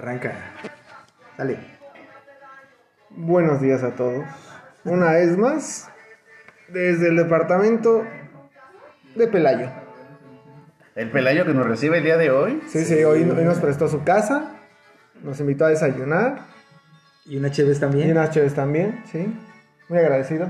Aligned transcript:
Arranca. 0.00 0.32
Dale. 1.36 1.58
Buenos 3.10 3.60
días 3.60 3.82
a 3.82 3.90
todos. 3.90 4.24
Una 4.84 5.12
vez 5.12 5.36
más, 5.36 5.90
desde 6.68 7.08
el 7.08 7.16
departamento 7.16 8.02
de 9.14 9.26
Pelayo. 9.26 9.70
El 10.94 11.10
Pelayo 11.10 11.44
que 11.44 11.52
nos 11.52 11.66
recibe 11.66 11.98
el 11.98 12.04
día 12.04 12.16
de 12.16 12.30
hoy. 12.30 12.62
Sí, 12.66 12.82
sí, 12.86 13.04
hoy, 13.04 13.24
hoy 13.24 13.44
nos 13.44 13.58
prestó 13.58 13.88
su 13.88 14.02
casa, 14.02 14.56
nos 15.22 15.38
invitó 15.40 15.66
a 15.66 15.68
desayunar 15.68 16.46
Y 17.26 17.36
una 17.36 17.50
Chévez 17.50 17.76
y 17.76 17.80
también. 17.80 18.10
unas 18.10 18.30
chéves 18.30 18.54
también, 18.54 19.02
sí. 19.12 19.36
Muy 19.90 19.98
agradecido. 19.98 20.48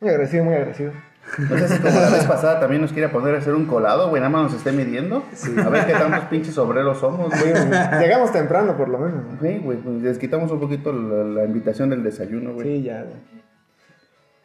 Muy 0.00 0.08
agradecido, 0.08 0.44
muy 0.44 0.54
agradecido. 0.54 0.92
No 1.38 1.58
sé 1.58 1.68
si 1.68 1.78
como 1.78 1.98
la 2.00 2.10
vez 2.10 2.24
pasada 2.24 2.60
también 2.60 2.82
nos 2.82 2.92
quiere 2.92 3.08
poner 3.08 3.34
a 3.34 3.38
hacer 3.38 3.54
un 3.54 3.66
colado, 3.66 4.08
güey, 4.10 4.20
nada 4.20 4.30
más 4.30 4.44
nos 4.44 4.54
esté 4.54 4.72
midiendo. 4.72 5.24
A 5.64 5.68
ver 5.68 5.86
qué 5.86 5.92
tantos 5.92 6.24
pinches 6.26 6.56
obreros 6.58 6.98
somos, 6.98 7.30
güey. 7.30 7.54
Llegamos 8.00 8.32
temprano, 8.32 8.76
por 8.76 8.88
lo 8.88 8.98
menos. 8.98 9.24
¿no? 9.24 9.38
Sí, 9.40 9.58
güey, 9.58 9.78
pues 9.78 10.02
les 10.02 10.18
quitamos 10.18 10.50
un 10.50 10.60
poquito 10.60 10.92
la, 10.92 11.24
la 11.24 11.44
invitación 11.44 11.90
del 11.90 12.02
desayuno, 12.02 12.52
güey. 12.54 12.66
Sí, 12.78 12.82
ya. 12.82 13.02
güey. 13.02 13.42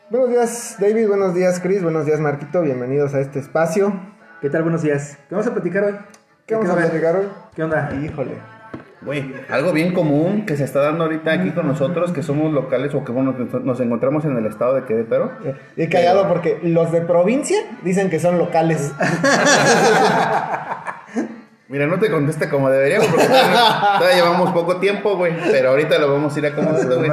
Buenos 0.09 0.29
días, 0.29 0.77
David. 0.79 1.07
Buenos 1.07 1.35
días, 1.35 1.59
Chris. 1.59 1.83
Buenos 1.83 2.05
días, 2.05 2.19
Marquito. 2.21 2.61
Bienvenidos 2.61 3.13
a 3.13 3.19
este 3.19 3.39
espacio. 3.39 3.93
¿Qué 4.39 4.49
tal? 4.49 4.63
Buenos 4.63 4.81
días. 4.81 5.17
¿Qué 5.27 5.35
vamos 5.35 5.47
a 5.47 5.53
platicar 5.53 5.83
hoy? 5.83 5.95
¿Qué 6.45 6.55
vamos 6.55 6.69
a 6.69 6.75
ver? 6.75 6.85
platicar 6.85 7.15
hoy? 7.17 7.27
¿Qué 7.53 7.63
onda? 7.63 7.91
Híjole. 8.01 8.56
Güey, 9.07 9.33
algo 9.49 9.71
bien 9.71 9.93
común 9.93 10.45
que 10.45 10.57
se 10.57 10.65
está 10.65 10.81
dando 10.81 11.05
ahorita 11.05 11.31
aquí 11.31 11.51
con 11.51 11.65
nosotros, 11.65 12.11
que 12.11 12.21
somos 12.23 12.51
locales 12.51 12.93
o 12.93 13.05
que 13.05 13.13
bueno, 13.13 13.33
nos- 13.63 13.79
encontramos 13.79 14.25
en 14.25 14.35
el 14.37 14.45
estado 14.45 14.75
de 14.75 14.83
Querétaro. 14.83 15.31
He 15.77 15.87
callado 15.87 16.27
porque 16.27 16.59
los 16.61 16.91
de 16.91 16.99
provincia 17.01 17.57
dicen 17.83 18.09
que 18.09 18.19
son 18.19 18.37
locales. 18.37 18.91
Mira, 21.69 21.85
no 21.87 21.99
te 21.99 22.09
contesta 22.11 22.49
como 22.49 22.69
deberíamos 22.69 23.07
porque 23.07 23.27
todavía, 23.27 23.57
todavía 23.97 24.15
llevamos 24.17 24.51
poco 24.51 24.75
tiempo, 24.77 25.15
güey. 25.15 25.33
Pero 25.51 25.69
ahorita 25.69 25.97
lo 25.99 26.11
vamos 26.11 26.35
a 26.35 26.39
ir 26.39 26.47
acomodando, 26.47 26.97
güey. 26.97 27.09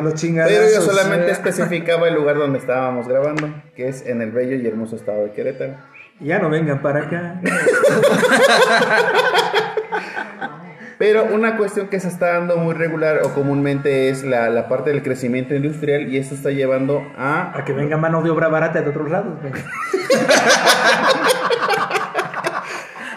Pero 0.48 0.65
yo 0.75 0.81
solamente 0.81 1.27
especificaba 1.33 2.09
el 2.09 2.15
lugar 2.15 2.37
donde 2.39 2.59
estábamos 2.59 3.06
grabando, 3.06 3.48
que 3.77 3.87
es 3.89 4.05
en 4.06 4.20
el 4.20 4.33
bello 4.33 4.56
y 4.56 4.67
hermoso 4.67 4.97
estado 4.97 5.22
de 5.25 5.31
Querétaro. 5.33 5.75
Ya 6.20 6.39
no 6.41 6.50
vengan 6.50 6.83
para 6.83 7.00
acá. 7.05 7.41
Pero 10.98 11.25
una 11.33 11.56
cuestión 11.56 11.89
que 11.89 12.00
se 12.00 12.09
está 12.09 12.34
dando 12.34 12.56
muy 12.56 12.75
regular 12.75 13.20
o 13.25 13.34
comúnmente 13.34 14.09
es 14.09 14.25
la, 14.25 14.48
la 14.50 14.69
parte 14.69 14.91
del 14.91 15.03
crecimiento 15.03 15.55
industrial 15.55 16.12
y 16.12 16.19
esto 16.19 16.34
está 16.34 16.50
llevando 16.50 17.03
a... 17.17 17.56
A 17.59 17.64
que 17.64 17.73
venga 17.73 17.97
mano 17.97 18.23
de 18.23 18.31
obra 18.31 18.48
barata 18.48 18.81
de 18.81 18.91
otros 18.91 19.11
lados. 19.11 19.39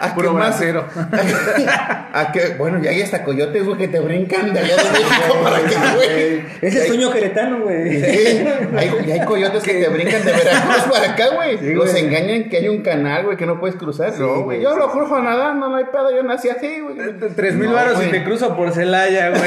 a 0.00 0.14
que 0.16 0.22
más- 0.30 0.60
a 2.12 2.32
que, 2.32 2.48
bueno, 2.58 2.78
ya 2.82 2.90
hay 2.90 3.02
hasta 3.02 3.24
coyotes, 3.24 3.64
güey, 3.64 3.78
que 3.78 3.88
te 3.88 4.00
brincan 4.00 4.52
de 4.52 4.60
allá 4.60 4.76
de 4.76 4.82
México 4.90 5.36
para 5.42 5.56
acá, 5.58 5.94
güey. 5.96 6.42
Es 6.62 6.74
el 6.76 6.86
sueño 6.86 7.10
queretano, 7.10 7.60
güey. 7.60 8.00
Sí, 8.02 8.46
hay, 8.76 8.92
y 9.06 9.10
hay 9.12 9.20
coyotes 9.24 9.62
que 9.62 9.74
te 9.74 9.88
brincan 9.88 10.24
de 10.24 10.32
Veracruz 10.32 10.82
para 10.90 11.12
acá, 11.12 11.24
güey. 11.34 11.58
Sí, 11.58 11.74
Los 11.74 11.94
engañan 11.94 12.48
que 12.48 12.58
hay 12.58 12.68
un 12.68 12.82
canal, 12.82 13.24
güey, 13.24 13.36
que 13.36 13.46
no 13.46 13.58
puedes 13.60 13.76
cruzar. 13.76 14.12
no, 14.18 14.42
güey. 14.42 14.60
Yo 14.62 14.76
lo 14.76 14.90
cruzo 14.90 15.18
nadando, 15.20 15.68
no 15.68 15.76
hay 15.76 15.84
pedo, 15.84 16.10
yo 16.14 16.22
nací 16.22 16.48
así, 16.48 16.80
güey. 16.80 16.96
Tres 17.36 17.54
mil 17.54 17.68
No, 17.68 17.74
varos 17.74 17.94
güey. 17.96 18.08
y 18.08 18.10
te 18.10 18.24
cruzo 18.24 18.56
por 18.56 18.72
Celaya, 18.72 19.30
güey. 19.30 19.42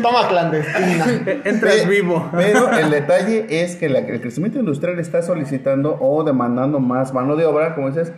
Toma 0.00 0.28
clandestina. 0.28 1.40
Entras 1.44 1.86
vivo. 1.88 2.30
Pero 2.32 2.70
el 2.72 2.90
detalle 2.90 3.46
es 3.62 3.76
que 3.76 3.88
la- 3.88 3.98
el 3.98 4.20
crecimiento 4.20 4.58
industrial 4.58 4.98
está 4.98 5.22
solicitando 5.22 5.98
o 6.00 6.22
demandando 6.24 6.78
más 6.80 7.12
mano 7.12 7.36
de 7.36 7.44
obra, 7.44 7.74
como 7.74 7.88
dices, 7.90 8.12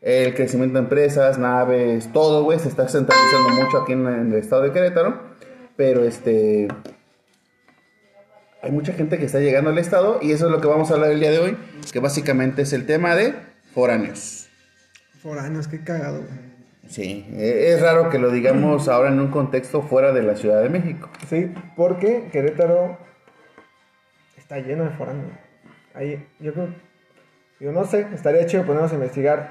el 0.00 0.34
crecimiento 0.34 0.74
de 0.74 0.84
empresas, 0.84 1.38
naves, 1.38 2.12
todo, 2.12 2.44
güey, 2.44 2.58
se 2.60 2.68
está 2.68 2.88
centralizando 2.88 3.48
mucho 3.50 3.78
aquí 3.78 3.92
en, 3.92 4.06
en 4.06 4.32
el 4.32 4.38
estado 4.38 4.62
de 4.62 4.72
Querétaro. 4.72 5.20
Pero 5.76 6.04
este. 6.04 6.68
Hay 8.62 8.72
mucha 8.72 8.92
gente 8.92 9.18
que 9.18 9.24
está 9.26 9.38
llegando 9.38 9.70
al 9.70 9.78
estado 9.78 10.18
y 10.20 10.32
eso 10.32 10.46
es 10.46 10.50
lo 10.52 10.60
que 10.60 10.66
vamos 10.66 10.90
a 10.90 10.94
hablar 10.94 11.12
el 11.12 11.20
día 11.20 11.30
de 11.30 11.38
hoy, 11.38 11.56
que 11.92 12.00
básicamente 12.00 12.62
es 12.62 12.72
el 12.72 12.86
tema 12.86 13.14
de 13.14 13.34
foráneos. 13.72 14.48
Foráneos, 15.22 15.68
qué 15.68 15.82
cagado, 15.84 16.18
güey. 16.22 16.47
Sí, 16.88 17.26
eh, 17.34 17.72
es 17.74 17.80
raro 17.82 18.08
que 18.10 18.18
lo 18.18 18.30
digamos 18.30 18.88
ahora 18.88 19.10
en 19.10 19.20
un 19.20 19.28
contexto 19.28 19.82
fuera 19.82 20.12
de 20.12 20.22
la 20.22 20.36
Ciudad 20.36 20.62
de 20.62 20.70
México. 20.70 21.08
Sí, 21.28 21.52
porque 21.76 22.28
Querétaro 22.32 22.96
está 24.36 24.58
lleno 24.58 24.84
de 24.84 24.90
foráneos. 24.90 25.32
Ahí, 25.94 26.26
yo 26.40 26.52
creo, 26.54 26.68
yo 27.60 27.72
no 27.72 27.84
sé, 27.84 28.06
estaría 28.14 28.46
chido 28.46 28.64
ponernos 28.64 28.92
a 28.92 28.94
investigar 28.94 29.50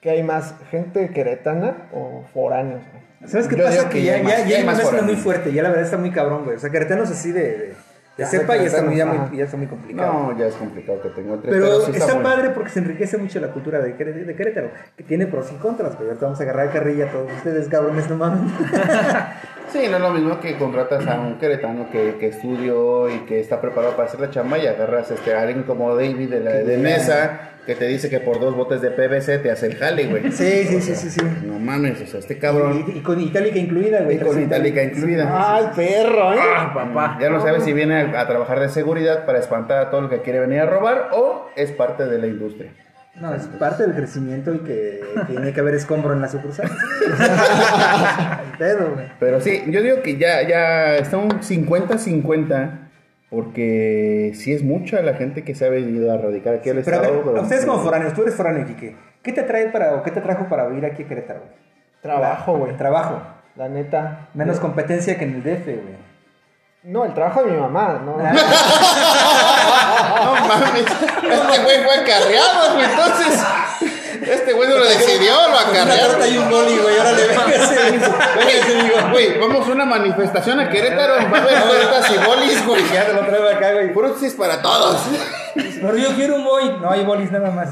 qué 0.00 0.10
hay 0.10 0.22
más, 0.22 0.54
gente 0.70 1.10
queretana 1.10 1.88
o 1.92 2.24
foráneos. 2.32 2.82
güey. 2.92 3.28
¿Sabes 3.30 3.48
qué 3.48 3.56
Yo 3.56 3.64
pasa? 3.64 3.88
Que 3.88 3.98
que 3.98 4.04
ya, 4.04 4.12
ya 4.12 4.16
hay 4.18 4.22
ya, 4.22 4.24
más- 4.24 4.38
ya 4.44 4.48
ya 4.48 4.56
hay 4.58 4.62
una 4.62 4.74
mezcla 4.74 5.02
muy 5.02 5.16
fuerte. 5.16 5.52
Ya 5.52 5.62
la 5.64 5.70
verdad 5.70 5.84
está 5.84 5.96
muy 5.98 6.12
cabrón, 6.12 6.44
güey. 6.44 6.56
O 6.56 6.60
sea, 6.60 6.70
queretanos 6.70 7.10
así 7.10 7.32
de, 7.32 7.40
de, 7.58 7.74
de 8.18 8.24
Ya, 8.24 8.28
cepa 8.28 8.56
ya 8.56 8.64
está, 8.64 8.82
muy, 8.82 8.96
ya, 8.96 9.04
queretanos, 9.04 9.30
muy, 9.30 9.38
ya 9.38 9.44
está 9.44 9.56
muy 9.56 9.66
complicado. 9.68 10.12
No, 10.12 10.38
ya 10.38 10.46
es 10.46 10.54
complicado 10.54 11.00
que 11.00 11.08
tengo 11.10 11.38
tres, 11.38 11.54
Pero, 11.54 11.80
sí 11.80 11.92
está, 11.92 12.04
bueno. 12.06 12.22
padre 12.22 12.50
porque 12.50 12.70
se 12.70 12.80
enriquece 12.80 13.16
mucho 13.16 13.38
la 13.40 13.48
cultura 13.48 13.80
de, 13.80 13.92
de 13.94 14.34
Querétaro, 14.36 14.70
que 14.96 15.04
tiene 15.04 15.26
pros 15.28 15.50
y 15.52 15.54
contras, 15.56 15.94
pero 15.96 16.08
ahorita 16.08 16.26
vamos 16.26 16.40
a 16.40 16.42
agarrar 16.42 16.72
carrilla 16.72 17.06
a 17.06 17.12
todos 17.12 17.32
ustedes, 17.32 17.68
cabrones, 17.68 18.10
no 18.10 18.16
mames. 18.16 18.52
Sí, 19.70 19.80
no 19.90 19.96
es 19.96 20.02
lo 20.02 20.10
mismo 20.10 20.40
que 20.40 20.56
contratas 20.56 21.06
a 21.06 21.20
un 21.20 21.38
queretano 21.38 21.90
que, 21.90 22.16
que 22.18 22.28
estudió 22.28 23.08
y 23.08 23.20
que 23.20 23.40
está 23.40 23.60
preparado 23.60 23.94
para 23.96 24.08
hacer 24.08 24.20
la 24.20 24.30
chamba 24.30 24.58
y 24.58 24.66
agarras 24.66 25.10
este, 25.10 25.34
a 25.34 25.42
alguien 25.42 25.64
como 25.64 25.94
David 25.94 26.30
de, 26.30 26.40
la, 26.40 26.52
de 26.52 26.78
mesa 26.78 27.50
que 27.66 27.74
te 27.74 27.86
dice 27.86 28.08
que 28.08 28.18
por 28.20 28.40
dos 28.40 28.56
botes 28.56 28.80
de 28.80 28.90
PVC 28.90 29.42
te 29.42 29.50
hace 29.50 29.66
el 29.66 29.76
jale, 29.76 30.06
güey. 30.06 30.32
Sí, 30.32 30.64
sí, 30.64 30.80
sí, 30.80 30.94
sí, 30.94 31.10
sí. 31.10 31.20
No 31.44 31.58
mames, 31.58 32.00
o 32.00 32.06
sea, 32.06 32.20
este 32.20 32.38
cabrón. 32.38 32.86
Y, 32.88 32.98
y 32.98 33.02
con 33.02 33.20
itálica 33.20 33.58
incluida, 33.58 34.00
güey. 34.00 34.16
Y 34.16 34.20
con 34.20 34.42
itálica 34.42 34.82
incluida. 34.82 35.56
¡Ay, 35.56 35.66
perro, 35.76 36.32
eh! 36.32 36.38
Ah, 36.40 36.72
papá. 36.72 37.18
Ya 37.20 37.28
no 37.28 37.42
sabes 37.42 37.64
si 37.64 37.74
viene 37.74 38.00
a, 38.00 38.20
a 38.20 38.26
trabajar 38.26 38.60
de 38.60 38.70
seguridad 38.70 39.26
para 39.26 39.38
espantar 39.38 39.80
a 39.80 39.90
todo 39.90 40.00
lo 40.00 40.08
que 40.08 40.22
quiere 40.22 40.40
venir 40.40 40.60
a 40.60 40.66
robar 40.66 41.10
o 41.12 41.50
es 41.56 41.70
parte 41.72 42.06
de 42.06 42.16
la 42.16 42.26
industria. 42.26 42.72
No, 43.20 43.34
es 43.34 43.46
parte 43.46 43.82
del 43.84 43.94
crecimiento 43.94 44.54
y 44.54 44.58
que 44.60 45.00
tiene 45.26 45.52
que 45.52 45.60
haber 45.60 45.74
escombro 45.74 46.12
en 46.12 46.20
la 46.20 46.28
sucursal. 46.28 46.70
Pedo, 48.58 48.92
güey. 48.94 49.06
Pero 49.18 49.40
sí, 49.40 49.64
yo 49.68 49.82
digo 49.82 50.02
que 50.02 50.16
ya, 50.18 50.42
ya 50.46 50.96
está 50.96 51.16
un 51.16 51.30
50-50 51.40 52.70
porque 53.30 54.32
sí 54.34 54.52
es 54.52 54.62
mucha 54.62 55.02
la 55.02 55.14
gente 55.14 55.42
que 55.44 55.54
se 55.54 55.66
ha 55.66 55.68
venido 55.68 56.12
a 56.12 56.16
radicar 56.18 56.54
aquí 56.54 56.70
al 56.70 56.76
Pero 56.82 56.96
a 56.96 57.00
estado. 57.00 57.14
ver, 57.16 57.24
pero- 57.24 57.42
ustedes 57.42 57.66
como 57.66 57.80
foráneos, 57.82 58.14
tú 58.14 58.22
eres 58.22 58.34
foráneo, 58.34 58.66
Quique. 58.66 58.96
¿Qué 59.22 59.32
te 59.32 59.42
trae 59.42 59.66
para, 59.68 59.94
o 59.96 60.02
qué 60.02 60.10
te 60.12 60.20
trajo 60.20 60.48
para 60.48 60.66
vivir 60.68 60.86
aquí 60.86 61.02
a 61.02 61.08
Querétaro, 61.08 61.40
güey? 61.40 61.52
Trabajo, 62.00 62.56
güey. 62.56 62.76
Trabajo. 62.76 63.20
La 63.56 63.68
neta. 63.68 64.28
Menos 64.34 64.60
competencia 64.60 65.18
que 65.18 65.24
en 65.24 65.34
el 65.34 65.42
DF, 65.42 65.64
güey. 65.66 66.08
No, 66.84 67.04
el 67.04 67.12
trabajo 67.12 67.42
de 67.42 67.50
mi 67.50 67.56
mamá, 67.58 68.00
¿no? 68.04 68.16
No 70.24 70.34
mames, 70.46 70.84
este 70.84 71.58
güey 71.62 71.84
fue 71.84 71.94
acarreado, 71.94 72.74
güey. 72.74 72.84
Entonces, 72.84 73.40
este 74.20 74.52
güey 74.52 74.68
no 74.68 74.78
lo 74.78 74.84
decidió, 74.84 75.48
lo 75.48 75.58
acarrearon. 75.58 76.32
y 76.32 76.38
un 76.38 76.50
boli, 76.50 76.76
güey. 76.78 76.98
Órale, 76.98 77.26
véngase. 77.28 77.78
Güey, 79.12 79.38
vamos 79.38 79.66
a 79.66 79.72
una 79.72 79.84
manifestación 79.84 80.60
a 80.60 80.68
Querétaro. 80.68 81.14
Va 81.30 81.38
a 81.38 81.42
haber 81.42 81.62
tortas 81.68 82.10
y 82.10 82.18
bolis, 82.26 82.66
güey. 82.66 82.82
Ya 82.92 83.06
te 83.06 83.14
lo 83.14 83.20
traigo 83.20 83.48
acá, 83.48 83.72
güey. 83.72 83.92
Frutis 83.92 84.34
para 84.34 84.60
todos. 84.60 85.00
Pero 85.54 85.96
yo 85.96 86.14
quiero 86.14 86.36
un 86.36 86.44
boy. 86.44 86.76
No 86.80 86.90
hay 86.90 87.04
bolis 87.04 87.30
nada 87.32 87.50
más. 87.50 87.70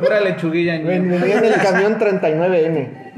Pura 0.00 0.20
lechuguilla. 0.20 0.76
Niño. 0.78 1.20
Venía 1.20 1.38
en 1.38 1.44
el 1.44 1.62
camión 1.62 1.98
39N. 1.98 3.14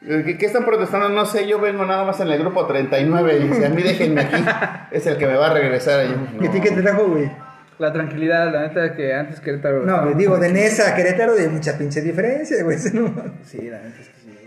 ¿Qué, 0.00 0.38
qué 0.38 0.46
están 0.46 0.64
protestando? 0.64 1.08
No 1.10 1.26
sé, 1.26 1.46
yo 1.46 1.60
vengo 1.60 1.84
nada 1.84 2.04
más 2.04 2.18
en 2.20 2.28
el 2.28 2.38
grupo 2.38 2.66
39 2.66 3.36
y 3.38 3.48
dice, 3.48 3.66
a 3.66 3.68
mí 3.68 3.82
déjenme 3.82 4.20
aquí. 4.22 4.44
Es 4.92 5.06
el 5.06 5.16
que 5.18 5.26
me 5.26 5.36
va 5.36 5.48
a 5.50 5.54
regresar 5.54 6.00
ahí. 6.00 6.14
¿Qué 6.40 6.48
ti- 6.48 6.60
qué 6.60 6.70
te 6.70 6.82
trajo, 6.82 7.06
güey? 7.08 7.30
La 7.78 7.92
tranquilidad, 7.92 8.50
la 8.52 8.62
neta, 8.68 8.94
que 8.94 9.14
antes 9.14 9.40
Querétaro. 9.40 9.84
No, 9.84 9.94
estaba- 9.94 10.12
digo, 10.12 10.38
de 10.38 10.50
Nesa 10.52 10.90
a 10.90 10.94
Querétaro 10.94 11.34
de 11.34 11.48
mucha 11.48 11.76
pinche 11.78 12.00
diferencia, 12.00 12.62
güey. 12.64 12.78
No- 12.94 13.14
Sí, 13.44 13.58
la 13.70 13.78
neta 13.78 14.00
es 14.00 14.08
que 14.08 14.20
sí. 14.20 14.38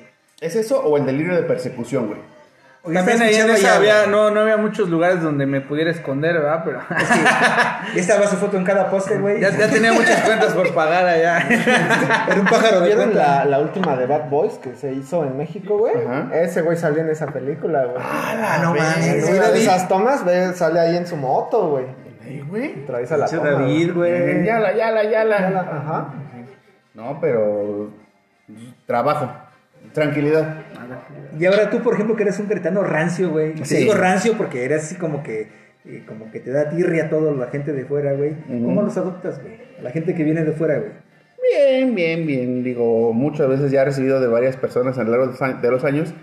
¿Es 0.42 0.56
eso 0.56 0.82
o 0.84 0.98
el 0.98 1.06
delirio 1.06 1.36
de 1.36 1.44
persecución, 1.44 2.08
güey? 2.08 2.20
Oye, 2.86 2.96
También 2.96 3.22
ahí 3.22 3.36
en 3.36 3.50
esa 3.50 3.78
había, 3.78 4.08
no, 4.08 4.30
no 4.30 4.42
había 4.42 4.58
muchos 4.58 4.90
lugares 4.90 5.22
donde 5.22 5.46
me 5.46 5.62
pudiera 5.62 5.90
esconder, 5.90 6.34
¿verdad? 6.34 6.64
Pero 6.66 6.80
Ya 6.90 8.02
estaba 8.02 8.28
su 8.28 8.36
foto 8.36 8.58
en 8.58 8.66
cada 8.66 8.90
poste, 8.90 9.18
güey. 9.20 9.40
ya, 9.40 9.52
ya 9.52 9.70
tenía 9.70 9.94
muchas 9.94 10.20
cuentas 10.22 10.54
por 10.54 10.74
pagar 10.74 11.06
allá. 11.06 11.38
Era 12.28 12.42
un 12.42 12.46
pájaro 12.46 12.82
de 12.82 12.88
¿Vieron 12.88 13.16
la, 13.16 13.46
la 13.46 13.60
última 13.60 13.96
de 13.96 14.06
Bad 14.06 14.30
Boys 14.30 14.56
que 14.56 14.76
se 14.76 14.92
hizo 14.92 15.24
en 15.24 15.38
México, 15.38 15.78
güey? 15.78 15.94
Ese 16.34 16.62
güey 16.62 16.76
salió 16.76 17.02
en 17.04 17.10
esa 17.10 17.28
película, 17.28 17.86
güey. 17.86 17.98
Ah, 18.00 18.60
no 18.62 18.72
mames. 18.74 19.30
una 19.30 19.50
de 19.52 19.60
esas 19.62 19.88
tomas, 19.88 20.26
ve, 20.26 20.52
sale 20.54 20.82
ahí 20.82 20.98
en 20.98 21.08
su 21.08 21.16
moto, 21.16 21.70
güey. 21.70 21.86
Ey, 22.26 22.42
güey. 22.42 22.84
Atraviesa 22.84 23.16
la 23.16 23.28
toma. 23.28 23.50
David, 23.50 23.94
güey. 23.94 24.46
Yala, 24.46 24.74
yala, 24.76 25.04
Ya 25.04 25.24
la- 25.24 25.40
yala. 25.40 25.60
Ajá. 25.62 26.14
No, 26.94 27.18
pero. 27.22 27.92
Trabajo. 28.86 29.30
Tranquilidad. 29.94 30.63
Y 31.40 31.46
ahora 31.46 31.70
tú, 31.70 31.82
por 31.82 31.94
ejemplo, 31.96 32.16
que 32.16 32.24
eres 32.24 32.40
un 32.40 32.46
cretano 32.48 32.84
rancio, 32.84 33.30
güey. 33.32 33.52
Y 33.52 33.56
Te 33.56 33.66
Sí. 33.66 33.76
digo 33.78 33.94
rancio 33.96 34.34
porque 34.38 34.66
eres 34.66 34.84
así 34.84 34.96
como 34.96 35.24
que, 35.24 35.48
eh, 35.86 36.04
como 36.08 36.32
que 36.32 36.40
te 36.40 36.52
da 36.52 36.70
tirria 36.70 37.06
a 37.06 37.10
toda 37.10 37.32
la 37.34 37.48
gente 37.48 37.74
de 37.74 37.86
fuera, 37.86 38.14
güey. 38.14 38.32
Ujú. 38.50 38.66
¿Cómo 38.66 38.82
los 38.84 38.96
adoptas, 38.98 39.42
güey? 39.42 39.56
A 39.80 39.82
la 39.82 39.92
gente 39.92 40.14
que 40.16 40.24
viene 40.24 40.44
de 40.44 40.52
fuera, 40.52 40.78
güey. 40.80 40.92
Bien, 41.52 41.94
bien, 41.96 42.26
bien. 42.26 42.64
Digo, 42.64 43.12
muchas 43.14 43.48
veces 43.50 43.72
ya 43.72 43.82
he 43.82 43.86
recibido 43.86 44.20
de 44.22 44.28
varias 44.28 44.56
personas 44.56 44.98
a 44.98 45.04
lo 45.04 45.12
largo 45.12 45.26
de 45.28 45.32
los 45.34 45.42
a- 45.42 45.54
de 45.54 45.72
los 45.72 45.84
años 45.84 46.14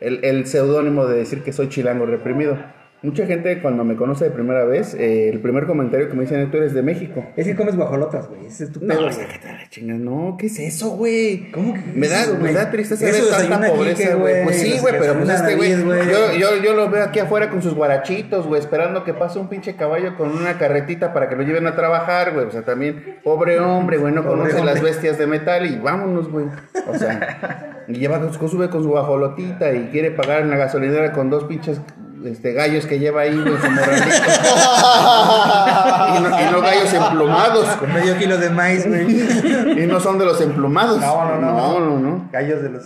el, 0.00 0.24
el 0.24 0.46
seudónimo 0.46 1.06
de 1.06 1.18
decir 1.18 1.42
que 1.42 1.52
soy 1.52 1.68
chilango 1.68 2.06
reprimido. 2.06 2.56
Mucha 3.02 3.24
gente 3.26 3.62
cuando 3.62 3.82
me 3.82 3.96
conoce 3.96 4.26
de 4.26 4.30
primera 4.30 4.64
vez, 4.64 4.92
eh, 4.94 5.30
el 5.30 5.40
primer 5.40 5.66
comentario 5.66 6.08
que 6.10 6.14
me 6.14 6.22
dicen 6.22 6.40
es 6.40 6.50
tú 6.50 6.58
eres 6.58 6.74
de 6.74 6.82
México. 6.82 7.24
Es 7.34 7.46
que 7.46 7.56
comes 7.56 7.74
guajolotas, 7.74 8.28
güey. 8.28 8.44
Ese 8.46 8.64
es 8.64 8.72
tu 8.72 8.80
No, 8.80 8.88
pedo, 8.94 9.10
sácate 9.10 9.46
la 9.52 9.68
chinga, 9.70 9.94
no, 9.94 10.36
¿qué 10.38 10.46
es 10.46 10.58
eso, 10.58 10.90
güey? 10.90 11.50
¿Cómo 11.50 11.72
que 11.72 11.80
Me 11.94 12.08
da, 12.08 12.26
me 12.38 12.52
da 12.52 12.70
tristeza 12.70 13.06
ver 13.06 13.14
tanta 13.30 13.68
pobreza, 13.72 14.14
güey. 14.16 14.44
Pues 14.44 14.56
sí, 14.60 14.78
güey, 14.80 14.94
pero 14.98 15.14
pues 15.14 15.30
este 15.30 15.56
güey, 15.56 15.70
yo, 15.70 16.32
yo, 16.38 16.62
yo 16.62 16.74
lo 16.74 16.90
veo 16.90 17.04
aquí 17.04 17.20
afuera 17.20 17.48
con 17.48 17.62
sus 17.62 17.74
guarachitos, 17.74 18.46
güey, 18.46 18.60
esperando 18.60 19.02
que 19.02 19.14
pase 19.14 19.38
un 19.38 19.48
pinche 19.48 19.76
caballo 19.76 20.16
con 20.18 20.30
una 20.36 20.58
carretita 20.58 21.14
para 21.14 21.30
que 21.30 21.36
lo 21.36 21.42
lleven 21.42 21.66
a 21.66 21.74
trabajar, 21.74 22.34
güey. 22.34 22.44
O 22.44 22.50
sea, 22.50 22.62
también, 22.66 23.18
pobre 23.24 23.60
hombre, 23.60 23.96
güey, 23.96 24.12
no 24.12 24.22
Pobre 24.22 24.36
conoce 24.40 24.56
hombre. 24.58 24.74
las 24.74 24.82
bestias 24.82 25.16
de 25.16 25.26
metal 25.26 25.64
y 25.64 25.78
vámonos, 25.78 26.30
güey. 26.30 26.46
O 26.86 26.94
sea, 26.98 27.84
y 27.88 27.94
lleva, 27.94 28.20
sube 28.32 28.68
con 28.68 28.82
su 28.82 28.90
bajolotita 28.90 29.72
y 29.72 29.88
quiere 29.90 30.10
pagar 30.10 30.42
en 30.42 30.50
la 30.50 30.56
gasolinera 30.58 31.12
con 31.12 31.30
dos 31.30 31.44
pinches 31.44 31.80
este, 32.24 32.52
gallos 32.52 32.86
que 32.86 32.98
lleva 32.98 33.22
ahí, 33.22 33.34
güey, 33.34 33.54
morralito. 33.54 34.06
y, 36.16 36.20
no, 36.20 36.40
y 36.40 36.44
no 36.52 36.60
gallos 36.60 36.92
emplumados. 36.92 37.66
Con 37.76 37.92
medio 37.92 38.16
kilo 38.18 38.38
de 38.38 38.50
maíz, 38.50 38.86
güey. 38.86 39.82
Y 39.82 39.86
no 39.86 40.00
son 40.00 40.18
de 40.18 40.24
los 40.26 40.40
emplumados. 40.40 41.00
No, 41.00 41.24
no, 41.24 41.36
no. 41.40 41.52
No, 41.52 41.80
no, 41.80 41.98
no. 41.98 42.28
Gallos 42.32 42.62
de 42.62 42.70
los. 42.70 42.84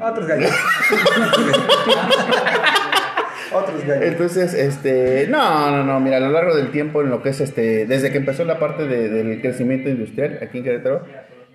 Otros 0.00 0.26
gallos. 0.26 0.50
Otros 3.52 3.84
gallos. 3.86 4.04
Entonces, 4.04 4.54
este, 4.54 5.26
no, 5.28 5.70
no, 5.70 5.84
no, 5.84 6.00
mira, 6.00 6.16
a 6.16 6.20
lo 6.20 6.30
largo 6.30 6.56
del 6.56 6.70
tiempo, 6.70 7.02
en 7.02 7.10
lo 7.10 7.22
que 7.22 7.28
es 7.30 7.40
este, 7.40 7.86
desde 7.86 8.10
que 8.10 8.18
empezó 8.18 8.44
la 8.44 8.58
parte 8.58 8.86
de- 8.86 9.08
del 9.08 9.40
crecimiento 9.40 9.88
industrial 9.88 10.38
aquí 10.42 10.58
en 10.58 10.64
Querétaro, 10.64 11.04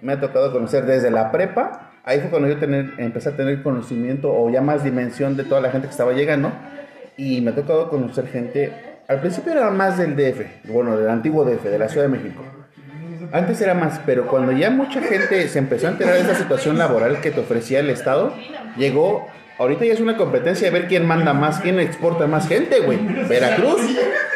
me 0.02 0.14
ha 0.14 0.20
tocado 0.22 0.52
conocer 0.54 0.86
desde 0.86 1.12
la 1.12 1.32
prepa, 1.32 1.88
ahí 2.10 2.20
fue 2.22 2.32
cuando 2.32 2.48
yo 2.48 2.58
empecé 2.98 3.30
a 3.30 3.34
tener 3.34 3.62
conocimiento 3.62 4.34
o 4.34 4.50
ya 4.50 4.62
más 4.62 4.84
dimensión 4.84 5.38
de 5.38 5.44
toda 5.44 5.62
la 5.62 5.70
gente 5.70 5.88
que 5.88 5.92
estaba 5.92 6.12
llegando, 6.12 6.52
y 7.18 7.40
me 7.42 7.52
ha 7.52 7.56
tocado 7.56 7.88
conocer 7.88 8.28
gente, 8.28 8.74
al 9.08 9.20
principio 9.20 9.52
era 9.52 9.70
más 9.70 10.00
del 10.00 10.16
DF, 10.16 10.72
bueno, 10.72 10.98
del 10.98 11.08
antiguo 11.08 11.46
DF, 11.46 11.64
de 11.66 11.78
la 11.78 11.88
Ciudad 11.88 12.08
de 12.08 12.18
México. 12.18 12.42
Antes 13.32 13.62
era 13.62 13.76
más, 13.76 14.02
pero 14.08 14.26
cuando 14.26 14.52
ya 14.52 14.72
mucha 14.72 15.02
gente 15.02 15.48
se 15.48 15.60
empezó 15.60 15.86
a 15.86 15.92
enterar 15.92 16.16
de 16.16 16.22
esa 16.22 16.34
situación 16.34 16.80
laboral 16.80 17.22
que 17.22 17.30
te 17.30 17.42
ofrecía 17.42 17.80
el 17.80 17.92
Estado, 17.92 18.34
llegó. 18.76 19.28
Ahorita 19.60 19.86
ya 19.86 19.94
es 19.94 20.00
una 20.00 20.18
competencia 20.18 20.72
de 20.72 20.80
ver 20.80 20.88
quién 20.88 21.06
manda 21.06 21.34
más, 21.34 21.60
quién 21.60 21.80
exporta 21.80 22.26
más 22.26 22.48
gente, 22.48 22.80
güey. 22.80 22.98
Veracruz, 23.28 23.82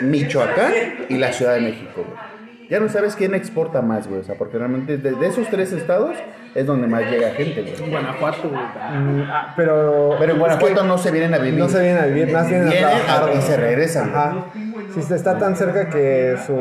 Michoacán 0.01 0.73
y 1.09 1.17
la 1.17 1.31
Ciudad 1.33 1.55
de 1.55 1.61
México, 1.61 2.05
güey. 2.05 2.32
Ya 2.73 2.79
no 2.79 2.89
sabes 2.89 3.15
quién 3.15 3.35
exporta 3.35 3.83
más, 3.83 4.07
güey. 4.07 4.21
O 4.21 4.23
sea, 4.23 4.33
porque 4.33 4.57
realmente 4.57 4.97
de, 4.97 5.11
de 5.11 5.27
esos 5.27 5.47
tres 5.47 5.71
estados 5.73 6.15
es 6.55 6.65
donde 6.65 6.87
más 6.87 7.03
llega 7.03 7.29
gente, 7.35 7.61
güey. 7.61 7.91
Guanajuato, 7.91 8.49
güey. 8.49 8.61
Mm, 8.63 9.21
ah, 9.29 9.53
pero. 9.55 10.15
Pero 10.17 10.31
en 10.31 10.37
es 10.37 10.39
Guanajuato 10.39 10.81
que 10.81 10.87
no 10.87 10.97
se 10.97 11.11
vienen 11.11 11.35
a 11.35 11.37
vivir. 11.37 11.59
No 11.59 11.69
se 11.69 11.79
vienen 11.79 12.01
a 12.03 12.07
vivir, 12.07 12.33
más 12.33 12.49
vienen 12.49 12.69
a 12.69 12.71
trabajar. 12.71 13.29
y 13.37 13.41
se 13.43 13.57
regresan. 13.57 14.09
Ajá. 14.09 14.45
Si 14.91 15.03
se 15.03 15.15
está 15.15 15.37
tan 15.37 15.55
cerca 15.55 15.87
que 15.87 16.35
su, 16.47 16.57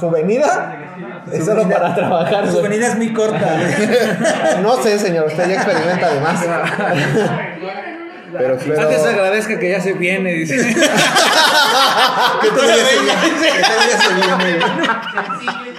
su 0.00 0.10
venida 0.10 0.76
es 1.30 1.44
solo 1.44 1.60
venida- 1.62 1.76
para 1.78 1.94
trabajar. 1.94 2.48
Su 2.48 2.62
venida 2.62 2.86
es 2.86 2.96
muy 2.96 3.12
corta, 3.12 3.38
güey. 3.58 4.62
No 4.62 4.76
sé, 4.76 4.98
señor, 4.98 5.26
usted 5.26 5.46
ya 5.46 5.56
experimenta 5.56 6.06
además. 6.06 6.42
Pero 8.32 8.60
sí. 8.60 8.70
Antes 8.70 9.04
agradezca 9.04 9.58
que 9.58 9.70
ya 9.70 9.80
se 9.80 9.92
viene, 9.92 10.32
dice. 10.32 10.56
Que 12.40 12.48
todavía 12.48 12.84
se 12.84 13.00
viene. 13.00 13.12
Que 13.40 13.62
todavía 13.62 13.98
se 13.98 14.14
viene, 14.14 14.58
güey. 14.58 14.88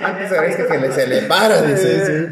Antes 0.04 0.32
agradezca 0.32 0.68
que 0.68 0.78
le, 0.78 0.92
se 0.92 1.08
le 1.08 1.22
para, 1.24 1.62
dice. 1.62 2.30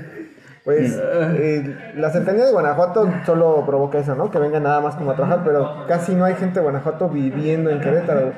Pues 0.64 1.00
eh, 1.02 1.94
la 1.96 2.12
cercanía 2.12 2.46
de 2.46 2.52
Guanajuato 2.52 3.10
solo 3.26 3.64
provoca 3.66 4.00
eso, 4.00 4.16
¿no? 4.16 4.30
Que 4.30 4.38
vengan 4.38 4.64
nada 4.64 4.82
más 4.82 4.96
como 4.96 5.12
a 5.12 5.16
trabajar, 5.16 5.44
pero 5.46 5.86
casi 5.88 6.14
no 6.14 6.26
hay 6.26 6.36
gente 6.36 6.56
de 6.56 6.64
Guanajuato 6.64 7.08
viviendo 7.08 7.70
en 7.70 7.80
Querétaro. 7.80 8.34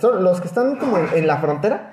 Son 0.00 0.22
los 0.22 0.40
que 0.40 0.46
están 0.46 0.76
como 0.76 0.98
en, 0.98 1.08
en 1.14 1.26
la 1.26 1.38
frontera 1.38 1.90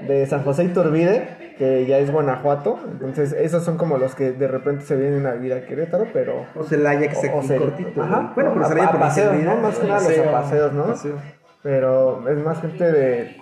de 0.00 0.26
San 0.26 0.42
José 0.44 0.64
y 0.64 0.68
Turbide, 0.68 1.41
que 1.58 1.86
ya 1.86 1.98
es 1.98 2.10
Guanajuato. 2.10 2.78
Entonces, 2.90 3.32
esos 3.32 3.64
son 3.64 3.76
como 3.76 3.98
los 3.98 4.14
que 4.14 4.32
de 4.32 4.48
repente 4.48 4.84
se 4.84 4.96
vienen 4.96 5.26
a 5.26 5.32
vivir 5.32 5.52
a 5.54 5.64
Querétaro, 5.66 6.06
pero. 6.12 6.46
O 6.56 6.64
Celaya 6.64 7.08
que 7.08 7.14
se- 7.14 7.30
cortito. 7.30 8.02
Ajá. 8.02 8.32
Bueno, 8.34 8.52
pero 8.54 8.66
Celaya 8.68 8.90
por 8.90 9.00
paseos, 9.00 9.34
¿no? 9.42 9.56
Más 9.56 9.78
que 9.78 9.86
nada 9.86 10.00
los 10.08 10.18
paseos, 10.28 10.72
¿no? 10.72 10.86
paseo. 10.86 11.16
Pero 11.62 12.28
es 12.28 12.38
más 12.38 12.60
gente 12.60 12.90
de. 12.90 13.36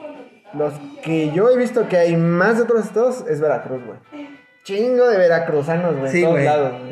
Los 0.54 0.74
que 1.02 1.30
yo 1.30 1.48
he 1.48 1.56
visto 1.56 1.86
que 1.88 1.96
hay 1.96 2.16
más 2.16 2.56
de 2.56 2.64
otros 2.64 2.84
estados 2.84 3.24
es 3.28 3.40
Veracruz, 3.40 3.80
güey. 3.86 4.29
Chingo 4.70 5.08
de 5.08 5.18
veracruzanos, 5.18 5.96
güey. 5.96 6.12
Sí, 6.12 6.22
güey. 6.22 6.48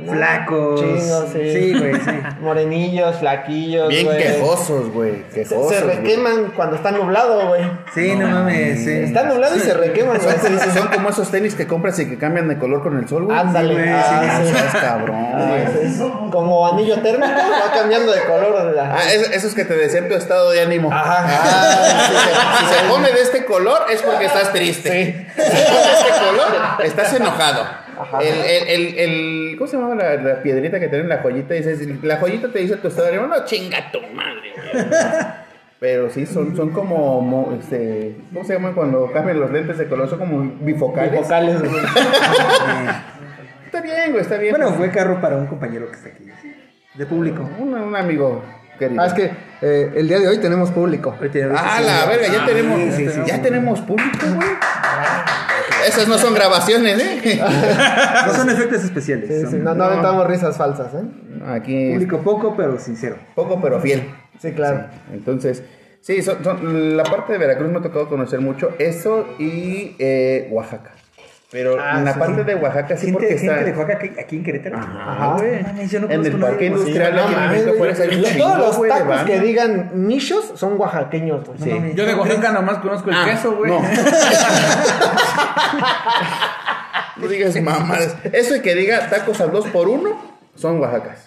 Flacos. 0.09 0.81
Chingo, 0.81 1.27
sí. 1.33 1.53
Sí, 1.53 1.79
güey, 1.79 1.95
sí. 1.95 2.11
Morenillos, 2.41 3.17
flaquillos, 3.17 3.89
Bien 3.89 4.07
güey. 4.07 4.19
quejosos, 4.19 4.91
güey. 4.91 5.23
Quejosos. 5.33 5.73
se 5.75 5.83
güey. 5.85 5.97
requeman 5.97 6.53
cuando 6.57 6.77
está 6.77 6.91
nublado, 6.91 7.49
güey. 7.49 7.63
Sí, 7.95 8.17
no 8.17 8.27
mames, 8.29 8.85
sí. 8.85 8.91
Está 8.91 9.25
nublado 9.25 9.57
y 9.57 9.61
se 9.61 9.75
requeman, 9.75 10.19
güey. 10.19 10.39
Son, 10.39 10.73
son 10.75 10.89
como 10.89 11.11
esos 11.11 11.31
tenis 11.31 11.55
que 11.55 11.67
compras 11.67 11.99
y 12.01 12.09
que 12.09 12.19
cambian 12.19 12.49
de 12.49 12.59
color 12.59 12.83
con 12.83 12.99
el 12.99 13.09
sol, 13.09 13.27
güey. 13.27 13.39
Ándale. 13.39 13.75
güey, 13.75 13.89
ah, 13.91 14.41
sí, 14.43 14.49
sí. 14.51 14.57
es 14.67 14.81
cabrón, 14.81 15.17
Ah, 15.35 15.47
güey. 15.49 15.87
es 15.87 15.99
como 16.33 16.67
anillo 16.67 17.01
térmico, 17.01 17.29
va 17.33 17.73
cambiando 17.73 18.13
de 18.13 18.21
color. 18.25 18.75
la- 18.75 18.95
Ah, 18.95 19.13
es- 19.13 19.31
esos 19.31 19.55
que 19.55 19.65
te 19.65 19.77
desean 19.77 20.09
tu 20.09 20.15
estado 20.15 20.51
de 20.51 20.63
ánimo. 20.63 20.91
Ajá. 20.93 21.25
Ah, 21.29 22.09
si, 22.09 22.15
se, 22.15 22.75
si 22.75 22.75
se 22.83 22.89
pone 22.89 23.13
de 23.13 23.21
este 23.21 23.45
color 23.45 23.83
es 23.93 24.03
porque 24.03 24.25
estás 24.25 24.53
triste. 24.53 25.27
Si 25.37 25.43
se 25.43 25.51
pone 25.51 25.79
de 25.79 25.93
este 25.93 26.25
color, 26.27 26.85
estás 26.85 27.13
enojado. 27.15 27.68
El, 28.21 28.29
el, 28.29 28.69
el, 28.69 28.99
el- 28.99 29.57
¿Cómo 29.59 29.69
se 29.69 29.77
llama 29.77 29.95
la, 29.95 30.15
la 30.17 30.43
piedrita 30.43 30.79
que 30.81 30.89
tiene 30.89 31.05
en 31.05 31.09
la 31.09 31.19
joyita? 31.19 31.55
Dices, 31.55 31.81
la 32.03 32.17
joyita 32.19 32.49
te 32.53 32.59
dice 32.61 32.77
tu 32.77 32.89
estado 32.89 33.09
de 33.09 33.15
ánimo. 33.17 33.29
No, 33.35 33.45
chinga 33.45 33.91
tu 33.93 34.01
madre, 34.15 34.53
güey. 34.73 34.85
Pero 35.81 36.11
sí, 36.11 36.27
son, 36.27 36.57
son 36.57 36.71
como, 36.71 37.21
mo- 37.21 37.57
este, 37.61 38.17
¿cómo 38.33 38.45
se 38.45 38.55
llama 38.55 38.73
cuando 38.75 39.13
cambian 39.13 39.39
los 39.39 39.51
lentes 39.53 39.79
de 39.79 39.87
color? 39.87 40.09
Son 40.11 40.19
como 40.19 40.43
bifocales. 40.61 41.15
Güey. 41.61 41.71
Está 43.67 43.81
bien, 43.83 44.11
güey, 44.13 44.23
está 44.23 44.39
bien. 44.39 44.51
Bueno, 44.57 44.73
fue 44.73 44.91
carro 44.91 45.21
para 45.21 45.37
un 45.37 45.47
compañero 45.47 45.89
que 45.91 45.97
está 45.97 46.09
aquí. 46.09 46.25
De 46.95 47.07
público. 47.07 47.49
un, 47.59 47.75
un 47.75 47.95
amigo 47.95 48.43
querido. 48.79 49.01
Ah, 49.03 49.07
es 49.07 49.13
que 49.13 49.31
eh, 49.61 49.93
el 49.95 50.09
día 50.09 50.19
de 50.19 50.27
hoy 50.29 50.39
tenemos 50.39 50.71
público. 50.71 51.15
Ah, 51.21 51.81
la 51.81 52.07
verga, 52.07 52.27
ya 52.29 52.43
Ah, 52.43 52.47
tenemos, 52.47 52.81
sí, 52.95 53.07
sí, 53.07 53.09
sí, 53.11 53.21
ya 53.27 53.37
sí. 53.37 53.43
tenemos 53.43 53.81
público, 53.83 54.27
güey. 54.35 54.49
Esas 55.87 56.09
no 56.09 56.19
son 56.19 56.35
grabaciones, 56.35 56.99
¿eh? 57.01 57.41
No 58.27 58.35
son 58.35 58.51
efectos 58.51 58.85
especiales. 58.85 59.29
Sí, 59.29 59.41
son 59.43 59.51
sí, 59.51 59.57
no, 59.59 59.75
no 59.75 59.85
aventamos 59.85 60.27
risas 60.27 60.57
falsas, 60.57 60.93
¿eh? 60.95 61.03
Aquí 61.47 61.93
Público 61.93 62.19
poco, 62.19 62.55
pero 62.57 62.79
sincero. 62.79 63.17
poco 63.35 63.61
pero 63.61 63.81
fiel. 63.81 64.09
Sí, 64.41 64.53
claro. 64.53 64.87
Entonces, 65.13 65.63
sí, 66.01 66.23
son, 66.23 66.43
son- 66.45 66.97
la 66.97 67.05
parte 67.05 67.33
de 67.33 67.39
Veracruz 67.39 67.71
me 67.71 67.79
ha 67.79 67.83
tocado 67.83 68.09
conocer 68.09 68.41
mucho 68.41 68.71
eso 68.79 69.27
y 69.39 69.95
eh, 69.99 70.49
Oaxaca. 70.51 70.93
Pero 71.51 71.79
Ah, 71.81 71.99
en 71.99 72.05
la 72.05 72.13
sí, 72.13 72.19
parte 72.19 72.41
sí. 72.41 72.45
de 72.45 72.55
Oaxaca 72.57 72.95
sí 72.97 73.07
Gente, 73.07 73.13
porque 73.21 73.35
está 73.35 73.55
de 73.65 73.73
Oaxaca 73.73 73.93
aquí, 73.95 74.11
aquí 74.21 74.37
en 74.37 74.45
Querétaro. 74.45 74.77
Ajá, 74.77 75.33
güey. 75.39 75.63
No 75.63 75.83
yo 75.85 76.01
no 76.01 76.11
en 76.11 76.27
el 76.27 76.39
parque 76.39 76.67
industrial 76.67 77.17
no. 77.17 77.73
Juárez 77.79 78.01
hay 78.01 78.17
un 78.17 78.23
Todos 78.39 78.59
los 78.59 78.83
de 78.83 78.89
tacos 78.91 79.23
que 79.23 79.41
digan 79.41 79.91
nichos 79.95 80.53
son 80.57 80.79
oaxaqueños, 80.79 81.47
güey. 81.47 81.59
Sí. 81.59 81.71
mames. 81.71 81.95
Yo 81.95 82.05
de 82.05 82.15
Oaxaca 82.15 82.53
nomás 82.53 82.79
conozco 82.79 83.09
el 83.09 83.17
Ah, 83.17 83.25
queso, 83.25 83.57
güey. 83.57 83.71
No. 83.71 83.81
no 87.17 87.27
digas 87.29 87.61
mamadas. 87.63 88.17
Eso 88.33 88.55
de 88.55 88.63
que 88.63 88.75
diga 88.75 89.09
tacos 89.09 89.41
al 89.41 89.51
2 89.51 89.67
por 89.69 89.89
1 89.89 90.39
son 90.55 90.81
Oaxacas. 90.81 91.25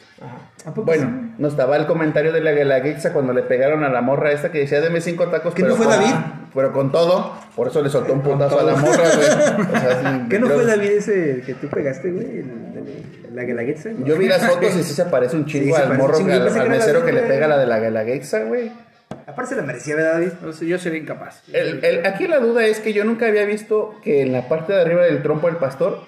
¿A 0.65 0.69
poco 0.69 0.83
Bueno, 0.85 1.30
no 1.41 1.47
estaba 1.47 1.75
el 1.75 1.87
comentario 1.87 2.31
de 2.31 2.39
la 2.41 2.51
Guelaguixa 2.51 3.13
cuando 3.13 3.33
le 3.33 3.41
pegaron 3.41 3.83
a 3.83 3.89
la 3.89 4.01
morra 4.01 4.31
esta 4.31 4.51
que 4.51 4.59
decía, 4.59 4.79
deme 4.79 5.01
cinco 5.01 5.27
tacos. 5.27 5.55
¿Que 5.55 5.63
pero 5.63 5.75
no 5.75 5.83
fue 5.83 5.87
con- 5.87 5.95
David? 5.95 6.15
Pero 6.53 6.71
con 6.73 6.91
todo, 6.91 7.33
por 7.55 7.67
eso 7.67 7.81
le 7.81 7.89
soltó 7.89 8.13
un 8.13 8.21
putazo 8.21 8.59
a 8.59 8.63
la 8.63 8.75
morra, 8.75 9.03
güey. 9.15 9.67
O 9.75 9.79
sea, 9.79 10.01
sí, 10.21 10.29
¿Qué 10.29 10.39
no 10.39 10.47
yo- 10.47 10.53
fue 10.55 10.65
David 10.65 10.89
ese 10.91 11.41
que 11.45 11.53
tú 11.55 11.67
pegaste, 11.67 12.11
güey? 12.11 12.25
El- 12.39 12.61
La 13.33 13.43
guelaguetza. 13.43 13.89
Yo 14.03 14.17
vi 14.17 14.27
las 14.27 14.45
fotos 14.45 14.75
y 14.75 14.83
sí 14.83 14.93
se 14.93 15.05
parece 15.05 15.35
un 15.37 15.45
chingo 15.45 15.75
al 15.77 15.97
morro, 15.97 16.17
chingo. 16.17 16.31
al, 16.33 16.69
mesero 16.69 17.03
que 17.05 17.11
le 17.13 17.21
pega 17.21 17.47
la 17.47 17.57
de 17.57 17.65
la 17.65 17.79
Guelaguetza, 17.79 18.43
güey. 18.43 18.71
Aparte 19.25 19.51
se 19.51 19.55
la 19.55 19.61
merecía, 19.63 19.95
¿verdad, 19.95 20.13
David? 20.13 20.29
Entonces, 20.33 20.67
yo 20.67 20.77
sería 20.77 20.99
incapaz. 20.99 21.41
El- 21.53 21.83
el- 21.83 22.05
aquí 22.05 22.27
la 22.27 22.39
duda 22.39 22.65
es 22.65 22.79
que 22.81 22.91
yo 22.93 23.03
nunca 23.05 23.25
había 23.27 23.45
visto 23.45 23.95
que 24.03 24.21
en 24.21 24.31
la 24.33 24.47
parte 24.49 24.73
de 24.73 24.81
arriba 24.81 25.03
del 25.03 25.21
trompo 25.23 25.47
del 25.47 25.55
pastor 25.57 25.99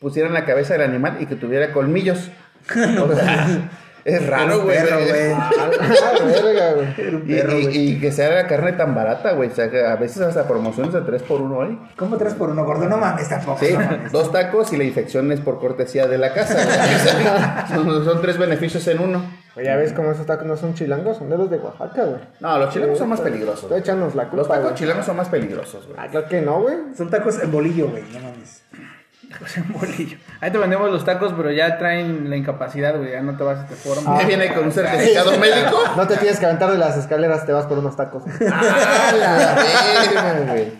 pusieran 0.00 0.32
la 0.32 0.44
cabeza 0.44 0.72
del 0.74 0.82
animal 0.82 1.18
y 1.20 1.26
que 1.26 1.36
tuviera 1.36 1.72
colmillos. 1.72 2.30
O 2.74 3.14
sea, 3.14 3.70
es 4.04 4.26
raro, 4.26 4.62
güey. 4.62 4.76
perro, 4.78 4.98
güey. 7.24 7.76
Y, 7.76 8.00
que 8.00 8.12
sea 8.12 8.30
la 8.30 8.46
carne 8.46 8.72
tan 8.72 8.94
barata, 8.94 9.32
güey. 9.32 9.50
O 9.50 9.54
sea, 9.54 9.70
que 9.70 9.84
a 9.84 9.96
veces 9.96 10.22
hasta 10.22 10.46
promociones 10.46 10.92
de 10.92 11.00
3 11.02 11.22
por 11.22 11.40
1 11.40 11.62
hay. 11.62 11.78
¿Cómo 11.96 12.16
tres 12.16 12.34
por 12.34 12.50
uno, 12.50 12.64
gordo? 12.64 12.88
No 12.88 12.96
mames, 12.96 13.28
tampoco. 13.28 13.64
Sí, 13.64 13.72
no 13.72 13.80
mames. 13.80 14.12
dos 14.12 14.32
tacos 14.32 14.72
y 14.72 14.76
la 14.76 14.84
infección 14.84 15.30
es 15.32 15.40
por 15.40 15.60
cortesía 15.60 16.06
de 16.06 16.18
la 16.18 16.32
casa. 16.32 16.54
güey. 16.54 17.68
son, 17.84 18.04
son 18.04 18.22
tres 18.22 18.38
beneficios 18.38 18.86
en 18.88 19.00
uno. 19.00 19.22
Güey, 19.54 19.66
ya 19.66 19.76
ves 19.76 19.92
cómo 19.92 20.10
esos 20.10 20.26
tacos 20.26 20.46
no 20.46 20.56
son 20.56 20.74
chilangos, 20.74 21.18
son 21.18 21.28
de 21.28 21.36
los 21.36 21.50
de 21.50 21.58
Oaxaca, 21.58 22.04
güey. 22.04 22.20
No, 22.40 22.58
los 22.58 22.72
chilangos 22.72 22.98
son 22.98 23.08
más 23.10 23.20
peligrosos. 23.20 23.68
Tú 23.68 23.74
échanos 23.74 24.14
la 24.14 24.24
culpa, 24.24 24.36
Los 24.36 24.48
tacos 24.48 24.62
güey. 24.64 24.74
chilangos 24.76 25.06
son 25.06 25.16
más 25.16 25.28
peligrosos, 25.28 25.86
güey. 25.86 25.98
Ah, 25.98 26.08
claro 26.10 26.26
que 26.28 26.40
no, 26.40 26.62
güey. 26.62 26.76
Son 26.96 27.10
tacos 27.10 27.42
en 27.42 27.52
bolillo, 27.52 27.88
güey. 27.88 28.02
No 28.12 28.20
mames. 28.20 28.62
Bolillo. 29.72 30.16
Ahí 30.40 30.50
te 30.50 30.58
vendemos 30.58 30.90
los 30.90 31.04
tacos, 31.04 31.32
pero 31.36 31.50
ya 31.50 31.78
traen 31.78 32.28
la 32.30 32.36
incapacidad, 32.36 32.96
güey. 32.96 33.12
Ya 33.12 33.22
no 33.22 33.36
te 33.36 33.42
vas 33.44 33.58
a 33.58 33.62
este 33.62 33.74
foro. 33.76 34.00
Ya 34.18 34.26
viene 34.26 34.52
con 34.54 34.64
un 34.64 34.72
certificado 34.72 35.38
médico. 35.38 35.78
No 35.96 36.06
te 36.06 36.16
tienes 36.16 36.38
que 36.38 36.46
aventar 36.46 36.70
de 36.70 36.78
las 36.78 36.96
escaleras, 36.96 37.44
te 37.46 37.52
vas 37.52 37.66
por 37.66 37.78
unos 37.78 37.96
tacos. 37.96 38.22
¡Ah, 38.50 39.12
la 40.46 40.52
güey! 40.52 40.72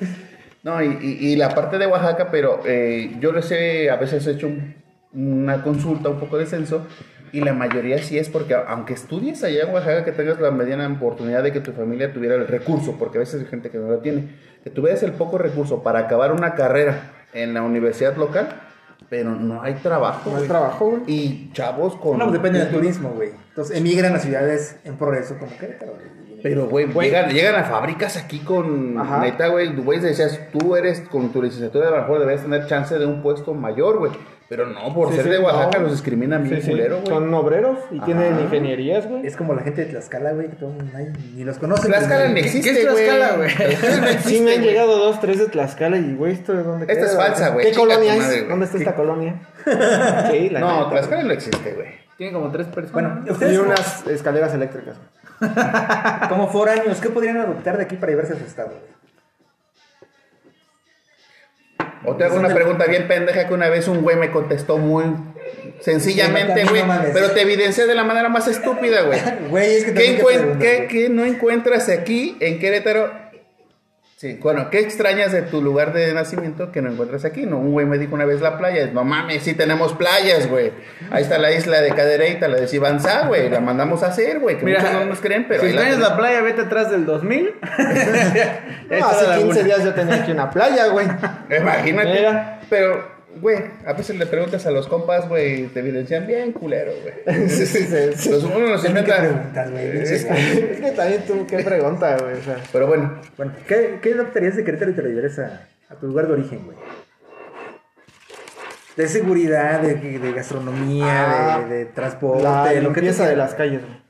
No, 0.63 0.81
y, 0.83 0.99
y- 1.03 1.33
y 1.33 1.37
la 1.37 1.55
parte 1.55 1.77
de 1.79 1.87
Oaxaca, 1.87 2.29
pero 2.31 2.61
eh, 2.65 3.17
yo 3.21 3.33
les 3.33 3.51
he, 3.51 3.91
a 3.91 3.97
veces 3.97 4.27
he 4.27 4.33
hecho 4.33 4.47
un- 4.47 4.75
una 5.13 5.63
consulta, 5.63 6.09
un 6.09 6.21
poco 6.21 6.39
de 6.39 6.47
censo, 6.47 6.87
y 7.33 7.41
la 7.41 7.53
mayoría 7.53 7.99
sí 7.99 8.17
es 8.19 8.29
porque, 8.29 8.55
aunque 8.55 8.93
estudies 8.95 9.43
allá 9.43 9.65
en 9.65 9.75
Oaxaca, 9.75 10.05
que 10.05 10.13
tengas 10.13 10.39
la 10.41 10.51
mediana 10.53 10.87
oportunidad 10.87 11.43
de 11.43 11.53
que 11.53 11.61
tu 11.61 11.73
familia 11.73 12.13
tuviera 12.13 12.37
el 12.37 12.47
recurso, 12.47 12.97
porque 12.99 13.19
a 13.19 13.21
veces 13.21 13.41
hay 13.41 13.47
gente 13.49 13.71
que 13.71 13.79
no 13.79 13.89
lo 13.89 13.99
tiene, 13.99 14.29
que 14.63 14.71
tuvieras 14.71 15.03
el 15.03 15.13
poco 15.13 15.37
recurso 15.37 15.83
para 15.83 15.99
acabar 16.01 16.31
una 16.33 16.55
carrera 16.55 17.11
en 17.33 17.55
la 17.55 17.63
universidad 17.63 18.17
local, 18.17 18.61
pero 19.09 19.31
no 19.31 19.63
hay 19.63 19.75
trabajo. 19.75 20.31
No 20.31 20.37
hay 20.39 20.47
trabajo, 20.47 20.91
güey. 20.91 21.03
Y 21.07 21.51
chavos 21.53 21.97
con... 21.97 22.19
No, 22.19 22.25
pues 22.25 22.35
depende 22.35 22.61
del 22.61 22.71
turismo, 22.71 23.11
güey. 23.11 23.31
Entonces 23.49 23.77
emigran 23.77 24.15
a 24.15 24.19
ciudades 24.19 24.77
en 24.85 24.97
progreso 24.97 25.37
como 25.39 25.57
Querétaro, 25.57 25.93
güey. 25.95 26.23
Pero, 26.43 26.67
güey, 26.67 26.89
llegan, 26.89 27.31
llegan 27.31 27.55
a 27.55 27.65
fábricas 27.65 28.17
aquí 28.17 28.41
con. 28.41 28.99
Ajá. 28.99 29.21
Neta, 29.21 29.47
güey, 29.47 29.77
güey, 29.77 30.01
decías, 30.01 30.41
tú 30.51 30.75
eres 30.75 31.01
con 31.03 31.31
tu 31.31 31.41
licenciatura, 31.41 31.87
a 31.87 31.91
lo 31.93 31.97
mejor 31.99 32.19
debes 32.19 32.43
tener 32.43 32.67
chance 32.67 32.99
de 32.99 33.07
un 33.07 33.23
puesto 33.23 33.55
mayor, 33.55 33.99
güey. 33.99 34.11
Pero 34.55 34.67
no, 34.67 34.93
por 34.93 35.09
Sí, 35.09 35.15
ser 35.17 35.25
sí, 35.25 35.31
de 35.31 35.39
Oaxaca 35.39 35.79
no. 35.79 35.85
los 35.85 35.93
discriminan 35.93 36.45
bien 36.45 36.61
Sí, 36.61 36.69
culero, 36.73 36.97
güey. 36.97 37.07
Son 37.07 37.33
obreros 37.33 37.79
y 37.91 37.99
tienen 38.01 38.39
ingenierías, 38.39 39.09
güey. 39.09 39.27
Es 39.27 39.35
como 39.35 39.55
la 39.55 39.63
gente 39.63 39.87
de 39.87 39.91
Tlaxcala, 39.93 40.33
güey, 40.33 40.49
que 40.51 40.57
todo, 40.57 40.75
nadie 40.93 41.11
ni 41.35 41.43
los 41.43 41.57
conoce. 41.57 41.89
Tlaxcala 41.89 42.27
no 42.27 42.33
güey. 42.33 42.45
existe, 42.45 42.71
¿Qué 42.71 42.83
es 42.83 42.91
güey. 42.93 43.07
Tlaxcala, 43.07 43.37
güey? 43.39 44.17
Sí 44.25 44.41
me 44.43 44.57
han 44.57 44.63
llegado 44.63 44.99
dos, 44.99 45.19
tres 45.21 45.39
de 45.39 45.47
Tlaxcala 45.47 45.97
y, 45.97 46.15
güey, 46.15 46.35
¿esto 46.35 46.53
de 46.53 46.65
dónde 46.65 46.93
Esta 46.93 47.07
es 47.07 47.17
falsa, 47.17 47.49
güey. 47.49 47.71
¿Qué 47.71 47.75
colonia 47.79 48.15
es? 48.15 48.21
madre, 48.23 48.37
güey. 48.41 48.49
¿Dónde 48.51 48.65
está 48.67 48.77
esta 48.77 48.95
colonia? 48.95 49.41
sí, 50.31 50.51
la 50.51 50.61
No, 50.61 50.77
neta, 50.81 50.91
Tlaxcala 50.91 51.23
no 51.23 51.33
existe, 51.33 51.73
güey. 51.73 51.89
Tiene 52.19 52.35
como 52.35 52.51
tres 52.53 52.67
personas. 52.67 53.25
Bueno, 53.25 53.51
Y 53.51 53.57
unas 53.57 54.07
escaleras 54.07 54.53
eléctricas. 54.53 54.97
güey. 55.41 55.51
como 56.29 56.47
foráneos, 56.49 57.01
¿qué 57.01 57.09
podrían 57.09 57.39
adoptar 57.39 57.79
de 57.79 57.85
aquí 57.85 57.97
para 57.97 58.11
llevarse 58.13 58.35
a 58.35 58.37
su 58.37 58.45
estado, 58.45 58.69
güey? 58.69 59.02
O 62.05 62.17
te 62.17 62.25
hago 62.25 62.37
una 62.37 62.53
pregunta 62.53 62.87
bien 62.87 63.07
pendeja 63.07 63.47
que 63.47 63.55
una 63.55 63.69
vez 63.69 63.89
un 63.89 64.03
güey 64.03 64.17
me 64.17 64.31
contestó 64.31 64.79
muy 64.79 65.05
sencillamente, 65.81 66.65
güey. 66.65 66.83
Pero 67.13 67.31
te 67.31 67.43
evidencié 67.43 67.87
de 67.87 67.95
la 67.95 68.05
manera 68.05 68.29
más 68.29 68.49
estúpida, 68.49 69.03
güey. 69.03 69.21
Güey, 69.49 69.77
es 69.77 69.85
que 69.85 69.93
¿Qué, 70.59 70.87
qué 70.91 71.09
no 71.09 71.25
encuentras 71.25 71.89
aquí 71.89 72.37
en 72.41 72.59
Querétaro? 72.59 73.22
Sí, 74.23 74.39
bueno, 74.41 74.71
¿qué 74.71 74.79
extrañas 74.79 75.33
de 75.33 75.43
tu 75.43 75.61
lugar 75.61 75.93
de 75.93 76.15
nacimiento 76.15 76.71
que 76.71 76.81
no 76.81 76.93
encuentras 76.93 77.25
aquí? 77.25 77.45
No, 77.45 77.59
un 77.59 77.73
güey 77.73 77.87
me 77.87 77.99
dijo 77.99 78.15
una 78.15 78.25
vez 78.25 78.41
la 78.41 78.57
playa. 78.57 78.89
No 78.95 79.03
mames, 79.03 79.43
sí 79.43 79.55
tenemos 79.55 79.95
playas, 79.95 80.49
güey. 80.49 80.71
Ahí 81.11 81.25
está 81.25 81.39
la 81.39 81.51
isla 81.51 81.81
de 81.81 81.91
Cadereyta, 81.93 82.47
la 82.47 82.59
de 82.59 82.69
Sibanzá, 82.69 83.27
güey. 83.27 83.51
La 83.51 83.59
mandamos 83.59 84.05
a 84.05 84.07
hacer, 84.07 84.39
güey. 84.39 84.59
Que 84.59 84.65
Mira, 84.65 84.79
muchos 84.79 84.95
no 84.95 85.05
nos 85.07 85.21
creen, 85.21 85.47
pero 85.49 85.63
si 85.63 85.73
la 85.73 85.73
extrañas 85.73 85.99
la 85.99 86.05
tenemos. 86.05 86.19
playa, 86.21 86.43
vete 86.43 86.61
atrás 86.61 86.91
del 86.93 87.05
2000. 87.05 87.55
No, 88.93 89.09
hace 89.09 89.25
era 89.25 89.37
la 89.37 89.43
15 89.43 89.59
una. 89.59 89.63
días 89.67 89.85
yo 89.85 89.95
tenía 89.95 90.15
aquí 90.15 90.31
una 90.31 90.51
playa, 90.51 90.87
güey. 90.87 91.07
Imagínate. 91.59 92.13
Mira. 92.13 92.61
Pero, 92.71 93.12
güey, 93.41 93.59
a 93.87 93.93
veces 93.93 94.17
le 94.17 94.27
preguntas 94.27 94.67
a 94.67 94.71
los 94.71 94.87
compas, 94.89 95.29
güey, 95.29 95.67
te 95.69 95.81
evidencian 95.81 96.27
bien 96.27 96.53
culero, 96.53 96.93
güey. 97.03 97.49
Sí, 97.49 97.67
sí, 97.67 97.87
sí. 98.17 98.31
Los 98.31 98.45
uno 98.45 98.77
preguntas, 98.81 99.71
güey. 99.71 99.99
Es- 100.03 100.25
que 100.25 100.93
también 100.97 101.23
tú, 101.27 101.47
qué 101.47 101.59
pregunta, 101.65 102.17
güey. 102.19 102.35
O 102.35 102.43
sea, 102.43 102.57
Pero 102.73 102.87
bueno, 102.87 103.21
Bueno, 103.37 103.53
¿qué, 103.67 103.99
¿qué 104.03 104.15
adoptarías 104.15 104.57
de 104.57 104.65
Querétaro 104.65 104.91
y 104.91 104.95
te 104.95 105.03
lo 105.03 105.09
llevarías 105.09 105.39
a, 105.39 105.69
a 105.89 105.95
tu 105.97 106.07
lugar 106.09 106.27
de 106.27 106.33
origen, 106.35 106.65
güey? 106.65 106.77
De 108.97 109.09
seguridad, 109.09 109.81
de, 109.81 109.95
de 109.95 110.33
gastronomía, 110.33 111.55
Ah, 111.57 111.61
de, 111.67 111.75
de 111.77 111.85
transporte, 111.87 112.43
la 112.43 112.65
lo 112.67 112.93
que 112.93 113.01
limpieza 113.01 113.27
de 113.27 113.37
las 113.37 113.55
calles, 113.55 113.81
güey. 113.81 114.02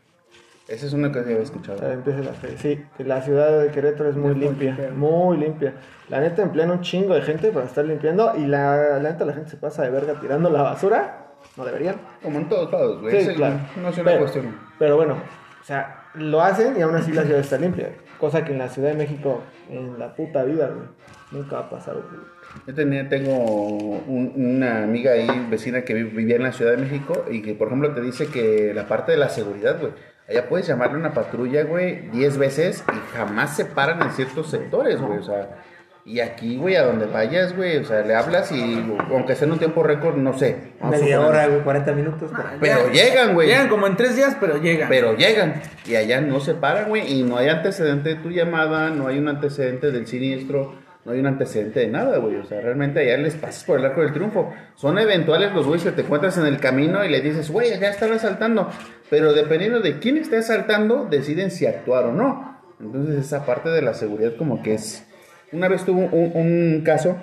Esa 0.74 0.86
es 0.86 0.92
una 0.92 1.10
cosa 1.12 1.24
que 1.24 1.30
había 1.32 1.42
escuchado. 1.42 1.78
La 1.82 1.96
de 1.96 2.22
las 2.24 2.36
calles. 2.38 2.60
Sí, 2.60 2.84
que 2.96 3.04
la 3.04 3.20
ciudad 3.22 3.60
de 3.62 3.70
Querétaro 3.70 4.10
es 4.10 4.16
muy 4.16 4.34
limpia. 4.34 4.76
Muy 4.94 5.36
limpia. 5.38 5.74
La 6.08 6.20
neta 6.20 6.42
emplean 6.42 6.70
un 6.70 6.80
chingo 6.80 7.14
de 7.14 7.22
gente 7.22 7.50
para 7.50 7.66
estar 7.66 7.84
limpiando. 7.84 8.32
Y 8.36 8.46
la, 8.46 8.98
la 8.98 9.10
neta 9.10 9.24
la 9.24 9.32
gente 9.34 9.50
se 9.50 9.56
pasa 9.56 9.82
de 9.82 9.90
verga 9.90 10.20
tirando 10.20 10.50
la 10.50 10.62
basura. 10.62 11.26
No 11.56 11.64
deberían. 11.64 11.96
Como 12.22 12.38
en 12.38 12.48
todos 12.48 12.70
lados, 12.72 13.00
güey. 13.00 13.24
Sí, 13.24 13.34
claro. 13.34 13.56
No 13.80 13.88
es 13.88 13.94
una 13.96 14.04
pero, 14.04 14.18
cuestión. 14.20 14.56
Pero 14.78 14.96
bueno, 14.96 15.14
o 15.60 15.64
sea, 15.64 16.04
lo 16.14 16.40
hacen 16.40 16.76
y 16.78 16.82
aún 16.82 16.94
así 16.94 17.12
la 17.12 17.22
ciudad 17.24 17.40
está 17.40 17.58
limpia. 17.58 17.90
Cosa 18.18 18.44
que 18.44 18.52
en 18.52 18.58
la 18.58 18.68
Ciudad 18.68 18.90
de 18.90 18.94
México, 18.96 19.42
en 19.68 19.98
la 19.98 20.14
puta 20.14 20.44
vida, 20.44 20.68
güey, 20.68 20.86
nunca 21.32 21.56
va 21.56 21.62
a 21.62 21.70
pasar. 21.70 21.94
güey. 21.94 22.22
Yo 22.66 22.74
tenía, 22.74 23.08
tengo 23.08 23.36
un- 23.36 24.32
una 24.36 24.84
amiga 24.84 25.12
ahí, 25.12 25.46
vecina 25.50 25.82
que 25.82 25.94
vi- 25.94 26.02
vivía 26.04 26.36
en 26.36 26.44
la 26.44 26.52
Ciudad 26.52 26.70
de 26.72 26.76
México 26.76 27.24
y 27.30 27.42
que, 27.42 27.54
por 27.54 27.66
ejemplo, 27.68 27.92
te 27.94 28.00
dice 28.00 28.28
que 28.28 28.72
la 28.74 28.86
parte 28.86 29.10
de 29.12 29.18
la 29.18 29.28
seguridad, 29.28 29.80
güey, 29.80 29.92
allá 30.32 30.48
puedes 30.48 30.66
llamarle 30.66 30.98
una 30.98 31.12
patrulla, 31.14 31.62
güey, 31.64 32.08
10 32.10 32.38
veces 32.38 32.84
y 32.92 33.16
jamás 33.16 33.56
se 33.56 33.64
paran 33.64 34.02
en 34.02 34.10
ciertos 34.12 34.50
sectores, 34.50 35.00
güey, 35.00 35.18
o 35.18 35.22
sea, 35.22 35.58
y 36.04 36.18
aquí, 36.18 36.56
güey, 36.56 36.74
a 36.74 36.82
donde 36.82 37.06
vayas, 37.06 37.54
güey, 37.56 37.76
o 37.76 37.84
sea, 37.84 38.02
le 38.02 38.16
hablas 38.16 38.50
y, 38.50 38.84
aunque 39.12 39.36
sea 39.36 39.46
en 39.46 39.52
un 39.52 39.58
tiempo 39.60 39.84
récord, 39.84 40.16
no 40.16 40.36
sé. 40.36 40.72
Media 40.90 41.20
hora, 41.20 41.46
güey, 41.46 41.60
40 41.60 41.92
minutos. 41.92 42.28
pero- 42.36 42.48
Pero 42.60 42.90
llegan, 42.92 43.34
güey. 43.34 43.46
Llegan 43.46 43.68
como 43.68 43.86
en 43.86 43.96
tres 43.96 44.16
días, 44.16 44.36
pero 44.40 44.56
llegan. 44.60 44.88
Pero 44.88 45.16
llegan. 45.16 45.62
Y 45.86 45.94
allá 45.94 46.20
no 46.20 46.40
se 46.40 46.54
paran, 46.54 46.88
güey. 46.88 47.08
Y 47.12 47.22
no 47.22 47.36
hay 47.36 47.48
antecedente 47.50 48.08
de 48.08 48.14
tu 48.16 48.30
llamada, 48.30 48.90
no 48.90 49.06
hay 49.06 49.18
un 49.18 49.28
antecedente 49.28 49.92
del 49.92 50.08
siniestro, 50.08 50.74
no 51.04 51.12
hay 51.12 51.20
un 51.20 51.26
antecedente 51.26 51.80
de 51.80 51.88
nada, 51.88 52.18
güey. 52.18 52.36
O 52.36 52.44
sea, 52.44 52.60
realmente 52.60 53.00
allá 53.00 53.16
les 53.16 53.34
pasas 53.34 53.64
por 53.64 53.78
el 53.78 53.84
arco 53.84 54.02
del 54.02 54.12
triunfo. 54.12 54.52
Son 54.74 54.98
eventuales 54.98 55.52
los 55.52 55.66
güeyes 55.66 55.84
que 55.84 55.92
te 55.92 56.02
encuentras 56.02 56.38
en 56.38 56.46
el 56.46 56.58
camino 56.58 57.04
y 57.04 57.08
le 57.08 57.20
dices, 57.20 57.50
güey, 57.50 57.78
ya 57.78 57.90
están 57.90 58.12
asaltando. 58.12 58.70
Pero 59.10 59.32
dependiendo 59.32 59.80
de 59.80 59.98
quién 59.98 60.16
esté 60.16 60.36
asaltando, 60.36 61.06
deciden 61.06 61.50
si 61.50 61.66
actuar 61.66 62.04
o 62.04 62.12
no. 62.12 62.60
Entonces 62.80 63.24
esa 63.24 63.44
parte 63.44 63.68
de 63.70 63.82
la 63.82 63.94
seguridad 63.94 64.36
como 64.36 64.62
que 64.62 64.74
es... 64.74 65.06
Una 65.52 65.68
vez 65.68 65.84
tuvo 65.84 66.00
un, 66.00 66.32
un 66.34 66.82
caso 66.82 67.16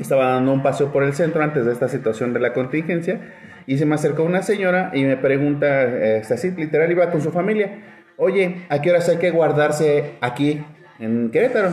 estaba 0.00 0.30
dando 0.30 0.52
un 0.52 0.62
paseo 0.62 0.92
por 0.92 1.02
el 1.02 1.12
centro 1.12 1.42
antes 1.42 1.64
de 1.64 1.72
esta 1.72 1.88
situación 1.88 2.32
de 2.32 2.40
la 2.40 2.52
contingencia 2.52 3.20
y 3.66 3.78
se 3.78 3.86
me 3.86 3.94
acercó 3.94 4.22
una 4.22 4.42
señora 4.42 4.90
y 4.94 5.04
me 5.04 5.16
pregunta, 5.16 5.84
eh, 5.84 6.22
así 6.28 6.50
literal 6.52 6.90
iba 6.90 7.10
con 7.10 7.20
su 7.20 7.30
familia, 7.30 8.04
oye, 8.16 8.66
¿a 8.68 8.80
qué 8.80 8.90
horas 8.90 9.08
hay 9.08 9.18
que 9.18 9.30
guardarse 9.30 10.14
aquí 10.20 10.64
en 10.98 11.30
Querétaro? 11.30 11.72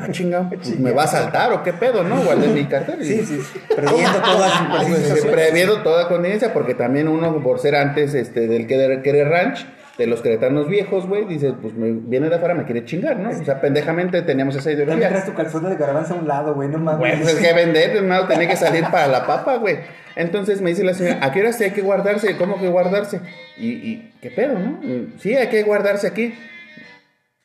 Ah, 0.00 0.08
chingado, 0.10 0.48
pues, 0.50 0.78
¿me 0.80 0.92
va 0.92 1.04
a 1.04 1.06
saltar 1.06 1.52
o 1.52 1.62
qué 1.62 1.72
pedo, 1.72 2.04
no? 2.04 2.22
Guardé 2.22 2.48
mi 2.48 2.64
cartera. 2.66 2.98
Sí, 3.02 3.24
sí, 3.24 3.40
previendo 3.74 4.12
situaciones. 4.14 5.24
previendo 5.26 5.82
toda 5.82 6.08
contingencia, 6.08 6.52
porque 6.52 6.74
también 6.74 7.08
uno, 7.08 7.42
por 7.42 7.58
ser 7.58 7.74
antes 7.74 8.14
este, 8.14 8.46
del 8.46 8.66
Querer, 8.66 9.28
Ranch, 9.28 9.66
de 9.98 10.06
los 10.06 10.22
queretanos 10.22 10.68
viejos, 10.68 11.06
güey, 11.06 11.26
dice, 11.26 11.52
pues 11.60 11.74
me 11.74 11.90
viene 11.90 12.28
de 12.28 12.36
afuera, 12.36 12.54
me 12.54 12.64
quiere 12.64 12.84
chingar, 12.84 13.18
¿no? 13.18 13.30
O 13.30 13.44
sea, 13.44 13.60
pendejamente 13.60 14.22
teníamos 14.22 14.56
esa 14.56 14.70
ideología. 14.70 15.08
traes 15.08 15.26
tu 15.26 15.34
calzón 15.34 15.68
de 15.68 15.76
garbanzo 15.76 16.14
a 16.14 16.18
un 16.18 16.28
lado, 16.28 16.54
güey, 16.54 16.68
no 16.68 16.78
mames. 16.78 16.98
Güey, 16.98 17.20
pues 17.20 17.34
es 17.34 17.40
que 17.40 17.52
vender, 17.52 17.96
hermano, 17.96 18.26
tenía 18.26 18.48
que 18.48 18.56
salir 18.56 18.84
para 18.90 19.06
la 19.08 19.26
papa, 19.26 19.56
güey. 19.56 19.78
Entonces 20.16 20.60
me 20.60 20.70
dice 20.70 20.84
la 20.84 20.94
señora, 20.94 21.18
¿a 21.22 21.32
qué 21.32 21.40
hora 21.40 21.52
sí 21.52 21.64
hay 21.64 21.70
que 21.72 21.82
guardarse? 21.82 22.36
¿Cómo 22.36 22.58
que 22.58 22.68
guardarse? 22.68 23.20
Y, 23.56 23.68
y 23.68 24.12
¿qué 24.20 24.30
pedo, 24.30 24.58
no? 24.58 24.82
Y, 24.82 25.14
Sí, 25.18 25.34
hay 25.34 25.48
que 25.48 25.62
guardarse 25.62 26.06
aquí. 26.06 26.34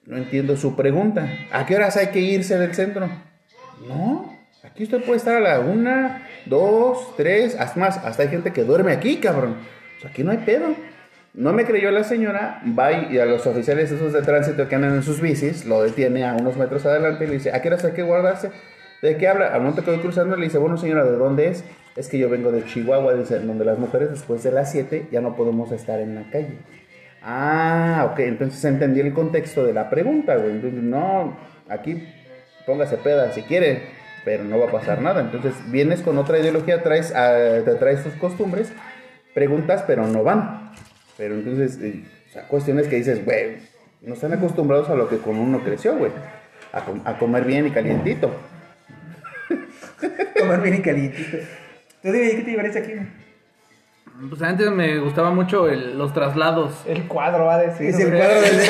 No 0.07 0.15
entiendo 0.15 0.55
su 0.55 0.73
pregunta. 0.73 1.29
¿A 1.51 1.65
qué 1.65 1.75
horas 1.75 1.97
hay 1.97 2.07
que 2.07 2.21
irse 2.21 2.57
del 2.57 2.73
centro? 2.73 3.09
No, 3.85 4.33
aquí 4.63 4.83
usted 4.83 5.03
puede 5.03 5.17
estar 5.17 5.35
a 5.35 5.41
la 5.41 5.59
una, 5.59 6.25
dos, 6.45 7.13
tres, 7.17 7.57
hasta 7.59 7.77
más. 7.77 7.97
Hasta 7.97 8.23
hay 8.23 8.29
gente 8.29 8.53
que 8.53 8.63
duerme 8.63 8.93
aquí, 8.93 9.17
cabrón. 9.17 9.57
O 10.01 10.07
aquí 10.07 10.23
no 10.23 10.31
hay 10.31 10.37
pedo. 10.37 10.67
No 11.33 11.51
me 11.51 11.65
creyó 11.65 11.91
la 11.91 12.05
señora, 12.05 12.63
va 12.67 12.93
y 12.93 13.19
a 13.19 13.25
los 13.25 13.45
oficiales 13.45 13.91
esos 13.91 14.13
de 14.13 14.21
tránsito 14.21 14.69
que 14.69 14.75
andan 14.75 14.95
en 14.95 15.03
sus 15.03 15.19
bicis, 15.19 15.65
lo 15.65 15.83
detiene 15.83 16.25
a 16.25 16.33
unos 16.33 16.55
metros 16.55 16.85
adelante 16.85 17.25
y 17.25 17.27
le 17.27 17.33
dice, 17.33 17.51
¿a 17.51 17.61
qué 17.61 17.67
horas 17.67 17.83
hay 17.83 17.91
que 17.91 18.01
guardarse? 18.01 18.49
¿De 19.01 19.17
qué 19.17 19.27
habla? 19.27 19.53
Al 19.53 19.59
momento 19.59 19.83
que 19.83 19.91
voy 19.91 19.99
cruzando 19.99 20.37
le 20.37 20.45
dice, 20.45 20.57
bueno 20.57 20.77
señora, 20.77 21.03
¿de 21.03 21.17
dónde 21.17 21.49
es? 21.49 21.65
Es 21.97 22.07
que 22.07 22.17
yo 22.17 22.29
vengo 22.29 22.51
de 22.51 22.63
Chihuahua, 22.65 23.13
dice, 23.13 23.39
donde 23.39 23.65
las 23.65 23.77
mujeres 23.77 24.09
después 24.09 24.41
de 24.41 24.51
las 24.51 24.71
7 24.71 25.09
ya 25.11 25.19
no 25.19 25.35
podemos 25.35 25.71
estar 25.71 25.99
en 25.99 26.15
la 26.15 26.29
calle. 26.31 26.57
Ah, 27.29 28.07
ok, 28.09 28.19
entonces 28.19 28.63
entendí 28.63 29.01
el 29.01 29.13
contexto 29.13 29.65
de 29.65 29.73
la 29.73 29.89
pregunta, 29.89 30.37
güey. 30.37 30.51
Entonces, 30.51 30.81
no, 30.81 31.37
aquí 31.67 32.07
póngase 32.65 32.95
peda 32.97 33.33
si 33.33 33.41
quiere, 33.41 33.81
pero 34.23 34.45
no 34.45 34.57
va 34.57 34.67
a 34.67 34.71
pasar 34.71 35.01
nada. 35.01 35.19
Entonces, 35.19 35.53
vienes 35.69 36.01
con 36.01 36.17
otra 36.17 36.39
ideología, 36.39 36.81
traes, 36.83 37.13
ah, 37.13 37.61
te 37.65 37.75
traes 37.75 38.01
tus 38.01 38.13
costumbres, 38.13 38.71
preguntas, 39.33 39.83
pero 39.85 40.07
no 40.07 40.23
van. 40.23 40.71
Pero 41.17 41.33
entonces, 41.35 41.77
eh, 41.81 42.05
o 42.29 42.31
sea, 42.31 42.47
cuestiones 42.47 42.87
que 42.87 42.95
dices, 42.95 43.25
güey, 43.25 43.57
no 44.01 44.13
están 44.13 44.31
acostumbrados 44.31 44.89
a 44.89 44.95
lo 44.95 45.09
que 45.09 45.17
con 45.17 45.37
uno 45.37 45.61
creció, 45.65 45.97
güey. 45.97 46.11
A, 46.71 46.85
com- 46.85 47.01
a 47.03 47.17
comer 47.17 47.43
bien 47.43 47.67
y 47.67 47.71
calientito. 47.71 48.33
Comer 50.39 50.61
bien 50.61 50.75
y 50.75 50.81
calientito. 50.81 51.37
Dime, 52.03 52.29
¿qué 52.31 52.41
te 52.43 52.51
llevarías 52.51 52.75
aquí, 52.77 52.93
güey? 52.93 53.26
Pues 54.29 54.41
antes 54.41 54.69
me 54.71 54.97
gustaba 54.99 55.29
mucho 55.31 55.67
el- 55.69 55.97
los 55.97 56.11
traslados. 56.13 56.73
El 56.85 57.07
cuadro 57.07 57.45
va 57.45 57.55
a 57.55 57.59
decir. 57.59 57.89
Es 57.89 57.99
el 57.99 58.07
güey. 58.09 58.19
cuadro 58.19 58.41
del... 58.41 58.59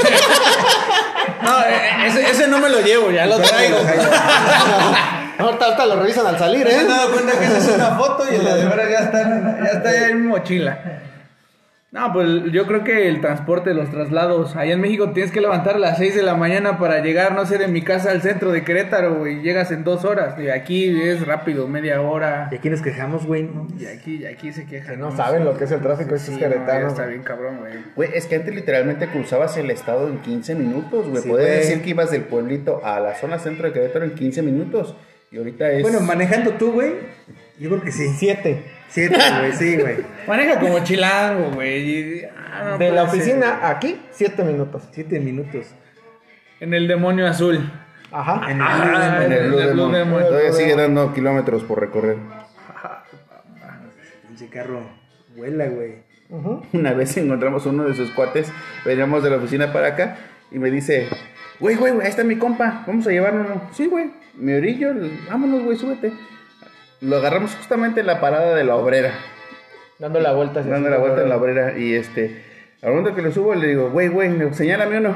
No, 1.41 1.59
eh, 1.61 2.07
ese, 2.07 2.29
ese 2.31 2.47
no 2.47 2.59
me 2.59 2.67
lo 2.69 2.81
llevo, 2.81 3.11
ya 3.11 3.25
lo 3.25 3.37
traigo. 3.39 3.77
Ahorita, 5.37 5.65
ahorita 5.65 5.85
lo 5.85 5.95
revisan 6.01 6.25
al 6.27 6.37
salir, 6.37 6.65
Me 6.65 6.71
he 6.71 6.81
¿eh? 6.81 6.85
dado 6.85 7.11
cuenta 7.13 7.37
que 7.39 7.45
esa 7.45 7.57
es 7.59 7.67
una 7.75 7.91
foto 7.95 8.23
y 8.33 8.37
la 8.43 8.55
de 8.55 8.65
verdad 8.65 8.89
ya 8.89 8.99
está, 8.99 9.21
en- 9.21 9.57
ya 9.63 9.71
está 9.71 10.07
en 10.09 10.21
mi 10.21 10.27
mochila. 10.27 10.79
No, 11.97 12.13
pues 12.13 12.51
yo 12.51 12.67
creo 12.67 12.83
que 12.83 13.07
el 13.07 13.21
transporte, 13.21 13.73
los 13.73 13.89
traslados. 13.89 14.55
Allá 14.55 14.73
en 14.73 14.81
México 14.81 15.09
tienes 15.13 15.31
que 15.31 15.41
levantar 15.41 15.77
a 15.77 15.79
las 15.79 15.97
6 15.97 16.15
de 16.15 16.21
la 16.21 16.35
mañana 16.35 16.77
para 16.77 16.99
llegar, 16.99 17.33
no 17.33 17.43
sé, 17.47 17.57
de 17.57 17.67
mi 17.67 17.81
casa 17.81 18.11
al 18.11 18.21
centro 18.21 18.51
de 18.51 18.63
Querétaro, 18.63 19.15
güey. 19.15 19.41
Llegas 19.41 19.71
en 19.71 19.83
dos 19.83 20.05
horas. 20.05 20.39
Y 20.39 20.49
aquí 20.49 21.01
es 21.01 21.25
rápido, 21.25 21.67
media 21.67 21.99
hora. 22.01 22.49
Y 22.51 22.55
aquí 22.55 22.69
nos 22.69 22.83
quejamos, 22.83 23.25
güey. 23.25 23.43
¿no? 23.43 23.67
Y 23.79 23.87
aquí, 23.87 24.17
y 24.17 24.25
aquí 24.27 24.53
se 24.53 24.67
quejan. 24.67 24.91
Que 24.91 24.97
no 24.97 25.11
saben 25.15 25.43
lo 25.43 25.57
que 25.57 25.63
es 25.63 25.71
el 25.71 25.81
tráfico 25.81 26.13
estos 26.13 26.35
Sí, 26.35 26.39
no, 26.39 26.47
queretanos. 26.47 26.91
está 26.93 27.07
bien 27.07 27.23
cabrón, 27.23 27.57
güey. 27.61 27.73
Güey, 27.95 28.09
es 28.13 28.27
que 28.27 28.35
antes 28.35 28.53
literalmente 28.53 29.07
cruzabas 29.07 29.57
el 29.57 29.71
estado 29.71 30.07
en 30.07 30.19
15 30.19 30.53
minutos, 30.53 31.07
güey. 31.09 31.23
Sí, 31.23 31.29
Podías 31.29 31.49
decir 31.49 31.81
que 31.81 31.89
ibas 31.89 32.11
del 32.11 32.25
pueblito 32.25 32.85
a 32.85 32.99
la 32.99 33.15
zona 33.15 33.39
centro 33.39 33.65
de 33.65 33.73
Querétaro 33.73 34.05
en 34.05 34.13
15 34.13 34.43
minutos. 34.43 34.95
Y 35.31 35.39
ahorita 35.39 35.71
es. 35.71 35.81
Bueno, 35.81 35.99
manejando 36.01 36.51
tú, 36.51 36.73
güey. 36.73 36.93
Yo 37.59 37.69
creo 37.69 37.81
que 37.81 37.91
sí. 37.91 38.07
Siete. 38.19 38.76
Siete, 38.89 39.17
güey, 39.39 39.53
sí, 39.53 39.77
güey. 39.77 39.97
Maneja 40.27 40.59
como 40.59 40.79
chilango, 40.83 41.51
güey. 41.51 42.23
ah, 42.25 42.63
no 42.71 42.77
De 42.77 42.91
la 42.91 43.07
ser, 43.09 43.19
oficina 43.19 43.69
aquí, 43.69 43.99
siete 44.11 44.43
minutos. 44.43 44.87
Siete 44.91 45.19
minutos. 45.19 45.67
En 46.59 46.73
el 46.73 46.87
demonio 46.87 47.27
azul. 47.27 47.71
Ajá. 48.11 48.49
En 48.49 48.57
el 48.57 48.63
Ah, 48.67 49.21
en 49.25 49.31
el 49.33 49.47
Blue 49.49 49.57
Blue 49.57 49.67
Demon. 49.67 49.91
Demon. 49.91 50.23
Todavía 50.23 50.51
sigue 50.53 50.75
dando 50.75 51.13
kilómetros 51.13 51.63
por 51.63 51.79
recorrer. 51.79 52.17
Pinche 54.27 54.47
carro. 54.49 54.81
Vuela, 55.35 55.65
güey. 55.67 55.95
Ujú. 56.29 56.61
Una 56.73 56.93
vez 56.93 57.15
encontramos 57.17 57.65
uno 57.65 57.85
de 57.85 57.93
sus 57.93 58.11
cuates, 58.11 58.51
veníamos 58.85 59.23
de 59.23 59.29
la 59.29 59.37
oficina 59.37 59.71
para 59.71 59.87
acá 59.89 60.17
y 60.51 60.59
me 60.59 60.69
dice, 60.69 61.07
güey, 61.59 61.75
güey, 61.75 61.93
güey, 61.93 62.05
ahí 62.05 62.09
está 62.09 62.23
mi 62.25 62.35
compa, 62.37 62.83
vamos 62.85 63.07
a 63.07 63.11
llevarlo. 63.11 63.61
Sí, 63.71 63.85
güey, 63.85 64.11
mi 64.35 64.53
orillo, 64.53 64.93
vámonos, 65.29 65.63
güey, 65.63 65.77
súbete. 65.77 66.11
Lo 67.01 67.17
agarramos 67.17 67.55
justamente 67.55 68.01
en 68.01 68.07
la 68.07 68.19
parada 68.19 68.55
de 68.55 68.63
la 68.63 68.75
obrera, 68.75 69.13
Dando 69.99 70.19
la 70.19 70.33
vuelta. 70.33 70.59
hacia 70.59 70.71
dando 70.71 70.89
la 70.89 70.97
vuelta 70.97 71.21
en 71.23 71.29
la 71.29 71.37
obrera 71.37 71.77
y 71.77 71.93
este, 71.95 72.43
al 72.81 72.91
momento 72.91 73.15
que 73.15 73.21
lo 73.21 73.31
subo 73.31 73.55
le 73.55 73.67
digo, 73.67 73.89
güey, 73.89 74.07
güey, 74.09 74.53
señálame 74.53 74.97
uno. 74.97 75.15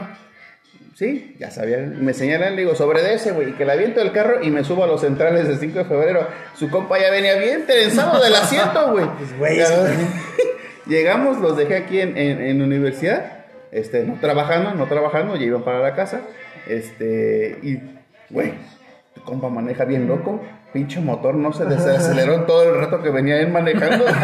Sí, 0.95 1.35
ya 1.39 1.49
sabía, 1.49 1.77
me 1.77 2.13
señalan, 2.13 2.55
le 2.55 2.61
digo, 2.61 2.75
sobre 2.75 3.01
de 3.01 3.15
ese, 3.15 3.31
güey, 3.31 3.53
que 3.53 3.65
le 3.65 3.71
aviento 3.71 4.01
el 4.01 4.11
carro 4.11 4.43
y 4.43 4.51
me 4.51 4.63
subo 4.63 4.83
a 4.83 4.87
los 4.87 5.01
centrales 5.01 5.47
del 5.47 5.57
5 5.57 5.79
de 5.79 5.85
febrero. 5.85 6.27
Su 6.53 6.69
compa 6.69 6.99
ya 6.99 7.09
venía 7.09 7.35
bien 7.37 7.65
trenzado 7.65 8.21
del 8.21 8.35
asiento, 8.35 8.91
güey. 8.91 9.05
Pues, 9.17 9.37
güey. 9.39 9.57
Llegamos, 10.85 11.39
los 11.39 11.57
dejé 11.57 11.77
aquí 11.77 11.99
en, 12.01 12.17
en, 12.17 12.41
en 12.41 12.61
universidad, 12.61 13.45
este, 13.71 14.03
no 14.03 14.19
trabajando, 14.19 14.73
no 14.75 14.85
trabajando, 14.87 15.35
ya 15.37 15.45
iban 15.45 15.63
para 15.63 15.79
la 15.79 15.95
casa, 15.95 16.21
este, 16.67 17.57
y, 17.63 17.79
güey, 18.29 18.53
tu 19.15 19.21
compa 19.23 19.49
maneja 19.49 19.85
bien 19.85 20.07
loco, 20.07 20.43
pinche 20.73 20.99
motor 20.99 21.35
no 21.35 21.51
se 21.53 21.65
desaceleró 21.65 22.35
en 22.35 22.45
todo 22.45 22.63
el 22.73 22.79
rato 22.79 23.01
que 23.01 23.09
venía 23.09 23.39
él 23.39 23.49
manejando. 23.51 24.05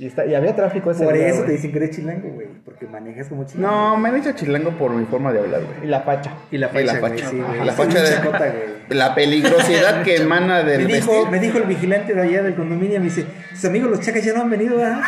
Y, 0.00 0.06
está, 0.06 0.24
y 0.24 0.32
había 0.36 0.54
tráfico 0.54 0.92
ese 0.92 1.02
Por 1.02 1.12
día, 1.14 1.26
eso 1.26 1.42
te 1.42 1.50
dicen 1.50 1.72
que 1.72 1.78
eres 1.78 1.90
chilango, 1.90 2.28
güey. 2.28 2.46
Porque 2.64 2.86
manejas 2.86 3.26
como 3.26 3.44
chilango. 3.44 3.68
no, 3.68 3.96
me 3.96 4.10
han 4.10 4.16
hecho 4.18 4.30
chilango 4.30 4.70
por 4.78 4.92
mi 4.92 5.04
forma 5.06 5.32
de 5.32 5.40
hablar, 5.40 5.62
güey. 5.64 5.74
Y 5.82 5.86
la 5.88 6.02
facha. 6.02 6.30
Y 6.52 6.58
la 6.58 6.70
Y 6.72 6.84
la. 6.84 6.94
Sí, 6.94 7.00
güey. 7.36 7.64
La 7.64 7.74
Soy 7.74 7.86
facha 7.86 8.02
de- 8.02 8.08
chacota. 8.10 8.54
La 8.90 9.14
peligrosidad 9.16 10.04
que 10.04 10.14
emana 10.18 10.62
Me 10.62 10.70
del 10.70 10.86
dijo, 10.86 11.10
vestir. 11.10 11.30
me 11.32 11.40
dijo 11.40 11.58
el 11.58 11.64
vigilante 11.64 12.14
de 12.14 12.22
allá 12.22 12.44
del 12.44 12.54
condominio, 12.54 13.00
me 13.00 13.06
dice, 13.06 13.26
tus 13.50 13.64
amigos 13.64 13.90
los 13.90 13.98
chacas 14.00 14.24
ya 14.24 14.34
no 14.34 14.42
han 14.42 14.50
venido, 14.50 14.80
¿ah? 14.80 15.02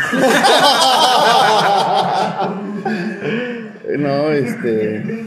No, 3.97 4.31
este. 4.31 5.27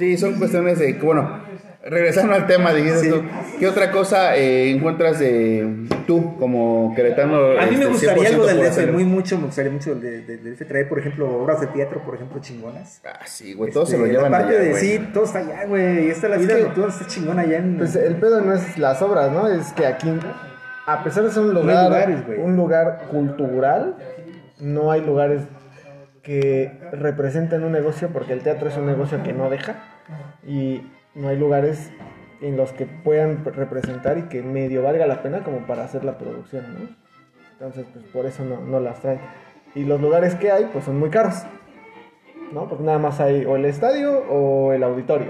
Sí, 0.00 0.16
son 0.16 0.34
cuestiones 0.38 0.78
de. 0.78 0.94
Bueno, 0.94 1.42
regresando 1.84 2.32
al 2.34 2.46
tema, 2.46 2.72
dijiste 2.72 3.00
Sí. 3.00 3.10
tú. 3.10 3.22
¿Qué 3.58 3.68
otra 3.68 3.90
cosa 3.90 4.34
eh, 4.34 4.70
encuentras 4.70 5.18
de 5.18 5.86
tú 6.06 6.38
como 6.38 6.94
queretano? 6.96 7.36
A 7.58 7.66
mí 7.66 7.72
me 7.76 7.84
este, 7.84 7.86
gustaría 7.86 8.30
100% 8.30 8.32
algo 8.32 8.46
del 8.46 8.58
DF, 8.60 8.92
muy 8.92 9.04
mucho, 9.04 9.36
me 9.38 9.44
gustaría 9.44 9.70
mucho 9.70 9.94
del 9.94 10.26
de, 10.26 10.38
de, 10.38 10.50
DF 10.52 10.66
traer, 10.66 10.88
por 10.88 10.98
ejemplo, 11.00 11.28
obras 11.42 11.60
de 11.60 11.66
teatro, 11.66 12.02
por 12.02 12.14
ejemplo, 12.14 12.40
chingonas. 12.40 13.02
Ah, 13.04 13.20
sí, 13.26 13.52
güey, 13.52 13.70
todos 13.72 13.90
Este, 13.92 14.00
se 14.00 14.06
lo 14.06 14.10
llevan 14.10 14.32
Aparte 14.34 14.54
allá, 14.56 14.64
de, 14.64 14.70
güey. 14.70 14.80
sí, 14.82 15.08
todo 15.12 15.24
está 15.24 15.40
allá, 15.40 15.66
güey. 15.66 16.06
Y 16.06 16.10
esta 16.10 16.28
la 16.28 16.38
vida 16.38 16.54
que- 16.54 16.80
está 16.88 17.06
chingona 17.06 17.42
allá 17.42 17.58
en... 17.58 17.76
Pues 17.76 17.94
el 17.94 18.14
pedo 18.16 18.40
no 18.40 18.54
es 18.54 18.78
las 18.78 19.02
obras, 19.02 19.30
¿no? 19.30 19.48
Es 19.48 19.70
que 19.74 19.84
aquí, 19.86 20.08
a 20.86 21.04
pesar 21.04 21.24
de 21.24 21.30
ser 21.30 21.42
un 21.42 21.52
lugar, 21.52 21.84
lugares, 21.88 22.20
un 22.38 22.56
lugar 22.56 23.02
cultural, 23.10 23.96
no 24.60 24.90
hay 24.90 25.02
lugares 25.02 25.42
que 26.22 26.78
representen 26.92 27.64
un 27.64 27.72
negocio 27.72 28.08
porque 28.12 28.32
el 28.32 28.40
teatro 28.40 28.68
es 28.70 28.76
un 28.78 28.86
negocio 28.86 29.22
que 29.22 29.32
no 29.32 29.48
deja 29.50 29.89
y 30.46 30.82
no 31.14 31.28
hay 31.28 31.36
lugares 31.38 31.90
en 32.40 32.56
los 32.56 32.72
que 32.72 32.86
puedan 32.86 33.44
representar 33.44 34.16
y 34.18 34.22
que 34.22 34.42
medio 34.42 34.82
valga 34.82 35.06
la 35.06 35.22
pena 35.22 35.42
como 35.44 35.58
para 35.66 35.84
hacer 35.84 36.04
la 36.04 36.16
producción, 36.18 36.64
¿no? 36.72 36.88
Entonces, 37.52 37.84
pues 37.92 38.04
por 38.06 38.24
eso 38.26 38.44
no, 38.44 38.60
no 38.60 38.80
las 38.80 39.00
traen. 39.00 39.20
Y 39.74 39.84
los 39.84 40.00
lugares 40.00 40.34
que 40.36 40.50
hay, 40.50 40.68
pues 40.72 40.84
son 40.86 40.98
muy 40.98 41.10
caros, 41.10 41.42
¿no? 42.52 42.68
Porque 42.68 42.84
nada 42.84 42.98
más 42.98 43.20
hay 43.20 43.44
o 43.44 43.56
el 43.56 43.64
estadio 43.66 44.24
o 44.30 44.72
el 44.72 44.82
auditorio. 44.82 45.28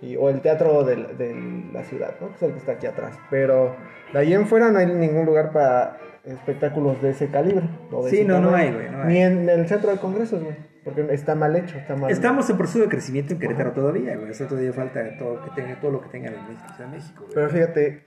Y, 0.00 0.16
o 0.16 0.28
el 0.30 0.40
teatro 0.40 0.84
de, 0.84 0.96
la- 0.96 1.08
de 1.08 1.34
la 1.72 1.82
ciudad, 1.84 2.14
¿no? 2.20 2.28
Que 2.28 2.34
es 2.36 2.42
el 2.44 2.52
que 2.52 2.58
está 2.58 2.72
aquí 2.72 2.86
atrás. 2.86 3.18
Pero 3.30 3.74
de 4.12 4.18
ahí 4.20 4.32
en 4.32 4.46
fuera 4.46 4.70
no 4.70 4.78
hay 4.78 4.86
ningún 4.86 5.26
lugar 5.26 5.50
para 5.52 5.98
espectáculos 6.24 7.02
de 7.02 7.10
ese 7.10 7.28
calibre. 7.30 7.68
o 7.90 8.04
de 8.04 8.10
Sí, 8.10 8.18
ese 8.18 8.24
no, 8.28 8.40
no 8.40 8.54
hay, 8.54 8.72
güey, 8.72 8.88
no 8.90 9.02
hay. 9.02 9.08
Ni 9.12 9.18
en 9.22 9.48
el 9.48 9.66
centro 9.68 9.90
de 9.90 9.98
congresos, 9.98 10.42
güey. 10.42 10.54
Porque 10.88 11.12
está 11.12 11.34
mal 11.34 11.54
hecho, 11.54 11.76
está 11.76 11.96
mal. 11.96 12.10
Estamos 12.10 12.48
en 12.48 12.56
proceso 12.56 12.80
de 12.80 12.88
crecimiento 12.88 13.34
en 13.34 13.40
Querétaro 13.40 13.72
todavía, 13.72 14.16
güey. 14.16 14.30
Eso 14.30 14.46
todavía 14.46 14.72
falta 14.72 15.00
todo, 15.18 15.42
que 15.42 15.50
tenga, 15.50 15.78
todo 15.80 15.90
lo 15.90 16.00
que 16.00 16.08
tenga 16.08 16.28
en 16.28 16.90
México, 16.90 17.24
güey. 17.24 17.34
Pero 17.34 17.50
fíjate, 17.50 18.04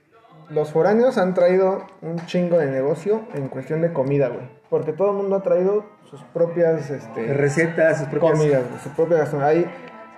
los 0.50 0.72
foráneos 0.72 1.18
han 1.18 1.34
traído 1.34 1.86
un 2.00 2.16
chingo 2.26 2.58
de 2.58 2.70
negocio 2.70 3.22
en 3.34 3.48
cuestión 3.48 3.82
de 3.82 3.92
comida, 3.92 4.28
güey. 4.28 4.46
Porque 4.68 4.92
todo 4.92 5.10
el 5.10 5.16
mundo 5.16 5.36
ha 5.36 5.42
traído 5.42 5.84
sus 6.10 6.22
propias 6.24 6.90
este, 6.90 7.32
Recetas, 7.34 7.98
sus 7.98 8.08
propias... 8.08 8.32
comidas, 8.32 8.62
su 8.82 8.90
propia 8.90 9.18
gastronomía. 9.18 9.48
Hay 9.48 9.70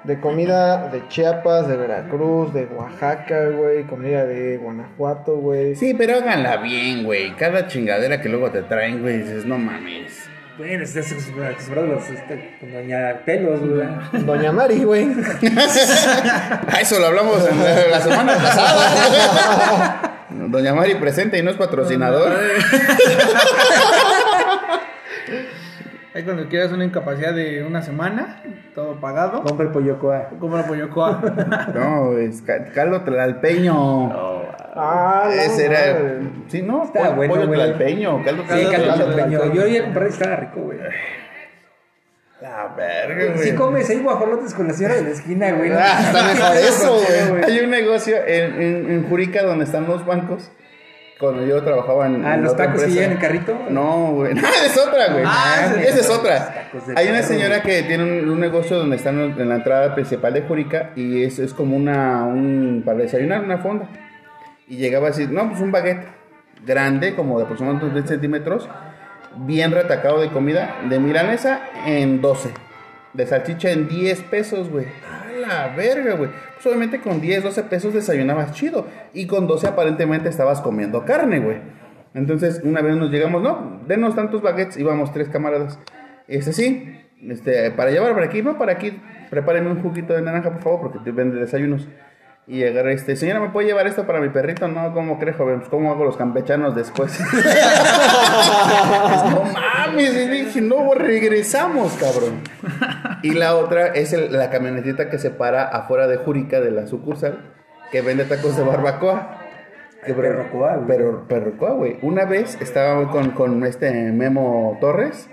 de 0.05 0.20
comida 0.20 0.88
de 0.88 1.07
Chiapas, 1.09 1.66
de 1.66 1.77
Veracruz, 1.77 2.53
de 2.53 2.66
Oaxaca, 2.66 3.48
güey, 3.48 3.85
comida 3.85 4.24
de 4.24 4.59
Guanajuato, 4.59 5.37
güey. 5.37 5.74
Sí, 5.74 5.94
pero 5.94 6.16
háganla 6.16 6.59
bien, 6.59 7.05
güey. 7.05 7.35
Cada 7.37 7.66
chingadera 7.66 8.20
que 8.20 8.29
luego 8.29 8.50
te 8.50 8.62
traen, 8.62 9.00
güey, 9.00 9.18
dices, 9.18 9.44
no 9.46 9.59
mames. 9.59 10.29
Bueno, 10.56 10.84
estás 10.84 11.10
acostumbrado 11.10 11.50
a 11.82 11.94
los, 11.94 12.08
este, 12.10 12.56
con 12.60 12.72
doña 12.72 13.22
Pelos, 13.24 13.60
güey. 13.60 13.88
Doña 14.24 14.52
Mari, 14.52 14.84
güey. 14.84 15.08
Ah, 16.68 16.80
eso 16.80 16.98
lo 17.00 17.06
hablamos 17.06 17.48
en 17.48 17.58
la, 17.62 17.86
la 17.88 18.00
semana 18.00 18.34
pasada. 18.34 20.10
Doña 20.30 20.74
Mari 20.74 20.94
presente 20.96 21.38
y 21.38 21.42
no 21.42 21.50
es 21.50 21.56
patrocinador. 21.56 22.32
Ahí 26.14 26.22
cuando 26.22 26.48
quieras 26.48 26.70
una 26.70 26.84
incapacidad 26.84 27.32
de 27.34 27.64
una 27.64 27.82
semana, 27.82 28.40
todo 28.74 29.00
pagado, 29.00 29.42
Compra 29.42 29.66
el 29.66 29.72
pollocoa. 29.72 30.28
compra 30.38 30.64
pollocoa. 30.64 31.20
No, 31.74 32.16
es 32.16 32.40
ca- 32.42 32.66
caldo 32.72 33.00
tlalpeño. 33.02 34.33
Ah, 34.76 35.24
no, 35.26 35.30
Ese 35.32 35.66
era. 35.66 35.78
madre. 35.78 36.18
Sí, 36.48 36.62
no, 36.62 36.84
Está 36.84 37.00
pollo, 37.00 37.14
bueno, 37.16 37.34
pollo 37.34 37.46
güey. 37.46 37.60
tlalpeño. 37.60 38.24
Caldo, 38.24 38.42
Sí, 38.42 38.48
caldo, 38.48 38.70
caldo 38.70 38.87
caldo. 38.88 39.04
tlalpeño. 39.14 39.54
Yo 39.54 39.66
iba 39.66 39.80
a 39.80 39.84
comprar 39.84 40.06
y 40.06 40.10
estaba 40.10 40.37
rico, 40.37 40.60
güey. 40.60 40.78
La 42.40 42.74
verga, 42.76 43.32
Si 43.38 43.44
güey. 43.50 43.54
comes 43.54 43.88
ahí 43.88 44.00
guajolotes 44.00 44.52
con 44.54 44.66
la 44.66 44.74
señora 44.74 44.96
de 44.96 45.02
la 45.02 45.10
esquina, 45.10 45.52
güey. 45.52 45.70
no- 45.70 45.78
Ah, 45.78 46.00
está 46.04 46.22
mejor 46.24 46.56
eso, 46.56 46.92
güey. 46.94 47.28
güey. 47.30 47.44
Hay 47.44 47.60
un 47.64 47.70
negocio 47.70 48.16
en, 48.26 48.60
en, 48.62 48.90
en 48.90 49.08
Jurica 49.08 49.42
donde 49.42 49.64
están 49.64 49.87
los 49.87 50.04
bancos. 50.04 50.50
Cuando 51.20 51.46
yo 51.46 51.62
trabajaba 51.62 52.06
en. 52.06 52.24
Ah, 52.26 52.34
en 52.34 52.42
los 52.42 52.56
tacos 52.56 52.82
que 52.82 52.90
llevan 52.90 53.12
en 53.12 53.18
carrito. 53.18 53.56
No, 53.70 54.12
güey. 54.14 54.34
No, 54.34 54.40
es 54.66 54.76
otra, 54.76 55.12
güey. 55.12 55.24
Ah, 55.24 55.72
sí. 55.74 55.80
esa 55.87 56.00
es 56.00 56.10
otra. 56.10 56.68
Hay 56.96 57.08
una 57.08 57.22
señora 57.22 57.60
güey. 57.60 57.62
que 57.62 57.82
tiene 57.84 58.02
un, 58.02 58.28
un 58.28 58.40
negocio 58.40 58.76
donde 58.78 58.96
están 58.96 59.20
en 59.20 59.48
la 59.48 59.54
entrada 59.54 59.94
principal 59.94 60.34
de 60.34 60.42
Jurica 60.42 60.90
y 60.96 61.22
es, 61.22 61.38
es 61.38 61.54
como 61.54 61.76
una. 61.76 62.24
Un, 62.24 62.82
para 62.84 62.98
desayunar, 62.98 63.42
una 63.44 63.58
fonda. 63.58 63.88
Y 64.68 64.77
llegaba 64.77 65.09
así, 65.09 65.27
no, 65.27 65.48
pues 65.48 65.61
un 65.61 65.72
baguette 65.72 66.07
grande, 66.66 67.14
como 67.14 67.38
de 67.38 67.44
aproximadamente 67.44 67.94
10 67.94 68.09
centímetros, 68.09 68.68
bien 69.37 69.72
retacado 69.72 70.20
de 70.20 70.31
comida, 70.31 70.77
de 70.88 70.98
milanesa 70.98 71.61
en 71.87 72.20
12, 72.20 72.50
de 73.12 73.27
salchicha 73.27 73.70
en 73.70 73.88
10 73.88 74.22
pesos, 74.22 74.70
güey. 74.70 74.87
A 74.87 75.33
la 75.33 75.68
verga, 75.77 76.14
güey. 76.14 76.31
Pues 76.55 76.66
obviamente 76.66 77.00
con 77.00 77.20
10, 77.20 77.44
12 77.44 77.62
pesos 77.64 77.94
desayunabas 77.94 78.53
chido. 78.53 78.87
Y 79.12 79.27
con 79.27 79.46
12 79.46 79.66
aparentemente 79.66 80.29
estabas 80.29 80.61
comiendo 80.61 81.05
carne, 81.05 81.40
güey. 81.40 81.59
Entonces, 82.14 82.61
una 82.64 82.81
vez 82.81 82.96
nos 82.96 83.11
llegamos, 83.11 83.42
no, 83.42 83.81
denos 83.87 84.14
tantos 84.14 84.40
baguettes, 84.40 84.77
íbamos 84.77 85.12
tres 85.12 85.29
camaradas. 85.29 85.79
Este 86.29 86.53
sí, 86.53 87.00
este, 87.29 87.70
para 87.72 87.90
llevar 87.90 88.14
para 88.14 88.27
aquí, 88.27 88.40
no, 88.40 88.57
para 88.57 88.72
aquí, 88.72 89.00
prepárenme 89.31 89.72
un 89.72 89.83
juguito 89.83 90.12
de 90.12 90.22
naranja, 90.22 90.50
por 90.53 90.62
favor, 90.62 90.81
porque 90.81 90.98
te 91.00 91.11
vende 91.11 91.40
desayunos. 91.40 91.88
Y 92.46 92.62
agarré 92.62 92.92
este, 92.92 93.16
señora, 93.16 93.40
¿me 93.40 93.48
puede 93.48 93.66
llevar 93.68 93.87
esto 93.87 94.07
para 94.07 94.20
mi 94.20 94.28
perrito? 94.28 94.68
No, 94.68 94.92
¿cómo 94.92 95.18
cree, 95.18 95.33
joven? 95.33 95.61
Pues, 95.61 95.70
¿cómo 95.70 95.90
hago 95.90 96.04
los 96.04 96.16
campechanos 96.18 96.74
después? 96.74 97.18
No 99.30 99.44
mames, 99.44 100.14
y 100.14 100.28
dije, 100.28 100.61
no, 100.61 100.92
regresamos, 100.94 101.92
cabrón. 101.94 102.40
Y 103.22 103.30
la 103.33 103.57
otra 103.57 103.87
es 103.88 104.12
el- 104.12 104.33
la 104.33 104.50
camionetita 104.50 105.09
que 105.11 105.18
se 105.18 105.30
para 105.30 105.64
afuera 105.64 106.07
de 106.07 106.16
Júrica, 106.18 106.61
de 106.61 106.70
la 106.70 106.87
sucursal, 106.87 107.38
que 107.90 108.02
vende 108.02 108.24
tacos 108.24 108.57
de 108.57 108.62
barbacoa. 108.62 109.38
Barbacoa, 110.07 110.76
güey. 110.76 110.87
Pero, 110.87 111.26
barbacoa, 111.28 111.70
güey. 111.72 111.96
Una 112.02 112.24
vez 112.24 112.59
estaba 112.61 113.11
con, 113.11 113.30
con 113.30 113.64
este 113.64 113.90
Memo 114.12 114.76
Torres, 114.80 115.28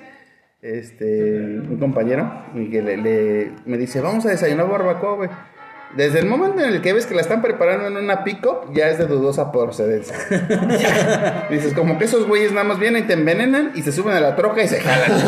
este, 0.62 1.40
un 1.40 1.78
compañero, 1.80 2.32
y 2.56 2.70
que 2.70 2.82
le, 2.82 2.98
le- 2.98 3.52
me 3.66 3.78
dice, 3.78 4.00
vamos 4.02 4.26
a 4.26 4.30
desayunar 4.30 4.70
barbacoa, 4.70 5.16
güey. 5.16 5.30
Desde 5.96 6.20
el 6.20 6.26
momento 6.26 6.62
en 6.62 6.70
el 6.74 6.82
que 6.82 6.94
ves 6.94 7.06
que 7.06 7.14
la 7.14 7.22
están 7.22 7.42
preparando 7.42 7.88
en 7.88 7.98
una 7.98 8.24
pick-up, 8.24 8.74
ya 8.74 8.90
es 8.90 8.98
de 8.98 9.08
dudosa 9.08 9.52
procedencia. 9.52 10.16
Dices, 11.50 11.74
como 11.74 11.98
que 11.98 12.06
esos 12.06 12.28
güeyes 12.28 12.52
nada 12.52 12.64
más 12.64 12.80
vienen 12.80 13.04
y 13.04 13.08
te 13.08 13.14
envenenan 13.14 13.72
y 13.76 13.82
se 13.82 13.92
suben 13.92 14.16
a 14.16 14.22
la 14.22 14.36
troca 14.36 14.64
y 14.64 14.68
se 14.68 14.80
jalan. 14.80 15.20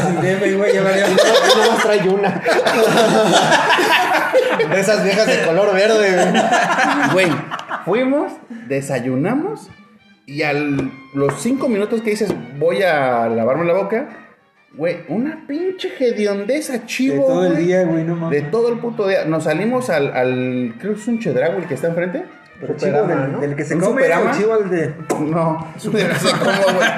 Sin 0.00 0.16
DF, 0.16 0.56
güey, 0.56 0.74
ya 0.74 0.82
valió. 0.82 1.06
Y 1.06 1.10
nomás 1.58 1.82
trae 1.82 2.08
una. 2.08 2.42
De 4.70 4.80
esas 4.80 5.04
viejas 5.04 5.26
de 5.26 5.42
color 5.44 5.74
verde, 5.74 6.30
güey. 7.12 7.28
Güey, 7.28 7.28
fuimos, 7.84 8.32
desayunamos 8.68 9.68
y 10.26 10.42
a 10.42 10.52
los 10.52 11.40
cinco 11.40 11.68
minutos 11.68 12.02
que 12.02 12.10
dices 12.10 12.34
voy 12.58 12.82
a 12.82 13.28
lavarme 13.28 13.64
la 13.64 13.74
boca, 13.74 14.25
güey, 14.74 14.98
una 15.08 15.44
pinche 15.46 15.90
hediondeza 15.98 16.74
De 16.74 16.86
chivo. 16.86 17.24
todo 17.26 17.46
el 17.46 17.52
güey. 17.52 17.64
día, 17.66 17.84
güey, 17.84 18.04
no 18.04 18.14
De 18.14 18.20
mames. 18.20 18.50
todo 18.50 18.68
el 18.68 18.78
puto 18.78 19.06
día. 19.08 19.24
Nos 19.24 19.44
salimos 19.44 19.90
al, 19.90 20.12
al 20.14 20.74
creo 20.78 20.94
que 20.94 21.00
es 21.00 21.08
un 21.08 21.18
chedrago 21.18 21.58
el 21.58 21.66
que 21.66 21.74
está 21.74 21.88
enfrente. 21.88 22.24
Pero 22.58 22.72
Superama, 22.78 23.06
chivo 23.06 23.20
del, 23.22 23.32
¿no? 23.32 23.40
del 23.40 23.56
que 23.56 23.64
se 23.64 23.74
¿Un 23.74 23.80
come, 23.82 24.02
Superama? 24.02 24.30
chivo 24.32 24.52
al 24.54 24.70
de... 24.70 24.94
No, 25.10 25.26
no 25.28 25.66
cómo, 25.84 26.76
güey. 26.76 26.88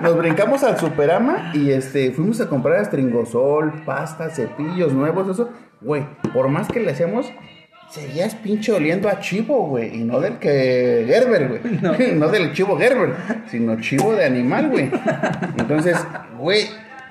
Nos 0.00 0.18
brincamos 0.18 0.64
al 0.64 0.78
Superama 0.78 1.52
y 1.54 1.70
este 1.70 2.10
fuimos 2.10 2.40
a 2.40 2.48
comprar 2.48 2.82
estringosol, 2.82 3.84
pasta, 3.84 4.30
cepillos 4.30 4.92
nuevos, 4.92 5.28
eso. 5.28 5.48
Güey, 5.80 6.04
por 6.34 6.48
más 6.48 6.66
que 6.66 6.80
le 6.80 6.90
hacíamos, 6.90 7.30
seguías 7.88 8.34
pinche 8.34 8.72
oliendo 8.72 9.08
a 9.08 9.20
chivo, 9.20 9.68
güey. 9.68 9.94
Y 9.94 10.02
no 10.02 10.18
del 10.20 10.38
que 10.40 11.04
Gerber, 11.06 11.48
güey. 11.48 11.60
No. 12.18 12.28
del 12.28 12.52
chivo 12.52 12.76
Gerber, 12.76 13.14
sino 13.48 13.80
chivo 13.80 14.12
de 14.12 14.24
animal, 14.24 14.70
güey. 14.70 14.90
Entonces, 15.56 15.96
güey, 16.36 16.66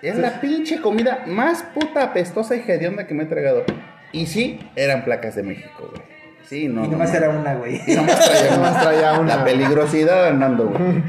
es 0.07 0.17
la 0.17 0.39
pinche 0.41 0.81
comida 0.81 1.23
más 1.27 1.63
puta 1.63 2.03
apestosa 2.03 2.55
y 2.55 2.63
hedionda 2.67 3.07
que 3.07 3.13
me 3.13 3.23
he 3.23 3.27
tragado. 3.27 3.63
Y 4.11 4.27
sí, 4.27 4.59
eran 4.75 5.03
placas 5.03 5.35
de 5.35 5.43
México, 5.43 5.89
güey. 5.91 6.01
Sí, 6.45 6.67
no. 6.67 6.85
y 6.85 6.87
nomás 6.87 7.11
no, 7.11 7.17
era 7.17 7.29
una, 7.29 7.55
güey. 7.55 7.81
y 7.87 7.95
nomás 7.95 8.19
traía, 8.23 8.51
Nomás 8.55 8.81
traía 8.83 9.19
una. 9.19 9.35
La 9.37 9.43
peligrosidad 9.43 10.27
andando, 10.27 10.67
güey. 10.67 11.03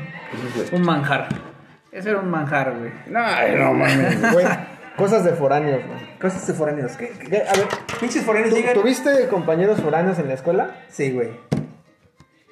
Un 0.72 0.82
manjar. 0.82 1.28
Ese 1.92 2.10
era 2.10 2.18
un 2.20 2.30
manjar, 2.30 2.74
güey. 2.78 2.90
No, 3.08 3.20
ay, 3.22 3.54
no 3.56 3.72
mames. 3.72 4.32
Güey, 4.32 4.46
cosas 4.96 5.24
de 5.24 5.32
foráneos, 5.32 5.82
güey. 5.86 6.18
Cosas 6.18 6.46
de 6.46 6.54
foráneos. 6.54 6.92
¿Qué? 6.96 7.10
qué- 7.20 7.26
¿Qué? 7.28 7.36
A 7.48 7.52
ver, 7.52 7.66
Pinches 8.00 8.22
foráneos 8.24 8.50
¿tú- 8.50 8.56
llegan... 8.56 8.74
¿tuviste 8.74 9.28
compañeros 9.28 9.80
foráneos 9.80 10.18
en 10.18 10.28
la 10.28 10.34
escuela? 10.34 10.70
Sí, 10.88 11.10
güey. 11.12 11.30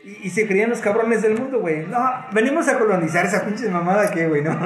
Y, 0.04 0.26
y 0.26 0.30
se 0.30 0.46
creían 0.46 0.68
los 0.70 0.80
cabrones 0.80 1.22
del 1.22 1.38
mundo, 1.38 1.61
güey. 1.61 1.87
No, 1.87 1.98
venimos 2.33 2.68
a 2.68 2.78
colonizar 2.78 3.24
esa 3.26 3.44
pinche 3.44 3.68
mamada 3.70 4.11
que, 4.11 4.26
güey, 4.28 4.42
no. 4.42 4.59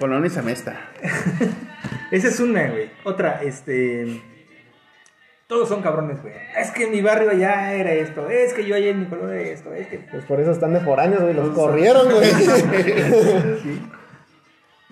Colonízame 0.00 0.52
esta. 0.52 0.80
Esa 2.10 2.28
es 2.28 2.40
una, 2.40 2.70
güey. 2.70 2.90
Otra, 3.04 3.42
este. 3.42 4.22
Todos 5.46 5.68
son 5.68 5.82
cabrones, 5.82 6.22
güey. 6.22 6.32
Es 6.58 6.70
que 6.70 6.84
en 6.84 6.92
mi 6.92 7.02
barrio 7.02 7.30
allá 7.30 7.74
era 7.74 7.92
esto. 7.92 8.30
Es 8.30 8.54
que 8.54 8.64
yo 8.64 8.74
allá 8.74 8.88
en 8.88 9.00
mi 9.00 9.06
colonia 9.06 9.34
era 9.38 9.50
esto. 9.50 9.74
Es 9.74 9.88
que. 9.88 9.98
Pues 9.98 10.24
por 10.24 10.40
eso 10.40 10.52
están 10.52 10.72
de 10.72 10.80
foráneos, 10.80 11.22
güey. 11.22 11.34
Los 11.34 11.50
corrieron, 11.50 12.10
güey. 12.10 12.30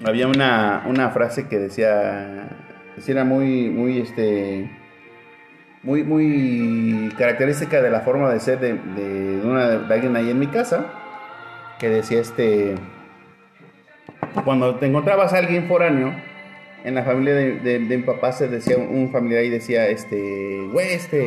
Había 0.05 0.29
una, 0.29 0.85
una 0.87 1.09
frase 1.09 1.49
que 1.49 1.59
decía, 1.59 2.51
sí 2.99 3.11
era 3.11 3.25
muy, 3.25 3.71
muy, 3.71 4.01
este, 4.01 4.71
muy, 5.83 6.05
muy 6.05 7.13
característica 7.19 7.83
de 7.83 7.91
la 7.91 8.03
forma 8.03 8.33
de 8.33 8.39
ser 8.39 8.61
de, 8.61 8.75
de 8.75 9.41
una, 9.45 9.67
de 9.71 9.93
alguien 9.95 10.15
ahí 10.15 10.31
en 10.31 10.39
mi 10.39 10.47
casa, 10.47 10.87
que 11.81 11.89
decía, 11.89 12.21
este, 12.21 12.77
cuando 14.45 14.77
te 14.77 14.87
encontrabas 14.87 15.33
a 15.33 15.39
alguien 15.39 15.67
foráneo, 15.69 16.15
en 16.85 16.95
la 16.95 17.03
familia 17.03 17.35
de, 17.35 17.59
de- 17.61 17.79
de 17.81 17.97
mi 17.97 18.03
papá 18.05 18.33
se 18.33 18.49
decía, 18.49 18.77
un 18.79 19.11
familiar 19.11 19.41
ahí 19.41 19.51
decía, 19.51 19.87
este, 19.89 20.61
güey, 20.73 20.93
este, 20.93 21.25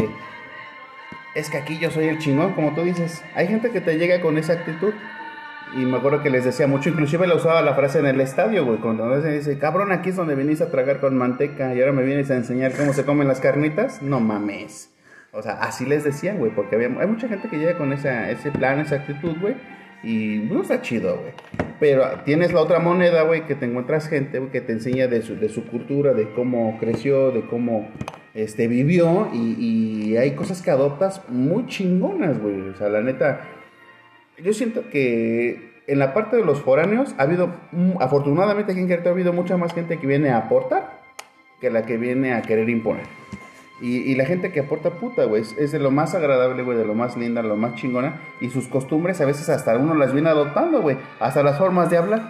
es 1.36 1.50
que 1.50 1.58
aquí 1.58 1.78
yo 1.78 1.92
soy 1.92 2.06
el 2.06 2.18
chingón, 2.20 2.54
como 2.54 2.74
tú 2.74 2.82
dices. 2.84 3.24
Hay 3.36 3.48
gente 3.48 3.70
que 3.72 3.82
te 3.82 3.98
llega 3.98 4.22
con 4.22 4.38
esa 4.38 4.54
actitud. 4.54 4.94
Y 5.74 5.86
me 5.86 5.96
acuerdo 5.98 6.22
que 6.22 6.30
les 6.30 6.44
decía 6.44 6.68
mucho, 6.68 6.90
inclusive 6.90 7.26
le 7.28 7.34
usaba 7.36 7.62
la 7.62 7.74
frase 7.76 8.00
en 8.00 8.06
el 8.06 8.20
estadio, 8.20 8.66
güey, 8.66 8.80
cuando 8.80 9.08
veces 9.08 9.46
dice, 9.46 9.58
cabrón, 9.58 9.94
aquí 9.94 10.10
es 10.10 10.18
donde 10.18 10.36
venís 10.36 10.60
a 10.60 10.70
tragar 10.70 11.00
con 11.00 11.16
manteca 11.18 11.74
y 11.74 11.80
ahora 11.80 11.94
me 11.94 12.04
vienes 12.04 12.30
a 12.30 12.36
enseñar 12.36 12.74
cómo 12.74 12.92
se 12.92 13.06
comen 13.06 13.30
las 13.30 13.40
carnitas. 13.40 14.02
No 14.02 14.20
mames. 14.20 14.94
O 15.32 15.42
sea, 15.42 15.54
así 15.62 15.86
les 15.86 16.04
decían, 16.04 16.40
güey, 16.40 16.52
porque 16.54 16.76
había, 16.76 16.88
hay 16.88 17.08
mucha 17.08 17.30
gente 17.30 17.48
que 17.48 17.58
llega 17.58 17.78
con 17.78 17.94
esa, 17.94 18.30
ese 18.32 18.52
plan, 18.52 18.80
esa 18.82 18.96
actitud, 18.96 19.38
güey, 19.40 19.56
y 20.04 20.48
no 20.50 20.62
está 20.62 20.82
chido, 20.82 21.18
güey. 21.18 21.34
Pero 21.80 22.06
tienes 22.26 22.54
la 22.54 22.62
otra 22.62 22.80
moneda, 22.80 23.24
güey, 23.24 23.46
que 23.46 23.56
te 23.56 23.66
encuentras 23.66 24.08
gente, 24.08 24.40
güey, 24.40 24.52
que 24.52 24.62
te 24.62 24.74
enseña 24.74 25.08
de 25.08 25.22
su, 25.22 25.66
cultura, 25.66 26.14
de 26.14 26.30
cómo 26.32 26.78
creció, 26.80 27.32
de 27.32 27.42
cómo 27.42 27.90
este, 28.34 28.68
vivió, 28.68 29.30
y, 29.34 29.56
y 29.60 30.18
hay 30.18 30.32
cosas 30.32 30.62
que 30.62 30.72
adoptas 30.72 31.22
muy 31.30 31.66
chingonas, 31.66 32.40
güey. 32.40 32.62
O 32.70 32.76
sea, 32.76 32.90
la 32.90 33.02
neta, 33.02 33.42
yo 34.44 34.54
siento 34.54 34.90
que 34.90 35.72
en 35.88 36.00
la 36.00 36.14
parte 36.14 36.38
de 36.38 36.46
los 36.46 36.62
foráneos 36.62 37.14
ha 37.18 37.24
habido, 37.24 37.48
mm, 37.72 37.94
afortunadamente 38.00 38.72
aquí 38.72 38.82
en 38.82 38.88
Querétaro 38.88 39.12
ha 39.12 39.14
habido 39.14 39.34
mucha 39.34 39.58
más 39.58 39.74
gente 39.74 39.98
que 39.98 40.08
viene 40.08 40.30
a 40.30 40.38
aportar 40.38 41.02
que 41.60 41.70
la 41.70 41.86
que 41.86 41.98
viene 41.98 42.34
a 42.34 42.42
querer 42.42 42.70
imponer. 42.70 43.21
Y, 43.82 43.98
y 43.98 44.16
la 44.16 44.26
gente 44.26 44.52
que 44.52 44.60
aporta 44.60 44.92
puta, 44.92 45.26
güey, 45.26 45.42
es, 45.42 45.56
es 45.58 45.72
de 45.72 45.80
lo 45.80 45.92
más 45.92 46.14
agradable, 46.14 46.62
güey, 46.62 46.78
de 46.78 46.86
lo 46.86 46.94
más 46.94 47.18
linda, 47.18 47.42
lo 47.42 47.56
más 47.56 47.76
chingona. 47.76 48.22
Y 48.40 48.50
sus 48.50 48.68
costumbres 48.68 49.20
a 49.22 49.26
veces 49.26 49.50
hasta 49.50 49.76
uno 49.76 49.96
las 49.96 50.14
viene 50.14 50.30
adoptando, 50.30 50.82
güey. 50.82 50.98
Hasta 51.20 51.42
las 51.42 51.58
formas 51.58 51.90
de 51.90 51.98
hablar. 51.98 52.22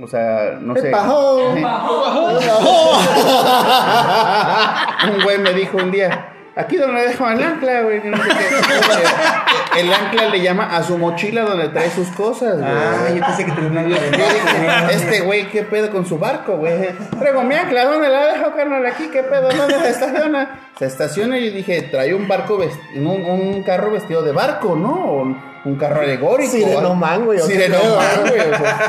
O 0.00 0.06
sea, 0.06 0.58
no 0.60 0.74
sé. 0.74 0.92
Un 5.12 5.24
güey 5.24 5.38
me 5.38 5.52
dijo 5.52 5.76
un 5.76 5.90
día, 5.90 6.32
aquí 6.56 6.76
donde 6.76 7.08
dejo 7.08 7.28
el 7.28 7.42
ancla, 7.42 7.82
güey. 7.82 8.00
no 8.04 8.16
sé 8.16 8.28
qué. 8.28 9.41
El 9.78 9.92
ancla 9.92 10.28
le 10.28 10.40
llama 10.40 10.76
a 10.76 10.82
su 10.82 10.98
mochila 10.98 11.42
donde 11.42 11.68
trae 11.68 11.90
sus 11.90 12.08
cosas, 12.08 12.58
güey. 12.58 12.70
Ah, 12.70 13.08
yo 13.14 13.24
pensé 13.24 13.44
que 13.44 13.52
te 13.52 13.60
lo 13.60 13.66
iban 13.68 13.78
a 13.78 13.88
Yo 13.88 13.94
dije, 13.94 14.94
Este 14.94 15.20
güey, 15.20 15.48
¿qué 15.48 15.62
pedo 15.62 15.90
con 15.90 16.06
su 16.06 16.18
barco, 16.18 16.56
güey? 16.56 16.74
Traigo 17.18 17.42
mi 17.42 17.54
ancla, 17.54 17.84
¿dónde 17.84 18.08
la 18.08 18.26
dejo, 18.32 18.52
carnal? 18.54 18.84
Aquí, 18.86 19.08
¿qué 19.12 19.22
pedo? 19.22 19.48
¿Dónde 19.50 19.78
se 19.78 19.88
estaciona? 19.90 20.60
Se 20.78 20.86
estaciona 20.86 21.38
y 21.38 21.46
yo 21.46 21.56
dije, 21.56 21.82
trae 21.90 22.14
un 22.14 22.28
barco, 22.28 22.58
un, 22.96 23.06
un 23.06 23.62
carro 23.62 23.92
vestido 23.92 24.22
de 24.22 24.32
barco, 24.32 24.76
¿no? 24.76 25.12
Un, 25.12 25.40
un 25.64 25.76
carro 25.76 26.00
alegórico. 26.00 26.50
Sirenomán, 26.52 27.24
güey, 27.24 27.38
Sirenomán, 27.38 28.20
güey. 28.28 28.40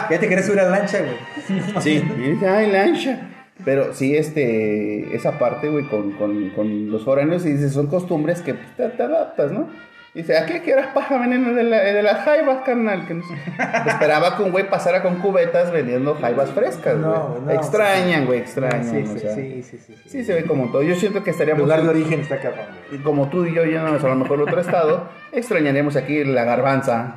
Ya 0.10 0.19
te 0.19 0.28
querés 0.28 0.46
subir 0.46 0.60
a 0.62 0.63
la 0.63 0.80
lancha, 0.80 1.00
güey. 1.00 1.82
Sí, 1.82 2.04
y 2.41 2.46
ay, 2.46 2.72
lancha. 2.72 3.30
Pero 3.63 3.93
sí, 3.93 4.17
este, 4.17 5.15
esa 5.15 5.38
parte, 5.38 5.69
güey, 5.69 5.88
con, 5.88 6.12
con, 6.13 6.50
con 6.50 6.91
los 6.91 7.04
foráneos, 7.06 7.46
y 7.46 7.54
dice, 7.54 7.69
son 7.69 7.88
costumbres 7.88 8.41
que 8.41 8.56
pues, 8.56 8.76
te, 8.76 8.89
te 8.89 9.04
adaptas, 9.04 9.52
¿no? 9.52 9.69
Dice, 10.13 10.38
¿a 10.38 10.45
qué 10.45 10.62
quieras 10.62 10.88
paja 10.93 11.17
veneno 11.17 11.54
de, 11.54 11.63
la, 11.63 11.80
de 11.80 12.04
las 12.04 12.23
jaivas, 12.23 12.63
carnal? 12.63 13.08
Que 13.08 13.15
no 13.15 13.23
sé. 13.23 13.34
Esperaba 13.88 14.38
que 14.38 14.43
un 14.43 14.52
güey 14.52 14.69
pasara 14.69 15.02
con 15.02 15.15
cubetas 15.15 15.71
vendiendo 15.71 16.13
jaivas 16.13 16.52
frescas, 16.52 16.99
güey. 16.99 17.12
No, 17.12 17.39
no, 17.39 17.52
extrañan, 17.52 18.28
güey, 18.28 18.39
extrañan. 18.39 18.84
Sí, 18.84 18.97
o 18.97 19.08
sí, 19.08 19.19
sea, 19.19 19.34
sí, 19.34 19.63
sí, 19.63 19.78
sí, 19.80 19.95
sí. 19.95 20.10
sí 20.10 20.23
se 20.23 20.34
ve 20.36 20.43
como 20.43 20.71
todo. 20.71 20.84
Yo 20.84 20.95
siento 20.95 21.23
que 21.23 21.32
El 21.32 21.34
estaríamos... 21.34 21.63
lugar 21.63 21.82
de 21.82 21.89
origen 21.89 22.19
está 22.19 22.39
cabrón, 22.39 22.67
y 22.91 22.97
como 22.97 23.30
tú 23.30 23.45
y 23.45 23.56
yo 23.56 23.65
yéndonos 23.65 24.04
a 24.04 24.08
lo 24.08 24.15
mejor 24.15 24.39
a 24.39 24.43
otro 24.43 24.62
estado, 24.62 25.10
extrañaríamos 25.32 25.95
aquí 25.95 26.23
la 26.23 26.43
garbanza. 26.43 27.15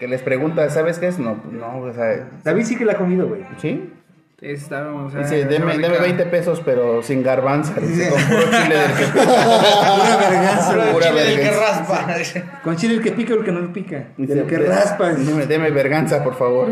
Que 0.00 0.08
les 0.08 0.22
pregunta, 0.22 0.68
¿sabes 0.70 0.98
qué 0.98 1.06
es? 1.06 1.20
No, 1.20 1.40
no, 1.52 1.78
o 1.78 1.92
sea... 1.92 2.28
David 2.42 2.64
sí 2.64 2.76
que 2.76 2.84
la 2.84 2.94
ha 2.94 2.96
comido, 2.96 3.28
güey. 3.28 3.42
¿Sí? 3.58 3.92
Estábamos, 4.40 5.06
o 5.06 5.10
sea, 5.10 5.20
Dice, 5.22 5.46
deme, 5.46 5.78
deme 5.78 5.98
20 5.98 6.26
pesos, 6.26 6.60
pero 6.62 7.02
sin 7.02 7.22
garbanza. 7.22 7.72
Dice, 7.80 8.10
con 8.10 8.22
puro 8.22 8.42
chile 8.42 8.76
del 8.76 8.92
que 8.92 9.04
Pura 9.14 10.16
verganza. 10.18 10.92
Pura 10.92 11.06
chile 11.08 11.24
del 11.24 11.40
que 11.40 11.50
raspa. 11.52 12.06
Con 12.62 12.76
chile 12.76 12.94
el 12.96 13.02
que 13.02 13.12
pica 13.12 13.32
o 13.32 13.38
el 13.38 13.44
que 13.44 13.52
no 13.52 13.72
pica. 13.72 14.08
Dice, 14.18 14.40
El 14.40 14.46
que 14.46 14.58
"De- 14.58 14.68
raspa. 14.68 15.08
Deme, 15.14 15.46
deme 15.46 15.70
verganza, 15.70 16.22
por 16.22 16.34
favor. 16.34 16.70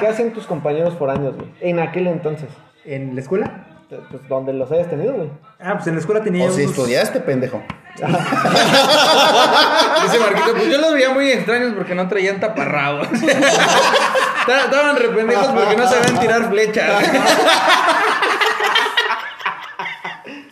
¿Qué 0.00 0.06
hacen 0.06 0.32
tus 0.32 0.46
compañeros 0.46 0.94
foráneos, 0.94 1.36
güey? 1.36 1.48
En 1.60 1.78
aquel 1.78 2.06
entonces. 2.06 2.48
¿En 2.86 3.14
la 3.14 3.20
escuela? 3.20 3.66
Pues 4.10 4.26
donde 4.28 4.54
los 4.54 4.72
hayas 4.72 4.88
tenido, 4.88 5.12
güey. 5.12 5.30
Ah, 5.60 5.74
pues 5.74 5.86
en 5.86 5.94
la 5.94 6.00
escuela 6.00 6.22
tenía 6.24 6.46
O 6.46 6.50
si 6.52 6.62
unos- 6.62 6.70
estudiaste, 6.76 7.20
pendejo. 7.20 7.62
Dice 10.02 10.18
Marquito, 10.18 10.52
pues 10.56 10.68
yo 10.68 10.78
los 10.78 10.92
veía 10.94 11.10
muy 11.10 11.30
extraños 11.30 11.72
porque 11.76 11.94
no 11.94 12.08
traían 12.08 12.40
taparrabos. 12.40 13.06
Estaban 13.22 14.96
rependejos 14.96 15.46
porque 15.48 15.76
no 15.76 15.88
sabían 15.88 16.18
tirar 16.20 16.48
flechas. 16.50 17.02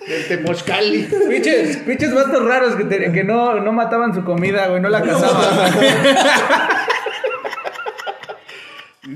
Del 0.07 0.29
Temochcali. 0.29 1.09
Pinches, 1.29 1.77
pinches 1.79 2.15
vatos 2.15 2.45
raros 2.45 2.75
que, 2.77 2.85
te- 2.85 3.11
que 3.13 3.25
no, 3.25 3.55
no 3.61 3.73
mataban 3.73 4.15
su 4.15 4.25
comida, 4.25 4.69
güey, 4.69 4.81
no 4.81 4.89
la 4.89 5.03
cazaban. 5.03 5.73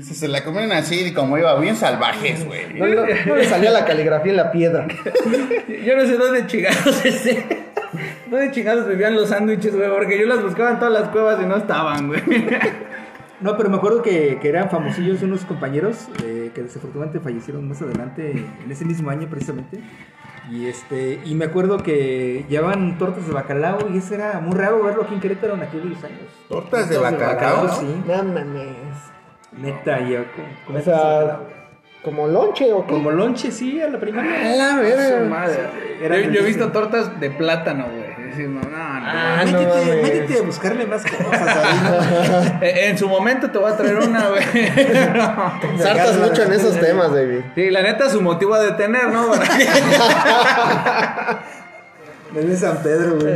Se, 0.05 0.13
se 0.13 0.27
la 0.27 0.43
comieron 0.43 0.71
así, 0.73 1.11
como 1.13 1.37
iba 1.39 1.57
bien 1.59 1.75
salvajes, 1.75 2.45
güey. 2.45 2.71
No, 2.73 2.85
no- 2.87 3.05
no 3.25 3.35
le 3.35 3.49
salía 3.49 3.71
la 3.71 3.83
caligrafía 3.85 4.31
en 4.31 4.37
la 4.37 4.51
piedra. 4.51 4.85
Yo 5.83 5.95
no 5.95 6.05
sé 6.05 6.17
dónde 6.17 6.45
chingados 6.45 7.03
ese. 7.05 7.65
¿Dónde 8.29 8.51
chingados 8.51 8.87
vivían 8.87 9.15
los 9.15 9.29
sándwiches, 9.29 9.75
güey? 9.75 9.89
Porque 9.89 10.19
yo 10.19 10.25
las 10.27 10.41
buscaba 10.43 10.71
en 10.71 10.79
todas 10.79 10.93
las 10.93 11.09
cuevas 11.09 11.39
y 11.41 11.45
no 11.45 11.55
estaban, 11.57 12.07
güey. 12.07 12.21
No, 13.39 13.55
pero 13.55 13.69
me 13.69 13.77
acuerdo 13.77 14.01
que, 14.01 14.39
que 14.41 14.49
eran 14.49 14.69
famosillos 14.71 15.21
unos 15.21 15.45
compañeros 15.45 16.07
eh, 16.23 16.49
que 16.55 16.63
desafortunadamente 16.63 17.19
fallecieron 17.19 17.67
más 17.67 17.79
adelante, 17.83 18.31
en 18.31 18.71
ese 18.71 18.83
mismo 18.83 19.11
año 19.11 19.27
precisamente. 19.29 19.79
Y 20.49 20.65
este 20.65 21.19
y 21.23 21.35
me 21.35 21.45
acuerdo 21.45 21.77
que 21.77 22.45
llevaban 22.49 22.97
tortas 22.97 23.27
de 23.27 23.33
bacalao 23.33 23.89
y 23.93 23.97
eso 23.97 24.15
era 24.15 24.39
muy 24.39 24.55
raro 24.55 24.81
verlo 24.81 25.03
aquí 25.03 25.13
en 25.13 25.19
Querétaro 25.19 25.53
en 25.53 25.61
aquellos 25.61 26.03
años. 26.03 26.21
Tortas 26.49 26.89
de 26.89 26.97
bacalao. 26.97 27.69
sí. 27.69 28.01
No 28.07 28.23
mames. 28.23 28.75
Neta, 29.51 29.99
yo 29.99 30.21
O 30.73 30.79
sea, 30.79 30.95
bacalao. 30.95 31.43
como 32.03 32.27
lonche 32.27 32.73
o 32.73 32.87
qué. 32.87 32.93
como 32.93 33.11
lonche, 33.11 33.51
sí, 33.51 33.79
a 33.79 33.89
la 33.89 33.99
primaria. 33.99 34.55
la 34.55 35.19
Su 35.19 35.29
madre. 35.29 35.59
Era 36.01 36.19
Yo, 36.21 36.31
yo 36.31 36.41
he 36.41 36.45
visto 36.45 36.71
tortas 36.71 37.19
de 37.19 37.29
plátano, 37.29 37.85
güey. 37.85 38.06
Decir, 38.37 38.49
no, 38.49 38.61
no, 38.61 38.69
no. 38.69 38.75
Ah, 38.77 39.43
no 39.45 39.51
métete, 39.59 39.67
mames. 39.85 40.03
métete 40.03 40.39
a 40.39 40.41
buscarle 40.43 40.85
más 40.85 41.03
cosas 41.03 41.41
ahí. 41.57 42.57
Eh, 42.61 42.89
En 42.89 42.97
su 42.97 43.07
momento 43.09 43.49
te 43.49 43.57
voy 43.57 43.71
a 43.71 43.75
traer 43.77 43.95
una, 43.97 44.27
güey. 44.29 44.43
Sartas 45.79 46.17
mucho 46.17 46.43
en 46.43 46.53
esos 46.53 46.79
temas, 46.79 47.11
David. 47.13 47.41
Sí, 47.55 47.69
la 47.71 47.81
neta, 47.81 48.09
su 48.09 48.21
motivo 48.21 48.53
a 48.55 48.59
detener, 48.61 49.09
¿no? 49.09 49.31
Desde 52.33 52.57
San 52.57 52.77
Pedro, 52.83 53.15
güey. 53.19 53.35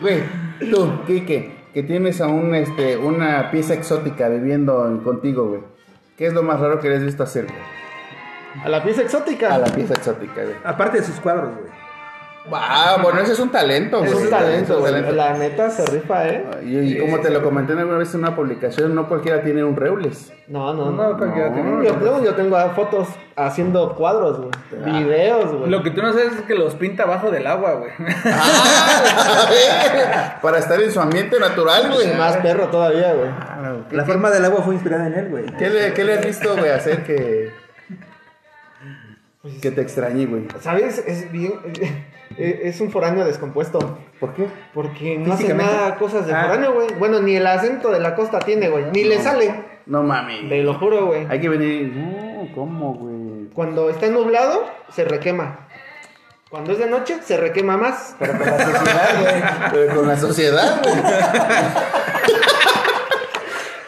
Güey, 0.00 0.22
tú, 0.70 1.04
Kike, 1.06 1.56
que 1.74 1.82
tienes 1.82 2.20
a 2.20 2.28
un, 2.28 2.54
este, 2.54 2.96
una 2.96 3.50
pieza 3.50 3.74
exótica 3.74 4.28
viviendo 4.28 4.86
en- 4.86 4.98
contigo, 4.98 5.48
güey. 5.48 5.60
¿Qué 6.16 6.26
es 6.26 6.32
lo 6.32 6.42
más 6.42 6.60
raro 6.60 6.80
que 6.80 6.88
le 6.88 6.96
has 6.96 7.04
visto 7.04 7.22
hacer, 7.22 7.44
güey? 7.46 7.58
A 8.64 8.68
la 8.68 8.82
pieza 8.82 9.02
exótica. 9.02 9.54
A 9.54 9.58
la 9.58 9.66
pieza 9.66 9.94
exótica, 9.94 10.42
güey. 10.42 10.56
Aparte 10.64 10.98
de 10.98 11.04
sus 11.04 11.20
cuadros, 11.20 11.54
güey. 11.54 11.78
Ah, 12.50 12.96
bueno, 13.02 13.20
ese 13.20 13.32
es 13.34 13.38
un 13.40 13.50
talento, 13.50 14.02
es 14.02 14.10
güey. 14.10 14.24
un 14.24 14.30
talento, 14.30 14.72
Es 14.72 14.76
un 14.76 14.80
güey. 14.80 14.92
talento. 14.92 15.12
La 15.14 15.34
neta 15.34 15.68
se 15.68 15.84
rifa, 15.84 16.26
¿eh? 16.28 16.46
Y, 16.64 16.78
y 16.78 16.98
como 16.98 17.20
te 17.20 17.28
lo 17.28 17.42
comenté 17.42 17.74
alguna 17.74 17.98
vez 17.98 18.14
en 18.14 18.20
una 18.20 18.34
publicación, 18.34 18.94
no 18.94 19.06
cualquiera 19.06 19.42
tiene 19.42 19.62
un 19.64 19.76
Reules. 19.76 20.32
No, 20.46 20.72
no, 20.72 20.90
No, 20.90 21.10
no. 21.10 21.18
cualquiera 21.18 21.52
tiene 21.52 21.84
Yo, 21.86 21.92
tengo- 21.96 22.24
yo 22.24 22.34
tengo 22.36 22.56
fotos 22.74 23.08
haciendo 23.36 23.94
cuadros, 23.94 24.38
güey. 24.40 24.50
Videos, 25.02 25.52
güey. 25.54 25.70
Lo 25.70 25.82
que 25.82 25.90
tú 25.90 26.00
no 26.00 26.10
sabes 26.14 26.32
es 26.36 26.40
que 26.40 26.54
los 26.54 26.74
pinta 26.74 27.02
abajo 27.02 27.30
del 27.30 27.46
agua, 27.46 27.72
güey. 27.74 27.90
Para 30.42 30.58
estar 30.58 30.80
en 30.80 30.90
su 30.90 31.00
ambiente 31.00 31.38
natural, 31.38 31.90
güey. 31.92 32.14
Más 32.16 32.36
perro 32.38 32.68
todavía, 32.68 33.12
güey. 33.12 33.30
La 33.90 34.04
forma 34.04 34.30
del 34.30 34.44
agua 34.46 34.62
fue 34.62 34.74
inspirada 34.74 35.06
en 35.06 35.14
él, 35.14 35.28
güey. 35.28 35.44
¿Qué 35.58 35.68
le, 35.68 35.92
qué 35.92 36.04
le 36.04 36.14
has 36.14 36.24
visto, 36.24 36.56
güey, 36.56 36.70
hacer 36.70 37.04
que, 37.04 37.52
que 39.60 39.70
te 39.70 39.80
extrañe, 39.80 40.26
güey? 40.26 40.44
¿Sabes? 40.60 41.02
Es 41.06 41.30
bien. 41.32 41.52
Es 42.38 42.80
un 42.80 42.92
foráneo 42.92 43.24
descompuesto. 43.24 43.98
¿Por 44.20 44.32
qué? 44.34 44.46
Porque 44.72 45.18
no 45.18 45.32
hace 45.32 45.54
nada 45.54 45.96
cosas 45.96 46.24
de 46.26 46.34
Ah. 46.34 46.42
foráneo, 46.44 46.72
güey. 46.74 46.86
Bueno, 46.96 47.20
ni 47.20 47.34
el 47.34 47.44
acento 47.44 47.90
de 47.90 47.98
la 47.98 48.14
costa 48.14 48.38
tiene, 48.38 48.68
güey. 48.68 48.84
Ni 48.92 49.02
le 49.02 49.18
sale. 49.20 49.52
No 49.86 50.04
mami. 50.04 50.48
Te 50.48 50.62
lo 50.62 50.74
juro, 50.74 51.06
güey. 51.06 51.26
Hay 51.28 51.40
que 51.40 51.48
venir. 51.48 51.90
No, 51.96 52.46
¿cómo, 52.54 52.94
güey? 52.94 53.48
Cuando 53.54 53.90
está 53.90 54.06
nublado, 54.08 54.64
se 54.92 55.04
requema. 55.04 55.66
Cuando 56.48 56.72
es 56.72 56.78
de 56.78 56.86
noche, 56.86 57.16
se 57.24 57.36
requema 57.38 57.76
más. 57.76 58.14
Pero 58.20 58.34
con 58.38 58.46
la 58.46 58.58
sociedad, 58.64 59.20
güey. 59.20 59.42
Pero 59.72 59.94
con 59.96 60.08
la 60.08 60.16
sociedad, 60.16 60.80
güey. 60.82 60.94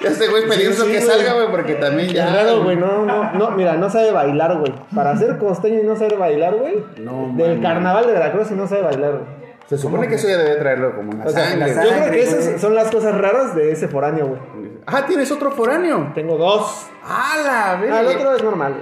Este 0.01 0.29
güey 0.29 0.45
es 0.45 0.49
peligroso 0.49 0.85
Sí, 0.85 0.93
sí, 0.93 0.99
que 0.99 1.05
güey. 1.05 1.17
salga, 1.19 1.33
güey, 1.35 1.51
porque 1.51 1.75
también 1.75 2.09
ya. 2.11 2.27
Es 2.29 2.35
raro, 2.35 2.63
güey. 2.65 2.77
No, 2.77 3.05
no, 3.05 3.33
no. 3.33 3.51
Mira, 3.53 3.75
no 3.75 3.91
sabe 3.91 4.11
bailar, 4.13 4.59
güey. 4.59 4.73
Para 4.95 5.17
ser 5.17 5.39
costeño 5.39 5.81
y 5.81 5.83
no 5.83 5.95
saber 5.97 6.17
bailar, 6.19 6.55
güey. 6.57 6.83
No, 6.99 7.33
Del 7.37 7.61
carnaval 7.61 8.07
de 8.07 8.13
Veracruz 8.13 8.51
y 8.51 8.55
no 8.55 8.67
sabe 8.67 8.83
bailar, 8.83 9.13
güey. 9.13 9.41
Se 9.67 9.79
supone 9.79 10.09
que 10.09 10.17
eso 10.17 10.27
ya 10.29 10.37
debe 10.39 10.57
traerlo 10.57 10.97
como 10.97 11.13
una 11.13 11.25
O 11.27 11.31
sea, 11.31 11.49
sangre. 11.51 11.75
Yo 11.75 11.81
creo 11.91 12.11
que 12.11 12.23
esas 12.23 12.61
son 12.61 12.75
las 12.75 12.91
cosas 12.91 13.17
raras 13.17 13.55
de 13.55 13.71
ese 13.71 13.87
foráneo, 13.87 14.27
güey. 14.27 14.41
Ah, 14.87 15.05
tienes 15.07 15.31
otro 15.31 15.53
foráneo. 15.53 16.11
Tengo 16.15 16.37
dos. 16.37 16.87
Ah, 17.05 17.37
la 17.45 17.71
Ah, 17.97 18.01
el 18.01 18.07
otro 18.09 18.35
es 18.35 18.43
normal. 18.43 18.75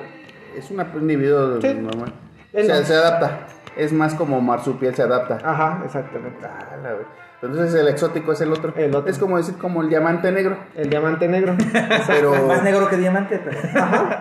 Es 0.56 0.70
una- 0.70 0.90
un 0.94 1.00
individuo 1.02 1.60
Sí. 1.60 1.74
normal. 1.74 2.12
Él 2.54 2.66
Se, 2.66 2.72
no. 2.72 2.82
se 2.86 2.94
adapta. 2.94 3.40
Es 3.76 3.92
más 3.92 4.14
como 4.14 4.40
marsupial 4.40 4.94
se 4.94 5.02
adapta. 5.02 5.38
Ajá, 5.44 5.82
exactamente. 5.84 6.38
Ah, 6.46 6.76
la 6.82 6.92
güey. 6.94 7.04
Entonces 7.40 7.74
el 7.80 7.86
exótico 7.88 8.32
es 8.32 8.40
el 8.40 8.52
otro. 8.52 8.72
El 8.76 8.94
otro. 8.94 9.10
Es 9.10 9.18
como 9.18 9.36
decir 9.36 9.54
como 9.58 9.82
el 9.82 9.88
diamante 9.88 10.32
negro. 10.32 10.56
El 10.74 10.90
diamante 10.90 11.28
negro. 11.28 11.56
Pero 12.08 12.34
Más 12.46 12.62
negro 12.64 12.88
que 12.88 12.96
diamante, 12.96 13.40
pero. 13.44 13.56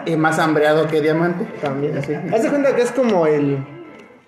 y 0.05 0.15
más 0.15 0.37
hambreado 0.37 0.87
que 0.87 1.01
diamante. 1.01 1.45
También, 1.61 2.01
sí. 2.03 2.13
Haz 2.13 2.43
de 2.43 2.49
cuenta 2.49 2.75
que 2.75 2.81
es 2.83 2.91
como 2.91 3.25
el. 3.25 3.57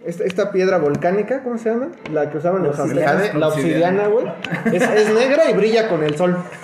Esta, 0.05 0.23
esta 0.23 0.51
piedra 0.51 0.77
volcánica, 0.77 1.43
¿cómo 1.43 1.57
se 1.57 1.69
llama? 1.69 1.89
La 2.11 2.29
que 2.31 2.37
usaban 2.37 2.63
los 2.63 2.79
aztecas. 2.79 3.35
La 3.35 3.49
obsidiana, 3.49 4.07
güey. 4.07 4.25
Es, 4.73 4.81
es 4.81 5.13
negra 5.13 5.51
y 5.51 5.53
brilla 5.53 5.87
con 5.89 6.03
el 6.03 6.15
sol. 6.15 6.37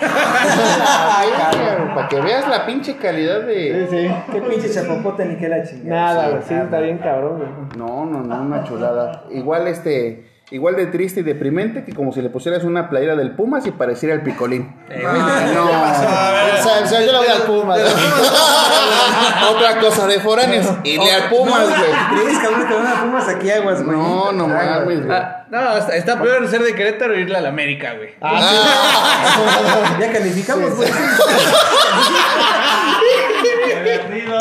Para 1.94 2.08
que 2.08 2.20
veas 2.20 2.48
la 2.48 2.66
pinche 2.66 2.96
calidad 2.96 3.40
Sí, 3.42 3.46
de. 3.46 3.86
sí. 3.90 4.32
Qué 4.32 4.40
pinche 4.40 4.70
chapopote 4.70 5.24
ni 5.26 5.36
qué 5.36 5.48
la 5.48 5.62
chingada. 5.62 6.14
Nada, 6.14 6.28
güey. 6.30 6.42
Sí, 6.48 6.54
está 6.54 6.80
bien 6.80 6.98
cabrón, 6.98 7.38
güey. 7.38 7.48
No, 7.76 8.04
no, 8.06 8.22
no, 8.22 8.42
una 8.42 8.64
chulada. 8.64 9.24
Igual 9.30 9.68
este. 9.68 10.24
Igual 10.48 10.76
de 10.76 10.86
triste 10.86 11.20
y 11.20 11.22
deprimente 11.24 11.82
que 11.82 11.92
como 11.92 12.12
si 12.12 12.22
le 12.22 12.30
pusieras 12.30 12.62
una 12.62 12.88
playera 12.88 13.16
del 13.16 13.32
Pumas 13.32 13.66
y 13.66 13.72
pareciera 13.72 14.14
el 14.14 14.22
picolín. 14.22 14.76
Ah, 15.04 15.44
no. 15.52 15.64
O 15.64 16.62
sea, 16.62 16.82
o 16.84 16.86
sea, 16.86 17.00
yo 17.04 17.10
le 17.10 17.18
voy 17.18 17.26
al 17.26 17.42
Puma. 17.42 17.74
Otra 19.50 19.80
cosa 19.80 20.06
de 20.06 20.20
foráneos. 20.20 20.66
Y 20.84 20.98
le 20.98 21.10
al 21.12 21.28
Pumas, 21.30 21.66
güey. 21.68 22.22
¿Crees 22.22 22.38
que 22.38 22.46
ahorita 22.46 22.74
van 22.76 22.86
a 22.86 23.02
Pumas 23.02 23.28
aquí 23.28 23.50
aguas, 23.50 23.82
güey? 23.82 23.96
No, 23.96 24.30
no 24.30 24.46
mames, 24.46 25.04
güey. 25.04 25.16
Ah, 25.18 25.46
no, 25.50 25.78
está, 25.78 25.96
está 25.96 26.22
peor 26.22 26.46
ser 26.48 26.62
de 26.62 26.76
Querétaro 26.76 27.14
e 27.14 27.22
irle 27.22 27.38
a 27.38 27.40
la 27.40 27.48
América, 27.48 27.94
güey. 27.96 28.10
Ah, 28.20 29.96
Ya 30.00 30.12
calificamos, 30.12 30.76
güey. 30.76 30.88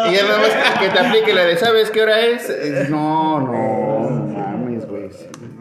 y 0.10 0.16
ya 0.16 0.24
nada 0.24 0.38
más 0.38 0.80
que 0.80 0.90
te 0.90 1.00
aplique 1.00 1.34
la 1.34 1.46
de 1.46 1.58
¿sabes 1.58 1.90
qué 1.90 2.02
hora 2.04 2.20
es? 2.20 2.48
Eh, 2.50 2.88
No, 2.90 3.40
no, 3.42 3.52
no. 3.52 3.85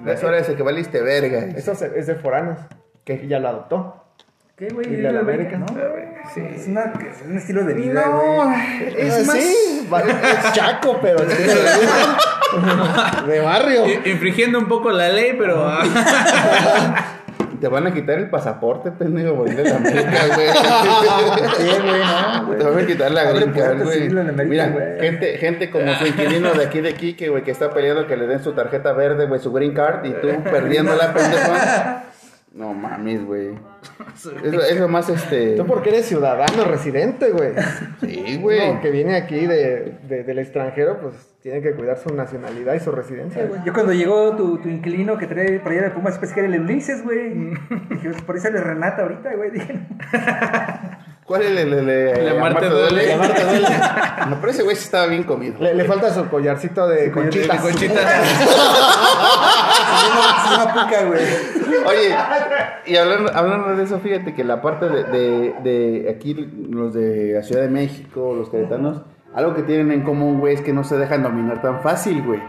Las 0.05 0.23
horas 0.25 0.47
de 0.49 0.55
que 0.57 0.63
valiste 0.63 1.01
verga. 1.03 1.45
Eso 1.57 1.73
es- 1.73 1.83
es 1.83 2.07
de 2.07 2.15
foráneos. 2.17 2.59
Que 3.05 3.27
ya 3.27 3.39
lo 3.39 3.49
adoptó. 3.49 4.01
¿Qué, 4.57 4.69
güey? 4.69 4.87
¿Y 4.93 4.97
de 4.97 5.11
la 5.13 5.21
América? 5.21 5.59
¿no? 5.59 5.67
Sí, 6.33 6.41
es, 6.55 6.69
una, 6.69 6.85
es 6.85 7.23
un 7.27 7.37
estilo 7.37 7.65
de 7.65 7.75
vida, 7.75 8.07
No, 8.07 8.21
güey. 8.45 8.95
es 8.97 9.27
más. 9.27 9.37
Sí, 9.37 9.89
es 9.91 10.53
chaco, 10.53 10.99
pero 11.03 11.19
es 11.25 11.29
de 13.27 13.41
barrio. 13.41 13.85
Infringiendo 14.07 14.59
un 14.61 14.69
poco 14.69 14.91
la 14.91 15.09
ley, 15.09 15.35
pero. 15.37 15.67
Te 17.65 17.71
van 17.71 17.87
a 17.87 17.95
quitar 17.95 18.19
el 18.19 18.29
pasaporte, 18.29 18.91
pendejo, 18.91 19.37
por 19.37 19.49
ir 19.51 19.59
a 19.59 19.63
la 19.63 19.77
América, 19.77 20.27
güey. 20.35 20.49
Sí, 21.57 21.81
güey, 21.83 22.01
no, 22.03 22.47
güey. 22.47 22.59
Te 22.59 22.65
van 22.65 22.79
a 22.79 22.87
quitar 22.87 23.11
la 23.11 23.31
puertas, 23.33 23.83
güey. 23.85 24.07
América, 24.07 24.45
Mira, 24.45 24.69
güey. 24.69 25.01
gente, 25.01 25.39
gente 25.39 25.71
como 25.71 25.95
su 25.95 26.07
inquilino 26.07 26.53
de 26.53 26.63
aquí 26.63 26.83
de 26.83 26.93
Quique, 26.93 27.31
güey, 27.31 27.43
que 27.43 27.53
está 27.53 27.71
peleando 27.73 28.07
que 28.07 28.19
le 28.19 28.27
den 28.27 28.45
su 28.45 28.53
tarjeta 28.53 28.93
verde, 28.93 29.25
güey, 29.25 29.41
su 29.41 29.51
green 29.51 29.73
card, 29.73 30.05
y 30.05 30.13
tú 30.13 30.29
perdiéndola, 30.45 31.15
pendejo. 31.15 31.53
No 32.55 32.73
mames, 32.73 33.25
güey. 33.27 33.49
Es, 34.45 34.53
lo- 34.55 34.63
es 34.63 34.79
lo 34.81 34.89
más, 34.89 35.09
este... 35.11 35.57
Tú 35.57 35.67
porque 35.67 35.91
eres 35.91 36.07
ciudadano 36.07 36.65
residente, 36.65 37.31
güey. 37.31 37.51
Sí, 38.01 38.39
güey. 38.41 38.81
Que 38.81 38.91
viene 38.91 39.17
aquí 39.17 39.47
de, 39.47 39.99
de- 40.09 40.23
del 40.23 40.39
extranjero, 40.39 40.99
pues 41.01 41.15
tiene 41.43 41.61
que 41.61 41.73
cuidar 41.73 41.99
su 41.99 42.15
nacionalidad 42.15 42.75
y 42.75 42.81
su 42.81 42.93
residencia, 42.93 43.45
güey. 43.47 43.61
Yo 43.67 43.73
cuando 43.75 43.93
llegó 43.93 44.35
tu, 44.37 44.59
tu 44.59 44.69
inquilino 44.69 45.19
que 45.19 45.27
trae 45.27 45.59
por 45.59 45.73
allá 45.73 45.83
de 45.83 45.91
Pumas, 45.91 46.17
pensé 46.19 46.35
que 46.35 46.41
era 46.41 46.49
el 46.55 46.61
Ulises, 46.61 47.03
güey. 47.05 47.35
Dije, 47.91 48.09
pues, 48.11 48.23
por 48.23 48.37
eso 48.37 48.47
sale 48.47 48.61
Renata 48.61 49.03
ahorita, 49.03 49.35
güey. 49.35 49.51
Dije, 49.51 49.81
¿Cuál 51.27 51.43
es 51.43 51.51
el, 51.51 51.59
el, 51.59 51.73
el, 51.73 51.89
el- 51.91 52.27
La 52.27 52.35
Marte 52.41 52.67
duele. 52.69 53.07
La 53.09 53.17
Marte 53.19 53.45
duele. 53.45 53.69
No, 54.31 54.37
pero 54.41 54.53
ese 54.53 54.63
güey 54.63 54.77
sí 54.77 54.85
estaba 54.85 55.07
bien 55.07 55.25
comido. 55.25 55.57
Le, 55.59 55.75
le 55.75 55.85
falta 55.85 56.15
su 56.15 56.29
collarcito 56.29 56.87
de 56.87 57.11
conchitas. 57.11 57.57
de 57.57 57.63
conchitas. 57.71 58.05
Puca, 60.73 61.05
güey. 61.05 61.23
Oye, 61.87 62.15
y 62.87 62.97
hablando, 62.97 63.31
hablando 63.35 63.77
de 63.77 63.83
eso, 63.85 63.99
fíjate 64.01 64.35
que 64.35 64.45
la 64.45 64.63
parte 64.63 64.89
de, 64.89 65.05
de, 65.05 65.55
de 65.63 66.11
aquí, 66.11 66.35
los 66.35 66.95
de 66.95 67.33
la 67.35 67.43
Ciudad 67.43 67.63
de 67.63 67.69
México, 67.69 68.35
los 68.37 68.49
queretanos, 68.51 69.03
algo 69.35 69.55
que 69.55 69.63
tienen 69.63 69.91
en 69.91 70.03
común, 70.03 70.41
güey, 70.41 70.55
es 70.55 70.61
que 70.61 70.73
no 70.73 70.85
se 70.85 70.97
dejan 70.97 71.23
dominar 71.23 71.61
tan 71.61 71.83
fácil, 71.83 72.23
güey. 72.23 72.41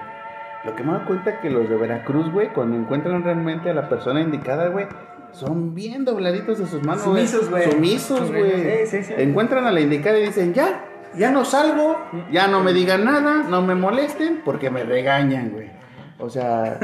Lo 0.63 0.75
que 0.75 0.83
me 0.83 0.93
da 0.93 1.05
cuenta 1.05 1.41
que 1.41 1.49
los 1.49 1.69
de 1.69 1.75
Veracruz, 1.75 2.31
güey, 2.31 2.51
cuando 2.53 2.75
encuentran 2.75 3.23
realmente 3.23 3.69
a 3.69 3.73
la 3.73 3.87
persona 3.87 4.21
indicada, 4.21 4.67
güey, 4.69 4.87
son 5.31 5.75
bien 5.75 6.05
dobladitos 6.05 6.59
de 6.59 6.65
sus 6.65 6.83
manos, 6.83 7.03
Sumisos, 7.03 7.49
güey. 7.49 7.71
Sumisos, 7.71 8.31
güey. 8.31 8.85
Sí, 8.85 8.97
sí, 8.97 9.03
sí. 9.03 9.13
Encuentran 9.17 9.65
a 9.65 9.71
la 9.71 9.81
indicada 9.81 10.17
y 10.17 10.27
dicen, 10.27 10.53
ya, 10.53 10.85
ya 11.15 11.29
no 11.29 11.45
salgo, 11.45 11.97
ya 12.31 12.47
no 12.47 12.61
me 12.61 12.73
digan 12.73 13.03
nada, 13.03 13.43
no 13.49 13.61
me 13.61 13.75
molesten, 13.75 14.41
porque 14.43 14.69
me 14.69 14.83
regañan, 14.83 15.51
güey. 15.51 15.69
O 16.17 16.29
sea, 16.29 16.79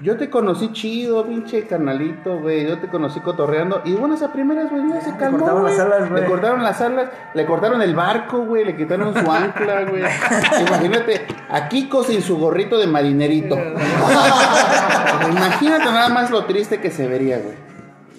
yo 0.00 0.16
te 0.16 0.30
conocí 0.30 0.72
chido, 0.72 1.26
pinche 1.26 1.66
carnalito, 1.66 2.38
güey. 2.38 2.68
Yo 2.68 2.78
te 2.78 2.86
conocí 2.86 3.18
cotorreando. 3.18 3.82
Y 3.84 3.94
bueno, 3.94 4.14
esas 4.14 4.30
primeras, 4.30 4.70
güey, 4.70 4.88
ya 4.88 5.00
se 5.00 5.16
calmó. 5.16 5.38
cortaron 5.38 5.62
güey. 5.62 5.76
las 5.76 5.84
alas, 5.86 6.08
güey. 6.08 6.22
Le 6.22 6.28
cortaron 6.28 6.62
las 6.62 6.80
alas, 6.80 7.10
le 7.34 7.46
cortaron 7.46 7.82
el 7.82 7.96
barco, 7.96 8.44
güey. 8.44 8.64
Le 8.64 8.76
quitaron 8.76 9.12
su 9.12 9.28
ancla, 9.30 9.86
güey. 9.90 10.02
Imagínate 10.68 11.26
a 11.50 11.68
Kiko 11.68 12.04
sin 12.04 12.22
su 12.22 12.38
gorrito 12.38 12.78
de 12.78 12.86
marinerito. 12.86 13.56
Imagínate 15.30 15.84
nada 15.86 16.08
más 16.08 16.30
lo 16.30 16.44
triste 16.44 16.80
que 16.80 16.90
se 16.92 17.08
vería, 17.08 17.38
güey. 17.40 17.56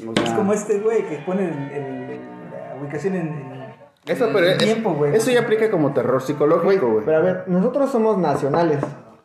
O 0.10 0.13
Es 0.21 0.32
como 0.32 0.53
este 0.53 0.80
güey 0.80 1.08
que 1.08 1.17
pone 1.25 1.45
el- 1.45 1.71
el- 1.71 2.19
la 2.51 2.75
ubicación 2.82 3.15
en, 3.15 3.27
en- 3.30 3.73
Eso, 4.06 4.25
pero 4.34 4.39
el 4.45 4.51
es- 4.51 4.58
tiempo, 4.58 4.93
güey. 4.93 5.15
eso 5.15 5.32
ya 5.32 5.41
aplica 5.41 5.71
como 5.71 5.93
terror 5.93 6.21
psicológico, 6.21 6.89
güey. 6.91 7.06
Pero 7.06 7.17
a 7.17 7.21
ver, 7.21 7.43
nosotros 7.47 7.89
somos 7.91 8.17
nacionales. 8.17 8.80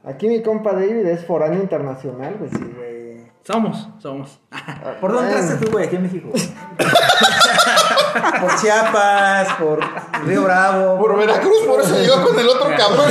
Aquí 0.05 0.29
mi 0.29 0.43
compa 0.43 0.73
David 0.73 1.07
es 1.07 1.25
foráneo 1.25 1.61
internacional, 1.61 2.37
güey. 2.39 2.51
Sí, 2.51 2.73
güey. 2.77 2.93
Somos, 3.43 3.89
somos. 3.99 4.41
¿Por 5.01 5.13
dónde 5.13 5.33
entraste 5.33 5.65
tú, 5.65 5.73
güey, 5.73 5.87
aquí 5.87 5.97
en 5.97 6.03
México? 6.03 6.31
por 8.41 8.61
Chiapas, 8.61 9.53
por 9.55 9.81
Río 10.27 10.43
Bravo. 10.43 10.99
Por 10.99 11.19
Veracruz, 11.19 11.65
por 11.67 11.81
eso 11.81 11.99
llegó 11.99 12.23
con 12.23 12.39
el 12.39 12.49
otro 12.49 12.71
cabrón. 12.77 13.11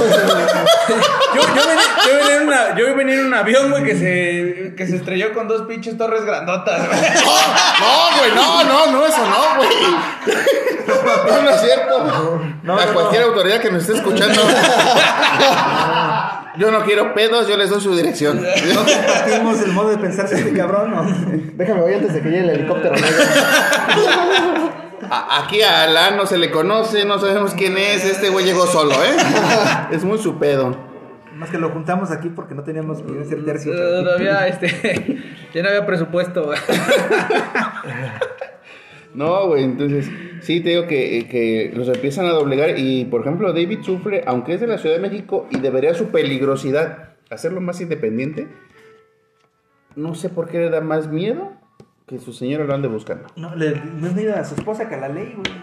Yo, 1.34 1.42
yo, 1.42 1.68
venía, 1.68 1.86
yo, 2.06 2.14
venía 2.16 2.36
en 2.36 2.48
una, 2.48 2.76
yo 2.76 2.96
venía 2.96 3.16
en 3.16 3.26
un 3.26 3.34
avión, 3.34 3.72
güey, 3.72 3.84
que 3.84 3.96
se, 3.96 4.76
que 4.76 4.88
se 4.88 4.98
estrelló 4.98 5.34
con 5.34 5.48
dos 5.48 5.64
pinches 5.68 5.98
torres 5.98 6.26
grandotas, 6.26 6.88
güey. 6.88 7.00
No, 7.02 8.18
güey, 8.18 8.32
no, 8.36 8.64
no, 8.64 8.92
no, 8.92 9.06
eso 9.06 9.26
no, 9.26 9.56
güey. 9.58 9.70
No, 11.28 11.42
no 11.42 11.50
es 11.50 11.62
cierto. 11.62 12.42
No, 12.64 12.78
a 12.78 12.86
no, 12.86 12.94
cualquier 12.94 13.22
no. 13.22 13.28
autoridad 13.30 13.60
que 13.62 13.72
nos 13.72 13.82
esté 13.84 13.98
escuchando. 13.98 14.42
Yo 16.58 16.70
no 16.70 16.84
quiero 16.84 17.14
pedos, 17.14 17.48
yo 17.48 17.56
les 17.56 17.70
doy 17.70 17.80
su 17.80 17.96
dirección. 17.96 18.42
No 18.42 18.86
compartimos 18.86 19.62
el 19.62 19.72
modo 19.72 19.90
de 19.90 19.98
pensar 19.98 20.26
este 20.26 20.54
cabrón, 20.54 20.92
¿no? 20.92 21.06
Déjame 21.56 21.82
voy 21.82 21.94
antes 21.94 22.14
de 22.14 22.22
que 22.22 22.30
llegue 22.30 22.44
el 22.44 22.50
helicóptero 22.50 22.94
negro. 22.96 23.24
A- 25.14 25.44
aquí 25.44 25.62
a 25.62 25.84
Alan 25.84 26.16
no 26.16 26.26
se 26.26 26.38
le 26.38 26.50
conoce, 26.52 27.04
no 27.06 27.20
sabemos 27.20 27.54
quién 27.54 27.78
es. 27.78 28.06
Este 28.06 28.30
güey 28.30 28.46
llegó 28.46 28.66
solo, 28.66 28.94
¿eh? 28.94 29.18
Es 29.92 30.04
muy 30.06 30.18
su 30.18 30.40
pedo. 30.40 30.76
Más 31.36 31.50
que 31.50 31.58
lo 31.58 31.70
juntamos 31.70 32.12
aquí 32.12 32.30
porque 32.30 32.56
no 32.56 32.64
teníamos 32.64 33.02
que 33.02 33.26
ser 33.26 33.44
tercios. 33.44 33.76
Todavía, 33.76 34.48
este, 34.48 35.22
ya 35.54 35.64
no 35.64 35.70
había 35.70 35.86
presupuesto, 35.86 36.46
güey. 36.46 36.60
No, 39.14 39.48
güey, 39.48 39.64
entonces 39.66 40.10
sí 40.42 40.62
te 40.62 40.70
digo 40.70 40.88
que, 40.88 41.28
que 41.30 41.74
los 41.76 41.90
empiezan 41.90 42.26
a 42.28 42.30
doblegar 42.30 42.80
y 42.80 43.04
por 43.06 43.22
ejemplo 43.22 43.52
David 43.52 43.80
sufre, 43.84 44.24
aunque 44.26 44.54
es 44.54 44.62
de 44.62 44.68
la 44.68 44.78
Ciudad 44.78 44.96
de 44.96 45.02
México 45.02 45.48
y 45.52 45.60
debería 45.60 45.94
su 45.94 46.08
peligrosidad 46.12 47.10
hacerlo 47.30 47.60
más 47.60 47.82
independiente, 47.82 48.48
no 49.98 50.16
sé 50.16 50.30
por 50.30 50.48
qué 50.48 50.60
le 50.60 50.70
da 50.70 50.80
más 50.80 51.10
miedo 51.10 51.52
que 52.12 52.20
su 52.20 52.34
señora 52.34 52.66
lo 52.66 52.74
ande 52.74 52.90
buscando. 52.90 53.28
No, 53.38 53.56
le, 53.56 53.72
no 53.72 54.08
es 54.08 54.16
ni 54.16 54.26
a 54.28 54.44
su 54.44 54.56
esposa 54.56 54.90
que 54.90 54.96
a 54.96 54.98
la 54.98 55.08
ley, 55.08 55.34
güey. 55.34 55.58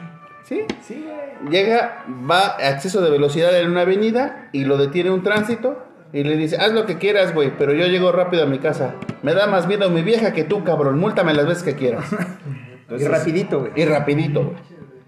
¿Sí? 0.44 0.62
Sí, 0.80 1.04
güey. 1.04 1.52
Llega, 1.52 2.06
va 2.08 2.56
a 2.56 2.70
exceso 2.70 3.02
de 3.02 3.10
velocidad 3.10 3.56
en 3.60 3.70
una 3.70 3.82
avenida 3.82 4.48
y 4.52 4.64
lo 4.64 4.78
detiene 4.78 5.10
un 5.10 5.22
tránsito 5.22 5.84
y 6.10 6.24
le 6.24 6.38
dice, 6.38 6.56
haz 6.56 6.72
lo 6.72 6.86
que 6.86 6.96
quieras, 6.96 7.34
güey, 7.34 7.52
pero 7.58 7.74
yo 7.74 7.86
llego 7.86 8.12
rápido 8.12 8.44
a 8.44 8.46
mi 8.46 8.60
casa. 8.60 8.94
Me 9.22 9.34
da 9.34 9.46
más 9.46 9.68
miedo 9.68 9.90
mi 9.90 10.00
vieja 10.00 10.32
que 10.32 10.44
tú, 10.44 10.64
cabrón, 10.64 10.98
múltame 10.98 11.34
las 11.34 11.46
veces 11.46 11.62
que 11.62 11.74
quieras. 11.74 12.06
y 12.98 13.04
rapidito, 13.04 13.60
güey. 13.60 13.72
Y 13.76 13.84
rapidito, 13.84 14.44
güey. 14.44 14.56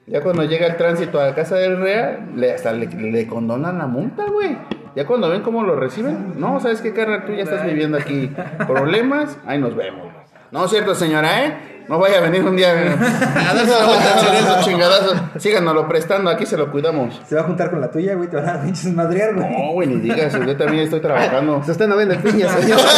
Ya 0.08 0.20
cuando 0.20 0.44
llega 0.44 0.66
el 0.66 0.76
tránsito 0.76 1.20
a 1.20 1.28
la 1.28 1.34
casa 1.34 1.56
del 1.56 1.78
REA, 1.78 2.32
le, 2.36 2.52
hasta 2.52 2.72
le, 2.72 2.86
le 2.86 3.26
condonan 3.26 3.78
la 3.78 3.86
multa, 3.86 4.26
güey. 4.26 4.58
Ya 4.94 5.06
cuando 5.06 5.30
ven 5.30 5.40
cómo 5.40 5.62
lo 5.62 5.74
reciben, 5.74 6.34
no, 6.36 6.60
¿sabes 6.60 6.82
qué, 6.82 6.92
carnal? 6.92 7.24
Tú 7.24 7.32
ya 7.32 7.44
estás 7.44 7.64
viviendo 7.64 7.96
aquí 7.96 8.30
problemas, 8.66 9.38
ahí 9.46 9.58
nos 9.58 9.74
vemos. 9.74 10.19
No 10.52 10.64
es 10.64 10.70
cierto, 10.70 10.94
señora, 10.94 11.44
¿eh? 11.44 11.84
No 11.88 11.98
vaya 11.98 12.18
a 12.18 12.20
venir 12.20 12.44
un 12.44 12.56
día 12.56 12.72
eh, 12.72 12.88
a 12.98 13.54
darse 13.54 13.70
la 13.78 13.86
vuelta 13.86 14.12
a 14.12 14.16
hacer 14.16 14.34
esos 14.34 14.64
chingadazos. 14.64 15.22
Síganoslo 15.38 15.88
prestando, 15.88 16.30
aquí 16.30 16.46
se 16.46 16.56
lo 16.56 16.70
cuidamos. 16.70 17.20
Se 17.26 17.34
va 17.34 17.40
a 17.40 17.44
juntar 17.44 17.70
con 17.70 17.80
la 17.80 17.90
tuya, 17.90 18.14
güey. 18.14 18.28
Te 18.28 18.36
van 18.36 18.48
a 18.48 18.62
pinches 18.62 18.92
madrear, 18.94 19.34
güey. 19.34 19.50
No, 19.50 19.72
güey, 19.72 19.88
ni 19.88 19.96
digas, 19.96 20.32
yo 20.32 20.56
también 20.56 20.84
estoy 20.84 21.00
trabajando. 21.00 21.62
Se 21.64 21.72
está 21.72 21.86
no 21.86 21.96
vende 21.96 22.16
piñas, 22.16 22.52
señor. 22.52 22.78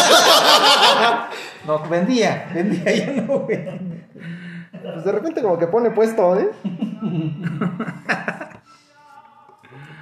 No, 1.64 1.78
vendía. 1.88 2.50
Vendía 2.52 2.92
ya 2.92 3.22
no, 3.22 3.38
güey. 3.38 3.80
Pues 4.82 5.04
de 5.04 5.12
repente 5.12 5.42
como 5.42 5.58
que 5.58 5.68
pone 5.68 5.90
puesto, 5.90 6.36
¿eh? 6.36 6.50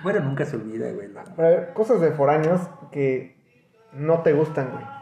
Bueno, 0.02 0.20
nunca 0.20 0.46
se 0.46 0.56
olvida, 0.56 0.90
güey. 0.90 1.08
no. 1.08 1.20
Pero 1.36 1.48
a 1.48 1.50
ver, 1.50 1.72
cosas 1.74 2.00
de 2.00 2.12
foráneos 2.12 2.62
que 2.90 3.36
no 3.92 4.20
te 4.20 4.32
gustan, 4.32 4.70
güey. 4.72 4.99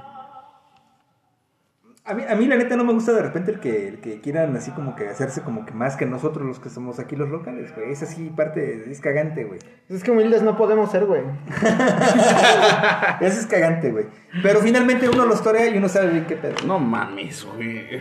A 2.09 2.15
mí, 2.15 2.23
a 2.27 2.35
mí 2.37 2.47
la 2.47 2.57
neta 2.57 2.75
no 2.75 2.85
me 2.85 2.95
gusta 2.95 3.13
de 3.13 3.21
repente 3.21 3.51
el 3.51 3.61
que, 3.61 3.89
el 3.89 4.01
que 4.01 4.23
quieran 4.23 4.57
así 4.57 4.71
como 4.71 4.97
que 4.97 5.09
hacerse 5.09 5.43
como 5.43 5.67
que 5.67 5.75
más 5.75 5.95
que 5.95 6.07
nosotros 6.07 6.47
los 6.47 6.59
que 6.59 6.71
somos 6.71 6.99
aquí 6.99 7.17
los 7.17 7.29
locales, 7.29 7.75
güey. 7.75 7.93
Es 7.93 8.03
así 8.03 8.31
parte, 8.31 8.91
es 8.91 9.01
cagante, 9.03 9.45
güey. 9.45 9.61
Es 9.91 10.03
que 10.03 10.11
humildes 10.11 10.41
no 10.41 10.57
podemos 10.57 10.91
ser, 10.91 11.05
güey. 11.05 11.21
Eso 13.21 13.41
es 13.41 13.47
cagante, 13.47 13.93
güey. 13.93 14.07
Pero 14.43 14.61
finalmente 14.61 15.07
uno 15.07 15.27
los 15.27 15.43
torea 15.43 15.69
y 15.69 15.77
uno 15.77 15.91
sabe 15.91 16.09
bien 16.09 16.25
qué 16.25 16.37
pedo. 16.37 16.55
No 16.67 16.79
mames, 16.79 17.45
güey. 17.45 18.01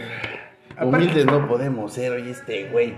Humildes 0.81 1.25
no 1.25 1.45
podemos 1.45 1.91
ser, 1.91 2.13
oye, 2.13 2.31
este 2.31 2.69
güey. 2.69 2.95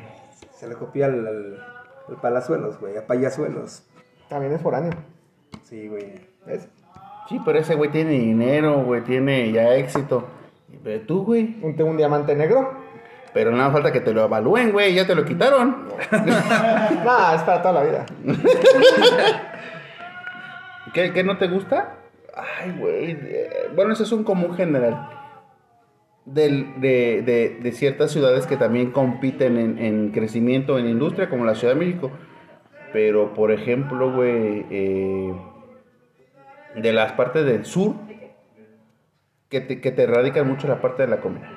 Se 0.54 0.68
le 0.68 0.76
copia 0.76 1.08
al, 1.08 1.26
al, 1.26 1.66
al 2.08 2.22
palazuelos, 2.22 2.80
güey, 2.80 2.98
a 2.98 3.08
payasuelos. 3.08 3.84
También 4.30 4.54
es 4.54 4.62
foráneo. 4.62 4.92
Sí, 5.64 5.88
güey. 5.88 6.22
¿Ves? 6.46 6.70
Sí, 7.30 7.42
pero 7.44 7.58
ese 7.58 7.74
güey 7.74 7.90
tiene 7.90 8.12
dinero, 8.12 8.84
güey, 8.84 9.02
tiene 9.02 9.52
ya 9.52 9.74
éxito. 9.74 10.38
Pero 10.84 11.02
tú, 11.06 11.24
güey. 11.26 11.58
Un, 11.62 11.80
un 11.82 11.98
diamante 11.98 12.36
negro. 12.36 12.78
Pero 13.34 13.52
nada 13.52 13.70
falta 13.72 13.92
que 13.92 14.02
te 14.02 14.12
lo 14.14 14.24
evalúen, 14.26 14.72
güey, 14.72 14.94
ya 14.96 15.06
te 15.06 15.14
lo 15.14 15.24
quitaron. 15.24 15.88
Nah, 16.12 17.36
es 17.36 17.42
para 17.44 17.62
toda 17.62 17.74
la 17.76 17.84
vida. 17.84 18.06
¿Qué, 20.94 21.14
qué 21.14 21.24
no 21.24 21.38
te 21.38 21.48
gusta? 21.48 21.96
Ay, 22.36 22.74
güey. 22.80 23.12
eh, 23.12 23.50
Bueno, 23.76 23.94
eso 23.94 24.04
es 24.04 24.12
un 24.12 24.24
común 24.24 24.56
general. 24.56 25.10
Del- 26.26 26.80
de, 26.82 27.22
de- 27.24 27.60
de 27.62 27.72
ciertas 27.72 28.12
ciudades 28.12 28.46
que 28.48 28.58
también 28.58 28.92
compiten 28.92 29.58
en, 29.58 29.78
en 29.78 30.12
crecimiento 30.12 30.78
en 30.80 30.88
industria, 30.88 31.30
como 31.30 31.46
la 31.46 31.56
Ciudad 31.56 31.74
de 31.76 31.80
México. 31.80 32.12
Pero, 32.94 33.34
por 33.34 33.52
ejemplo, 33.52 34.12
güey, 34.12 34.66
eh, 34.72 35.34
de 36.76 36.94
las 36.94 37.12
partes 37.14 37.46
del 37.46 37.66
sur, 37.66 37.94
que 39.50 39.62
te, 39.62 39.82
que 39.82 39.92
te 39.92 40.06
radican 40.08 40.48
mucho 40.48 40.68
la 40.68 40.82
parte 40.82 41.04
de 41.04 41.10
la 41.10 41.18
comida. 41.22 41.50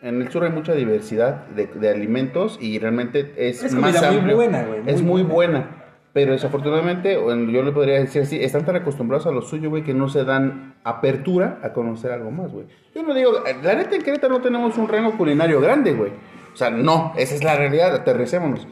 En 0.00 0.20
el 0.20 0.30
sur 0.30 0.44
hay 0.44 0.50
mucha 0.50 0.72
diversidad 0.74 1.46
de, 1.48 1.66
de 1.66 1.88
alimentos 1.90 2.58
y 2.60 2.78
realmente 2.78 3.32
es, 3.36 3.62
Es 3.62 3.72
más 3.74 3.92
comida 3.94 4.08
muy 4.10 4.18
amplio. 4.18 4.36
buena, 4.36 4.62
güey, 4.64 4.80
muy 4.82 4.92
es 4.92 5.02
muy 5.02 5.22
buena. 5.22 5.52
buena. 5.60 5.78
Pero 6.12 6.32
desafortunadamente, 6.32 7.14
yo 7.14 7.62
le 7.62 7.72
podría 7.72 7.94
decir 7.98 8.22
así, 8.22 8.42
están 8.42 8.66
tan 8.66 8.76
acostumbrados 8.76 9.26
a 9.26 9.30
lo 9.30 9.40
suyo, 9.40 9.70
güey, 9.70 9.82
que 9.82 9.94
no 9.94 10.08
se 10.10 10.24
dan 10.24 10.74
apertura 10.84 11.58
a 11.62 11.72
conocer 11.72 12.12
algo 12.12 12.30
más, 12.30 12.52
güey. 12.52 12.66
Yo 12.94 13.02
no 13.02 13.14
digo, 13.14 13.32
la 13.62 13.74
neta 13.74 13.96
en 13.96 14.02
Querétaro 14.02 14.34
no 14.34 14.42
tenemos 14.42 14.76
un 14.76 14.88
rango 14.88 15.16
culinario 15.16 15.58
grande, 15.60 15.94
güey. 15.94 16.12
O 16.52 16.56
sea, 16.56 16.68
no, 16.68 17.14
esa 17.16 17.34
es 17.34 17.42
la 17.42 17.56
realidad, 17.56 17.94
aterricémonos. 17.94 18.68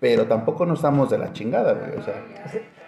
Pero 0.00 0.24
tampoco 0.26 0.66
nos 0.66 0.78
estamos 0.80 1.10
de 1.10 1.18
la 1.18 1.32
chingada, 1.32 1.74
güey. 1.74 1.96
O 1.96 2.02
sea, 2.02 2.14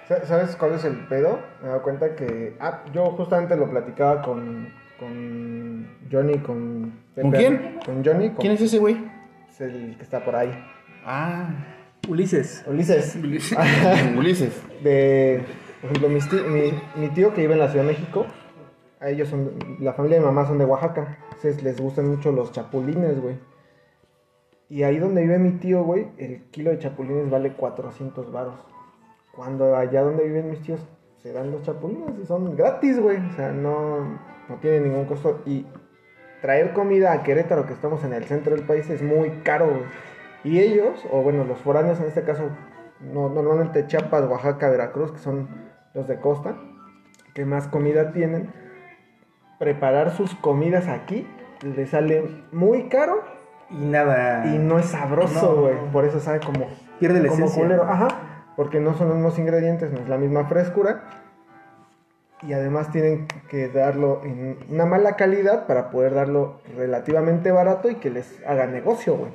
Sa- 0.09 0.25
¿Sabes 0.27 0.57
cuál 0.57 0.73
es 0.73 0.85
el 0.85 0.97
pedo? 1.07 1.39
Me 1.61 1.67
he 1.67 1.71
dado 1.71 1.83
cuenta 1.83 2.17
que. 2.17 2.57
Ah, 2.59 2.83
yo 2.93 3.05
justamente 3.13 3.55
lo 3.57 3.71
platicaba 3.71 4.21
con. 4.23 4.69
Con 5.03 5.89
Johnny, 6.13 6.39
con. 6.39 6.93
¿Con 7.21 7.33
quién? 7.33 7.81
Con 7.85 8.05
Johnny. 8.05 8.29
Con, 8.29 8.37
¿quién 8.37 8.53
es 8.53 8.61
ese 8.61 8.79
güey? 8.79 8.97
es 9.51 9.61
el 9.61 9.97
que 9.97 10.03
está 10.05 10.25
por 10.25 10.37
ahí. 10.37 10.53
Ah, 11.05 11.49
Ulises. 12.09 12.65
Ulises. 12.69 13.17
Ulises. 14.17 14.63
de. 14.85 15.43
Por 15.81 15.91
ejemplo, 15.91 16.09
mi, 16.49 17.01
mi 17.01 17.09
tío 17.09 17.35
que 17.35 17.41
vive 17.41 17.55
en 17.55 17.59
la 17.59 17.69
Ciudad 17.69 17.85
de 17.85 17.91
México. 17.91 18.27
A 19.01 19.09
ellos 19.09 19.29
son. 19.29 19.51
La 19.81 19.93
familia 19.93 20.19
de 20.19 20.21
mi 20.21 20.27
mamá 20.27 20.47
son 20.47 20.59
de 20.59 20.67
Oaxaca. 20.67 21.19
Entonces 21.25 21.65
les 21.65 21.81
gustan 21.81 22.09
mucho 22.09 22.31
los 22.31 22.53
chapulines, 22.53 23.21
güey. 23.21 23.35
Y 24.69 24.85
ahí 24.85 24.99
donde 24.99 25.23
vive 25.23 25.39
mi 25.39 25.51
tío, 25.59 25.83
güey, 25.83 26.07
el 26.17 26.45
kilo 26.51 26.71
de 26.71 26.79
chapulines 26.79 27.29
vale 27.29 27.55
400 27.55 28.31
varos. 28.31 28.55
Cuando 29.35 29.77
allá 29.77 30.03
donde 30.03 30.23
viven 30.25 30.49
mis 30.49 30.63
tíos 30.63 30.81
se 31.19 31.33
dan 31.33 31.51
los 31.51 31.63
chapulines 31.63 32.19
y 32.23 32.25
son 32.25 32.55
gratis, 32.55 33.01
güey. 33.01 33.19
O 33.19 33.33
sea, 33.33 33.51
no, 33.51 34.19
no 34.53 34.59
tiene 34.59 34.81
ningún 34.81 35.05
costo. 35.07 35.41
Y 35.47 35.67
traer 36.41 36.73
comida 36.73 37.13
a 37.13 37.23
Querétaro, 37.23 37.67
que 37.67 37.73
estamos 37.73 38.05
en 38.05 38.13
el 38.13 38.25
centro 38.25 38.55
del 38.55 38.65
país, 38.67 38.89
es 38.91 39.03
muy 39.03 39.31
caro, 39.43 39.67
güey. 39.69 39.83
Y 40.45 40.61
ellos, 40.61 41.05
o 41.11 41.23
bueno, 41.23 41.45
los 41.45 41.59
foráneos 41.59 42.01
en 42.01 42.07
este 42.07 42.23
caso, 42.23 42.51
no, 43.01 43.29
normalmente 43.29 43.87
Chiapas, 43.87 44.25
Oaxaca, 44.29 44.69
Veracruz, 44.71 45.13
que 45.13 45.19
son 45.19 45.49
los 45.95 46.07
de 46.09 46.19
costa, 46.19 46.57
que 47.35 47.45
más 47.45 47.69
comida 47.69 48.13
tienen, 48.13 48.51
preparar 49.59 50.11
sus 50.11 50.35
comidas 50.35 50.89
aquí 50.89 51.27
les 51.63 51.91
sale 51.91 52.45
muy 52.51 52.89
caro 52.89 53.23
Y 53.71 53.77
nada. 53.85 54.45
y 54.47 54.59
no 54.59 54.79
es 54.81 54.87
sabroso, 54.87 55.55
No. 55.55 55.61
güey. 55.63 55.75
Por 55.93 56.05
eso 56.05 56.19
sabe 56.19 56.41
como, 56.41 56.67
Pierde 56.99 57.21
la 57.23 57.29
como 57.29 57.45
esencia. 57.45 57.63
culero. 57.63 57.85
Ajá, 57.85 58.09
porque 58.57 58.81
no 58.81 58.95
son 58.95 59.09
los 59.09 59.17
mismos 59.17 59.39
ingredientes, 59.39 59.93
no 59.93 60.01
es 60.01 60.09
la 60.09 60.19
misma 60.19 60.47
frescura. 60.47 61.05
Y 62.47 62.53
además 62.55 62.91
tienen 62.91 63.27
que 63.49 63.69
darlo 63.69 64.21
en 64.25 64.59
una 64.69 64.85
mala 64.87 65.17
calidad 65.17 65.67
para 65.67 65.91
poder 65.91 66.15
darlo 66.15 66.61
relativamente 66.77 67.51
barato 67.53 67.89
y 67.91 67.97
que 67.97 68.11
les 68.11 68.41
haga 68.47 68.67
negocio, 68.67 69.17
güey. 69.17 69.31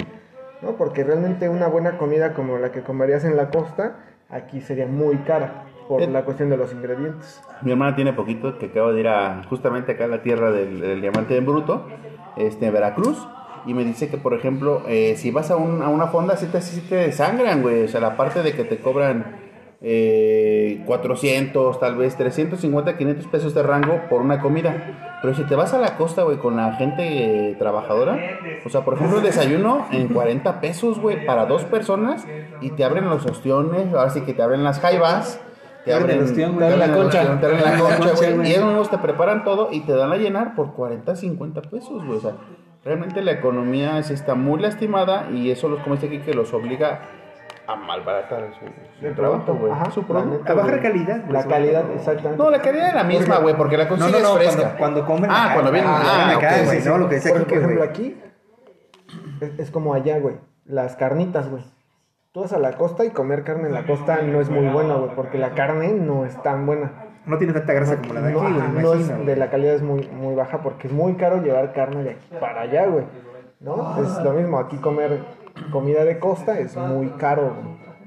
¿No? 0.61 0.71
Porque 0.75 1.03
realmente 1.03 1.47
una 1.49 1.67
buena 1.67 1.97
comida 1.97 2.33
como 2.33 2.57
la 2.57 2.71
que 2.71 2.81
comerías 2.81 3.23
en 3.23 3.37
la 3.37 3.49
costa, 3.49 3.97
aquí 4.29 4.59
sería 4.59 4.87
muy 4.87 5.17
cara 5.17 5.65
por 5.87 6.01
Eh. 6.01 6.07
la 6.07 6.25
cuestión 6.25 6.49
de 6.49 6.57
los 6.57 6.73
ingredientes. 6.73 7.39
Mi 7.61 7.71
hermana 7.71 7.95
tiene 7.95 8.11
poquito 8.13 8.57
que 8.57 8.65
acabo 8.65 8.91
de 8.91 8.99
ir 9.01 9.07
a 9.07 9.43
justamente 9.49 9.91
acá 9.93 10.05
a 10.05 10.07
la 10.07 10.21
tierra 10.23 10.51
del, 10.51 10.81
del 10.81 10.99
diamante 10.99 11.37
en 11.37 11.45
bruto, 11.45 11.87
este, 12.35 12.71
Veracruz. 12.71 13.25
Y 13.65 13.73
me 13.73 13.83
dice 13.83 14.09
que, 14.09 14.17
por 14.17 14.33
ejemplo, 14.33 14.81
eh, 14.87 15.15
si 15.17 15.29
vas 15.31 15.51
a, 15.51 15.57
un- 15.57 15.81
a 15.81 15.89
una 15.89 16.07
fonda, 16.07 16.37
sí 16.37 16.45
te, 16.47 16.61
sí 16.61 16.81
te 16.81 16.95
desangran, 16.95 17.61
güey. 17.61 17.83
O 17.83 17.87
sea, 17.87 17.99
la 18.01 18.15
parte 18.17 18.41
de 18.41 18.53
que 18.53 18.63
te 18.63 18.79
cobran 18.79 19.46
eh, 19.79 20.81
400, 20.87 21.79
tal 21.79 21.95
vez 21.95 22.15
350, 22.15 22.97
500 22.97 23.27
pesos 23.27 23.53
de 23.53 23.63
rango 23.63 24.01
por 24.09 24.21
una 24.21 24.39
comida. 24.39 25.19
Pero 25.21 25.35
si 25.35 25.43
te 25.43 25.55
vas 25.55 25.73
a 25.73 25.79
la 25.79 25.97
costa, 25.97 26.23
güey, 26.23 26.37
con 26.37 26.55
la 26.55 26.73
gente 26.73 27.51
eh, 27.51 27.55
trabajadora, 27.55 28.19
o 28.65 28.69
sea, 28.69 28.81
por 28.81 28.95
ejemplo, 28.95 29.17
el 29.17 29.23
desayuno 29.23 29.85
en 29.91 30.07
40 30.07 30.61
pesos, 30.61 30.99
güey, 30.99 31.25
para 31.25 31.45
dos 31.45 31.63
personas, 31.63 32.25
y 32.61 32.71
te 32.71 32.83
abren 32.83 33.09
los 33.09 33.25
ostiones, 33.25 33.93
ahora 33.93 34.09
sí 34.09 34.21
que 34.21 34.33
te 34.33 34.41
abren 34.41 34.63
las 34.63 34.79
jaivas. 34.79 35.41
Te 35.85 35.93
abren 35.93 36.25
te 36.33 36.47
La 36.77 36.93
concha. 36.93 37.39
te 37.39 37.45
abren 37.45 37.61
la 37.61 37.71
La 37.71 37.79
concha, 37.79 37.97
concha, 37.97 38.31
güey. 38.31 38.49
Y 38.49 38.51
ellos 38.51 38.65
mismos 38.65 38.89
te 38.89 38.97
preparan 38.97 39.45
todo 39.45 39.69
y 39.71 39.81
te 39.81 39.93
dan 39.93 40.11
a 40.11 40.17
llenar 40.17 40.53
por 40.53 40.73
40, 40.73 41.15
50 41.15 41.61
pesos, 41.61 42.03
güey. 42.05 42.17
O 42.17 42.19
sea, 42.19 42.33
realmente 42.83 43.21
la 43.21 43.31
economía 43.31 43.99
está 43.99 44.35
muy 44.35 44.59
lastimada 44.59 45.29
y 45.31 45.49
eso 45.49 45.69
los 45.69 45.79
como 45.81 45.95
dice 45.95 46.07
aquí 46.07 46.19
que 46.19 46.33
los 46.33 46.53
obliga 46.53 47.01
a 47.67 47.75
malbaratar 47.75 48.47
su, 48.59 49.05
su 49.07 49.13
trabajo, 49.13 49.53
güey. 49.55 49.71
ajá, 49.71 49.91
Su 49.91 50.01
la 50.01 50.07
producto. 50.07 50.51
A 50.51 50.55
bajar 50.55 50.71
güey. 50.71 50.81
calidad, 50.83 51.19
güey, 51.21 51.33
La 51.33 51.43
calidad, 51.45 51.91
exactamente. 51.91 52.41
No, 52.43 52.49
la 52.49 52.61
calidad 52.61 52.87
es 52.89 52.93
la 52.95 53.03
misma, 53.03 53.37
güey, 53.39 53.55
porque 53.55 53.77
la 53.77 53.83
No, 53.83 53.89
consigues 53.89 54.21
no, 54.23 54.29
no, 54.29 54.35
fresca. 54.35 54.75
cuando, 54.77 54.77
cuando 54.77 55.05
comen 55.05 55.29
Ah, 55.31 55.43
acá, 55.45 55.53
cuando 55.55 55.71
vienen- 55.71 55.89
Ah, 55.91 56.01
ah, 56.03 56.15
vienen 56.27 56.37
acá, 56.37 56.55
ok, 56.61 56.65
güey, 56.65 56.81
sí, 56.81 56.89
no, 56.89 56.97
lo 56.97 57.09
que 57.09 57.15
dice 57.15 57.29
Por, 57.29 57.37
aquí, 57.41 57.47
por 57.49 57.57
ejemplo, 57.57 57.77
güey. 57.79 57.89
aquí 57.89 58.21
es, 59.41 59.59
es 59.59 59.71
como 59.71 59.93
allá, 59.93 60.19
güey. 60.19 60.35
Las 60.65 60.95
carnitas, 60.95 61.49
güey. 61.49 61.63
Tú 62.31 62.41
vas 62.41 62.53
a 62.53 62.59
la 62.59 62.73
costa 62.73 63.03
y 63.05 63.09
comer 63.09 63.43
carne 63.43 63.67
en 63.67 63.73
la 63.73 63.85
costa 63.85 64.21
no 64.21 64.39
es 64.41 64.49
muy 64.49 64.67
bueno, 64.67 64.99
güey, 64.99 65.15
porque 65.15 65.37
la 65.37 65.51
carne 65.51 65.93
no 65.93 66.25
es 66.25 66.41
tan 66.43 66.65
buena. 66.65 66.91
No 67.25 67.37
tiene 67.37 67.51
tanta 67.53 67.73
grasa 67.73 67.97
como 67.97 68.13
la 68.13 68.21
de 68.21 68.31
aquí, 68.31 68.39
no, 68.41 68.49
güey, 68.49 68.83
no 68.83 68.93
es- 68.93 69.25
de 69.25 69.35
la 69.35 69.49
calidad 69.49 69.73
es 69.75 69.81
muy, 69.81 70.07
muy 70.09 70.35
baja 70.35 70.61
porque 70.61 70.87
es 70.87 70.93
muy 70.93 71.15
caro 71.15 71.41
llevar 71.41 71.73
carne 71.73 72.03
de 72.03 72.09
aquí 72.11 72.27
para 72.39 72.61
allá, 72.61 72.85
güey. 72.87 73.05
¿No? 73.59 73.97
Es 74.01 74.23
lo 74.23 74.31
mismo, 74.33 74.59
aquí 74.59 74.77
comer 74.77 75.19
comida 75.71 76.03
de 76.05 76.19
costa 76.19 76.59
es 76.59 76.75
muy 76.75 77.07
caro. 77.11 77.53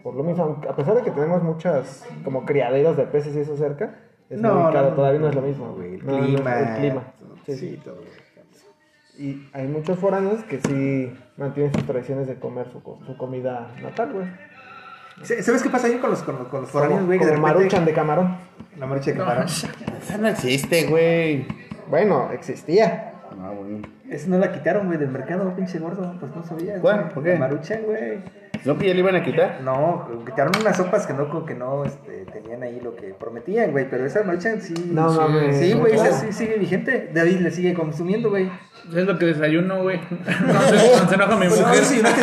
Por 0.03 0.15
lo 0.15 0.23
mismo, 0.23 0.61
a 0.69 0.75
pesar 0.75 0.95
de 0.95 1.03
que 1.03 1.11
tenemos 1.11 1.43
muchas 1.43 2.07
como 2.25 2.45
criaderos 2.47 2.97
de 2.97 3.05
peces 3.05 3.35
y 3.37 3.41
eso 3.41 3.57
cerca, 3.57 3.97
es 4.31 4.41
No, 4.41 4.55
muy 4.55 4.73
caro, 4.73 4.91
no, 4.91 4.97
todavía 4.97 5.21
no, 5.21 5.25
no, 5.27 5.31
es 5.31 5.35
lo 5.37 5.43
mismo. 5.43 5.75
güey, 5.75 5.95
el 5.97 6.07
No, 6.07 6.19
no, 6.19 6.25
clima, 6.25 6.59
el 6.59 6.79
clima. 6.79 7.03
Sí, 7.45 7.53
Sí, 7.53 7.71
sí. 7.71 7.81
todo. 7.85 8.01
Y 9.19 9.47
hay 9.53 9.67
muchos 9.69 9.99
foráneos 9.99 10.43
que 10.45 10.61
sí 10.61 11.13
mantienen 11.37 11.75
sus 11.75 11.85
tradiciones 11.85 12.27
de 12.27 12.37
comer 12.37 12.69
su, 12.71 12.81
su 13.07 13.17
comida 13.19 13.69
natal, 13.83 14.13
güey. 14.15 14.27
¿Sabes 15.43 15.63
qué 15.63 15.69
pasa 15.69 15.89
ahí 15.89 15.99
con 15.99 16.09
los, 16.09 16.23
con 16.23 16.37
los, 16.39 16.49
con 16.49 16.63
los 16.63 16.71
foráneos, 16.71 17.05
güey? 17.05 17.19
Como 17.19 17.37
maruchan 17.37 17.85
de 17.85 17.93
camarón. 17.93 18.37
La 18.79 18.87
marucha 18.87 19.11
de 19.11 19.19
camarón. 19.19 19.45
Esa 19.45 20.17
no 20.19 20.29
existe, 20.29 20.87
güey. 20.87 21.47
Bueno, 21.91 22.31
existía. 22.33 23.13
Ah, 23.39 23.51
bueno. 23.55 23.87
Esa 24.11 24.29
no 24.29 24.39
la 24.39 24.51
quitaron, 24.51 24.87
güey, 24.87 24.99
del 24.99 25.11
mercado, 25.11 25.55
pinche 25.55 25.79
gordo. 25.79 26.17
Pues 26.19 26.35
no 26.35 26.43
sabías. 26.43 26.81
¿Cuál? 26.81 27.09
¿Por 27.11 27.23
qué? 27.23 27.37
Maruchan, 27.37 27.83
güey. 27.85 28.19
¿No 28.65 28.77
que 28.79 28.89
ya 28.89 28.95
le 28.95 29.01
iban 29.01 29.17
a 29.17 29.23
quitar? 29.23 29.61
No, 29.63 30.07
quitaron 30.27 30.53
unas 30.61 30.77
sopas 30.77 31.07
que 31.07 31.13
no, 31.15 31.45
que 31.47 31.55
no 31.55 31.85
este, 31.85 32.27
tenían 32.33 32.63
ahí 32.63 32.81
lo 32.83 32.95
que 32.95 33.15
prometían, 33.15 33.73
güey. 33.73 33.89
Pero 33.89 34.05
esa 34.07 34.23
maruchan 34.23 34.61
sí. 34.61 34.75
No 34.93 35.11
sí, 35.11 35.19
mames. 35.19 35.57
Sí, 35.57 35.73
güey, 35.73 35.95
¿Cómo? 35.95 36.05
esa 36.05 36.21
sí 36.21 36.33
sigue 36.33 36.57
vigente. 36.59 37.11
David 37.15 37.41
le 37.41 37.51
sigue 37.51 37.75
consumiendo, 37.75 38.31
güey. 38.31 38.51
Es 38.95 39.07
lo 39.07 39.19
que 39.19 39.27
desayuno, 39.27 39.83
güey. 39.83 40.01
No 40.47 40.61
se, 40.61 41.01
no 41.01 41.09
se 41.09 41.15
enoja 41.15 41.37
mi 41.37 41.49
Pues 41.49 41.61
no, 41.61 41.67
mujer. 41.69 41.85
sí, 41.85 42.01
no 42.03 42.09
te 42.11 42.21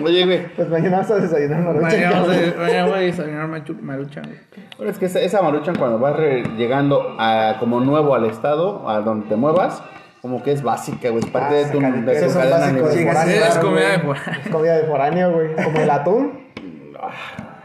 Oye, 0.04 0.24
güey. 0.24 0.54
Pues 0.54 0.68
mañana 0.68 0.98
vas 0.98 1.10
a 1.10 1.16
desayunar 1.16 1.60
maruchan. 1.62 1.90
Mañana 1.90 2.86
voy 2.86 2.94
a 2.94 3.00
desayunar 3.00 3.48
maruchan, 3.82 4.24
güey. 4.24 4.38
Bueno, 4.76 4.92
es 4.92 4.98
que 4.98 5.06
esa, 5.06 5.20
esa 5.20 5.42
maruchan 5.42 5.76
cuando 5.76 5.98
vas 5.98 6.18
llegando 6.56 7.16
a, 7.18 7.56
como 7.58 7.80
nuevo 7.80 8.14
al 8.14 8.26
estado, 8.26 8.88
a 8.88 9.00
donde 9.00 9.28
te 9.28 9.36
muevas, 9.36 9.82
como 10.22 10.42
que 10.42 10.52
es 10.52 10.62
básica, 10.62 11.10
güey. 11.10 11.24
Es 11.24 11.30
parte 11.30 11.54
Ah, 11.54 11.58
de 11.58 11.64
tu, 11.66 11.80
de 11.80 11.90
tu 12.02 12.10
esos 12.10 12.32
son 12.32 12.42
cadena 12.42 12.58
básicos 12.58 12.94
de 12.94 13.00
alimenticia. 13.00 13.22
Sí, 13.24 13.38
foráneo, 13.38 13.44
es 13.48 13.58
comida 13.58 13.88
de 13.90 13.98
foráneo. 13.98 14.40
Es 14.44 14.48
comida 14.50 14.76
de 14.76 14.84
foráneo, 14.84 15.32
güey. 15.32 15.54
Como 15.64 15.78
el 15.80 15.90
atún. 15.90 16.40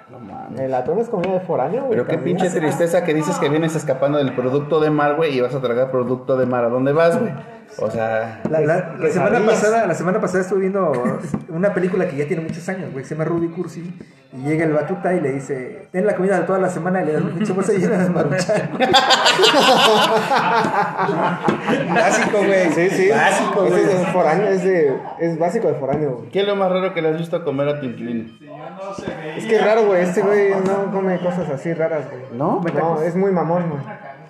No 0.10 0.20
mames. 0.20 0.60
El 0.62 0.74
atún 0.74 1.00
es 1.00 1.10
comida 1.10 1.34
de 1.34 1.40
foráneo, 1.42 1.80
güey. 1.82 1.92
Pero 1.92 2.06
qué 2.08 2.16
también. 2.16 2.38
pinche 2.38 2.58
tristeza 2.60 3.04
que 3.04 3.14
dices 3.14 3.38
que 3.40 3.50
vienes 3.50 3.76
escapando 3.76 4.18
del 4.18 4.34
producto 4.34 4.80
de 4.80 4.90
mar, 4.90 5.16
güey, 5.16 5.36
y 5.38 5.42
vas 5.42 5.54
a 5.56 5.62
tragar 5.62 5.92
producto 5.92 6.38
de 6.38 6.46
mar. 6.46 6.64
¿A 6.66 6.70
dónde 6.70 6.94
vas, 6.94 7.20
güey? 7.20 7.32
O 7.78 7.92
sea, 7.92 8.42
La, 8.50 8.62
la- 8.62 8.96
la 8.98 9.10
semana 9.10 9.40
pasada, 9.46 9.86
la 9.88 9.94
semana 9.96 10.22
pasada 10.22 10.42
estuve 10.42 10.62
viendo 10.62 10.94
una 11.50 11.74
película 11.74 12.08
que 12.08 12.16
ya 12.16 12.26
tiene 12.28 12.42
muchos 12.44 12.68
años, 12.70 12.92
güey, 12.92 13.04
que 13.04 13.10
se 13.10 13.16
llama 13.16 13.26
Rudy 13.26 13.50
Cursi, 13.50 13.94
y 14.34 14.38
llega 14.44 14.66
el 14.66 14.74
batuta 14.74 15.14
y 15.14 15.20
le 15.22 15.34
dice, 15.34 15.88
ten 15.92 16.06
la 16.06 16.16
comida 16.16 16.40
de 16.40 16.46
toda 16.46 16.60
la 16.60 16.70
semana 16.70 17.02
y 17.02 17.06
le 17.06 17.14
dan 17.14 17.24
un 17.26 17.32
pinche 17.34 17.52
bolsa 17.54 17.74
llena 17.74 17.98
de 17.98 18.10
maruchan. 18.10 18.70
Básico, 21.94 22.38
güey. 22.46 22.70
Sí, 22.72 22.90
sí. 22.90 23.10
Básico, 23.10 23.66
güey. 23.66 23.82
es 23.84 23.88
de 24.00 24.06
foráneo, 24.08 24.48
es, 24.48 24.64
de, 24.64 24.98
es 25.20 25.40
básico 25.40 25.68
de 25.68 25.74
foráneo, 25.76 26.18
güey. 26.18 26.30
¿qué 26.30 26.42
es 26.42 26.48
lo 26.48 26.56
más 26.56 26.72
raro 26.72 26.94
que 26.94 27.02
le 27.02 27.10
has 27.10 27.18
visto 27.18 27.44
comer 27.44 27.68
a 27.70 27.80
tu 27.80 27.86
inquilino? 27.86 28.30
Es 29.38 29.46
que 29.46 29.56
es 29.56 29.64
raro, 29.66 29.86
güey. 29.86 30.04
Este 30.04 30.22
güey 30.22 30.50
no 30.66 30.92
come 30.92 31.18
cosas 31.20 31.50
así 31.50 31.74
raras, 31.74 32.06
güey. 32.10 32.24
¿No? 32.38 32.62
No, 32.74 33.02
es 33.02 33.16
muy 33.16 33.32
mamón, 33.32 33.70
güey. 33.70 33.82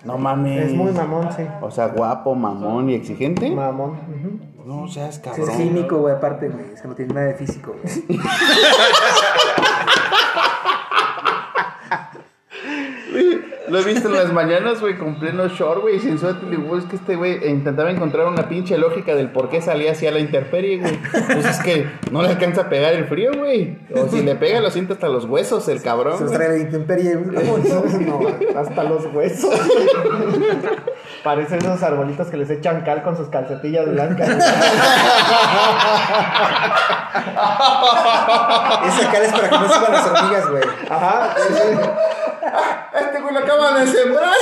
No 0.06 0.18
mames. 0.18 0.68
Es 0.68 0.74
muy 0.74 0.92
mamón, 0.92 1.30
sí. 1.36 1.44
O 1.62 1.72
sea, 1.72 1.88
guapo, 1.88 2.36
mamón 2.36 2.90
y 2.90 2.94
exigente. 2.94 3.50
Mamón. 3.52 3.92
ujú. 3.92 4.40
No 4.66 4.88
seas 4.88 5.20
cabrón. 5.20 5.48
es 5.48 5.58
químico, 5.58 6.00
güey, 6.00 6.16
aparte, 6.16 6.50
güey, 6.50 6.74
es 6.74 6.82
que 6.82 6.88
no 6.88 6.96
tiene 6.96 7.14
nada 7.14 7.28
de 7.28 7.34
físico, 7.36 7.76
güey. 7.82 8.20
Lo 13.68 13.80
he 13.80 13.84
visto 13.84 14.08
en 14.10 14.16
las 14.16 14.32
mañanas, 14.32 14.80
güey, 14.80 14.98
con 14.98 15.16
pleno 15.20 15.48
short, 15.48 15.82
güey, 15.82 16.00
sin 16.00 16.20
suéter. 16.20 16.52
Y 16.52 16.56
güey, 16.58 16.82
es 16.82 16.88
que 16.88 16.96
este 16.98 17.16
güey 17.16 17.48
intentaba 17.50 17.90
encontrar 17.90 18.28
una 18.28 18.48
pinche 18.48 18.78
lógica 18.78 19.16
del 19.16 19.32
por 19.32 19.50
qué 19.50 19.62
salía 19.62 19.92
hacia 19.92 20.12
la 20.12 20.20
intemperie, 20.20 20.78
güey. 20.78 21.00
Pues 21.12 21.46
es 21.46 21.60
que 21.60 21.90
no 22.12 22.22
le 22.22 22.30
alcanza 22.30 22.62
a 22.62 22.70
pegar 22.70 22.94
el 22.94 23.06
frío, 23.06 23.32
güey. 23.36 23.78
O 23.96 24.08
si 24.08 24.22
le 24.22 24.36
pega, 24.36 24.60
lo 24.60 24.70
siente 24.70 24.94
hasta 24.94 25.08
los 25.08 25.26
huesos, 25.26 25.68
el 25.68 25.82
cabrón. 25.82 26.18
Se 26.18 26.26
trae 26.36 26.50
la 26.50 26.58
intemperie, 26.58 27.16
güey. 27.16 27.36
¿Cómo 27.46 27.58
no? 27.58 28.20
No, 28.20 28.60
hasta 28.60 28.84
los 28.84 29.06
huesos. 29.14 29.60
Parecen 31.24 31.60
esos 31.60 31.82
arbolitos 31.82 32.28
que 32.28 32.38
les 32.38 32.50
echan 32.50 32.82
cal 32.84 33.04
con 33.04 33.18
sus 33.18 33.30
calcetillas 33.30 33.90
blancas. 33.90 34.30
Esa 38.86 39.12
cara 39.12 39.26
es 39.26 39.32
para 39.32 39.50
que 39.50 39.58
no 39.58 39.74
suban 39.74 39.92
las 39.92 40.08
hormigas, 40.08 40.50
güey. 40.50 40.64
Ajá, 40.90 41.36
sí, 41.36 41.54
sí. 41.54 41.80
Este 43.00 43.22
güey 43.22 43.34
lo 43.34 43.46
de 43.74 43.88
sembrar. 43.88 44.34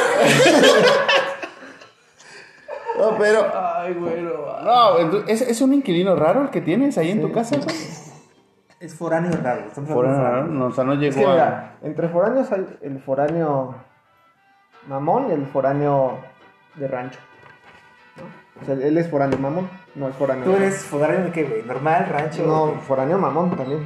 No, 2.98 3.18
pero. 3.18 3.52
Ay, 3.54 3.94
güey. 3.94 4.22
No, 4.22 5.24
¿es, 5.28 5.42
es 5.42 5.62
un 5.62 5.74
inquilino 5.74 6.16
raro 6.16 6.42
el 6.44 6.50
que 6.50 6.62
tienes 6.62 6.98
ahí 6.98 7.12
en 7.12 7.22
tu 7.22 7.32
casa. 7.32 7.58
Es 8.80 8.96
foráneo 8.96 9.32
raro. 9.42 9.70
foráneo. 9.72 10.44
no, 10.44 10.66
o 10.66 10.72
sea, 10.72 10.84
no 10.84 10.94
Es 10.94 11.00
llegó 11.00 11.16
que 11.16 11.26
a. 11.26 11.32
mira, 11.32 11.78
entre 11.84 12.10
foráneos 12.10 12.52
hay 12.52 12.68
el 12.82 13.00
foráneo 13.00 13.76
mamón 14.88 15.30
y 15.30 15.32
el 15.32 15.48
foráneo 15.48 16.20
de 16.76 16.88
rancho. 16.90 17.20
¿no? 18.18 18.62
O 18.62 18.66
sea, 18.66 18.76
él 18.76 18.98
es 18.98 19.10
foráneo 19.10 19.40
mamón, 19.40 19.70
no 19.96 20.10
es 20.10 20.16
foráneo. 20.16 20.44
¿Tú 20.44 20.56
eres 20.58 20.84
foráneo 20.84 21.24
de 21.24 21.32
qué, 21.32 21.44
güey? 21.46 21.64
¿Normal, 21.64 22.08
rancho? 22.12 22.46
No, 22.46 22.74
foráneo 22.82 23.18
mamón 23.18 23.56
también. 23.56 23.84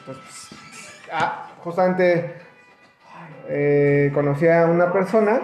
Entonces, 0.00 0.48
pues, 0.50 1.10
ah, 1.12 1.50
justamente 1.62 2.34
eh, 3.48 4.10
conocí 4.14 4.46
a 4.48 4.66
una 4.66 4.92
persona 4.92 5.40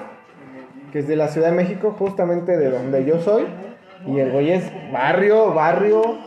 que 0.93 1.01
es 1.01 1.09
de 1.09 1.17
la 1.17 1.29
Ciudad 1.29 1.51
de 1.51 1.57
México, 1.57 1.95
justamente 1.99 2.57
de 2.57 2.71
donde 2.71 3.05
yo 3.05 3.19
soy. 3.21 3.47
Y 4.07 4.21
el 4.21 4.31
güey 4.31 4.53
es 4.53 4.71
barrio, 4.93 5.53
barrio 5.53 6.19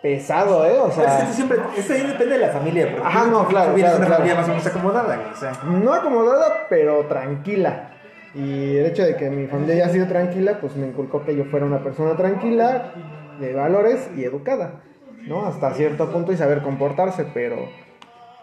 pesado, 0.00 0.66
¿eh? 0.66 0.78
O 0.78 0.88
es 0.88 0.94
que 0.94 1.00
sea, 1.00 1.18
esto 1.20 1.32
siempre, 1.32 1.58
esto 1.76 1.92
ahí 1.94 2.02
depende 2.02 2.34
de 2.34 2.46
la 2.46 2.48
familia. 2.48 2.90
Porque 2.90 3.06
Ajá, 3.06 3.26
no, 3.26 3.46
claro, 3.48 3.74
de 3.74 3.80
una 3.80 3.90
claro, 3.90 4.14
familia 4.14 4.34
claro. 4.34 4.36
más 4.36 4.46
o 4.46 4.48
menos 4.50 4.66
acomodada, 4.66 5.16
güey. 5.16 5.28
O 5.32 5.36
sea, 5.36 5.52
no 5.64 5.92
acomodada, 5.92 6.66
pero 6.68 7.06
tranquila. 7.06 7.90
Y 8.34 8.76
el 8.76 8.86
hecho 8.86 9.04
de 9.04 9.16
que 9.16 9.30
mi 9.30 9.46
familia 9.46 9.76
haya 9.76 9.88
sido 9.88 10.06
tranquila, 10.06 10.58
pues 10.60 10.76
me 10.76 10.86
inculcó 10.86 11.24
que 11.24 11.36
yo 11.36 11.44
fuera 11.44 11.64
una 11.64 11.82
persona 11.82 12.16
tranquila, 12.16 12.92
de 13.40 13.54
valores 13.54 14.10
y 14.16 14.24
educada, 14.24 14.82
¿no? 15.26 15.46
Hasta 15.46 15.72
cierto 15.74 16.10
punto 16.10 16.32
y 16.32 16.36
saber 16.36 16.62
comportarse, 16.62 17.26
pero, 17.32 17.56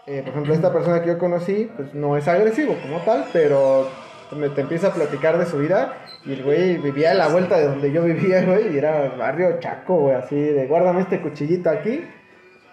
eh, 0.06 0.20
por 0.22 0.30
ejemplo, 0.30 0.54
esta 0.54 0.72
persona 0.72 1.00
que 1.00 1.08
yo 1.08 1.18
conocí, 1.18 1.70
pues 1.76 1.94
no 1.94 2.16
es 2.16 2.26
agresivo 2.28 2.76
como 2.82 2.98
tal, 3.00 3.26
pero 3.32 3.88
me, 4.36 4.48
te 4.48 4.62
empieza 4.62 4.88
a 4.88 4.92
platicar 4.92 5.38
de 5.38 5.46
su 5.46 5.58
vida 5.58 5.94
y 6.24 6.32
el 6.32 6.42
güey 6.42 6.78
vivía 6.78 7.12
a 7.12 7.14
la 7.14 7.28
vuelta 7.28 7.58
de 7.58 7.66
donde 7.68 7.92
yo 7.92 8.02
vivía, 8.02 8.44
güey, 8.44 8.74
y 8.74 8.78
era 8.78 9.10
barrio 9.16 9.58
chaco, 9.60 9.96
güey, 9.96 10.16
así 10.16 10.36
de 10.36 10.66
guárdame 10.66 11.02
este 11.02 11.20
cuchillito 11.20 11.70
aquí. 11.70 12.04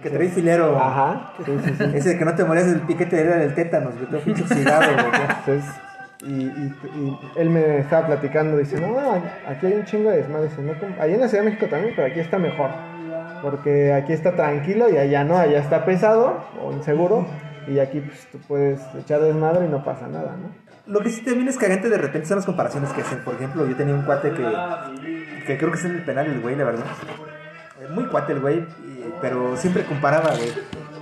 Que 0.01 0.09
trae 0.09 0.29
filero. 0.29 0.77
Ajá. 0.77 1.33
Sí, 1.45 1.51
sí, 1.61 1.73
sí. 1.77 1.83
Ese 1.93 2.09
de 2.09 2.17
que 2.17 2.23
no 2.23 2.33
te 2.33 2.45
morías 2.45 2.67
del 2.67 2.79
piquete 2.81 3.19
era 3.19 3.35
del 3.35 3.53
tétanos, 3.53 3.95
güey. 3.95 4.05
Todo 4.05 4.21
pinche 4.21 4.43
oxidado, 4.43 4.93
güey. 4.93 5.21
Entonces, 5.39 5.65
y, 6.21 6.43
y, 6.45 6.73
y 6.95 7.19
él 7.35 7.49
me 7.49 7.79
estaba 7.79 8.07
platicando, 8.07 8.57
dice, 8.57 8.79
no, 8.79 8.97
aquí 9.45 9.65
hay 9.65 9.73
un 9.73 9.83
chingo 9.83 10.09
de 10.09 10.17
desmadre. 10.17 10.47
Dice, 10.47 10.61
no, 10.61 10.71
allá 11.01 11.13
en 11.13 11.19
la 11.19 11.27
Ciudad 11.27 11.43
de 11.43 11.49
México 11.49 11.67
también, 11.69 11.93
pero 11.97 12.07
aquí 12.07 12.21
está 12.21 12.37
mejor. 12.39 12.69
Porque 13.41 13.93
aquí 13.93 14.13
está 14.13 14.35
tranquilo 14.35 14.89
y 14.89 14.97
allá 14.97 15.23
no, 15.23 15.37
allá 15.37 15.59
está 15.59 15.85
pesado 15.85 16.43
o 16.63 16.71
inseguro. 16.71 17.25
Y 17.67 17.79
aquí 17.79 17.99
pues, 18.01 18.27
tú 18.31 18.39
puedes 18.47 18.81
echar 18.99 19.21
desmadre 19.21 19.65
y 19.65 19.69
no 19.69 19.83
pasa 19.83 20.07
nada, 20.07 20.35
¿no? 20.35 20.49
Lo 20.91 21.01
que 21.01 21.09
sí 21.09 21.21
también 21.23 21.47
es 21.47 21.57
cagante 21.57 21.87
de 21.87 21.97
repente 21.99 22.27
son 22.27 22.37
las 22.37 22.45
comparaciones 22.45 22.91
que 22.91 23.01
hacen. 23.01 23.19
Por 23.23 23.35
ejemplo, 23.35 23.67
yo 23.67 23.75
tenía 23.75 23.93
un 23.93 24.01
cuate 24.01 24.31
que, 24.31 24.43
que 25.45 25.57
creo 25.57 25.71
que 25.71 25.77
es 25.77 25.85
en 25.85 25.91
el 25.97 26.03
penal 26.03 26.25
el 26.25 26.41
güey, 26.41 26.55
la 26.55 26.63
verdad. 26.63 26.85
Eh, 27.79 27.87
Muy 27.91 28.05
cuate 28.07 28.33
el 28.33 28.39
güey, 28.39 28.65
pero 29.21 29.55
siempre 29.55 29.83
comparaba, 29.83 30.31
güey. 30.35 30.51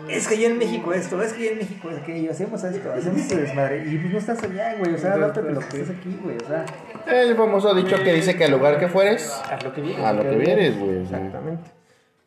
Es 0.10 0.28
que 0.28 0.36
allá 0.36 0.48
en 0.48 0.58
México 0.58 0.94
esto, 0.94 1.22
es 1.22 1.34
que 1.34 1.44
allá 1.44 1.52
en 1.52 1.58
México 1.60 1.90
es 1.90 1.98
aquello, 1.98 2.32
hacemos 2.32 2.64
esto, 2.64 2.94
hacemos 2.94 3.20
este 3.20 3.38
desmadre. 3.38 3.84
Y 3.88 3.98
pues 3.98 4.12
no 4.14 4.20
estás 4.20 4.44
allá, 4.44 4.76
güey, 4.78 4.94
o 4.94 4.98
sea, 4.98 5.14
adaptate 5.14 5.52
lo 5.52 5.60
que 5.60 5.82
estás 5.82 5.98
aquí, 5.98 6.20
güey, 6.22 6.38
o 6.38 6.48
sea, 6.48 6.66
El 7.08 7.36
famoso 7.36 7.74
dicho 7.74 7.98
que 8.04 8.14
dice 8.14 8.36
que 8.36 8.46
al 8.46 8.52
lugar 8.52 8.80
que 8.80 8.88
fueres, 8.88 9.42
haz 9.50 9.64
lo 9.64 9.74
que 9.74 9.82
vienes. 9.82 10.06
a 10.06 10.14
lo 10.14 10.24
que 10.24 10.36
vienes, 10.36 10.78
güey. 10.80 11.02
Exactamente. 11.02 11.77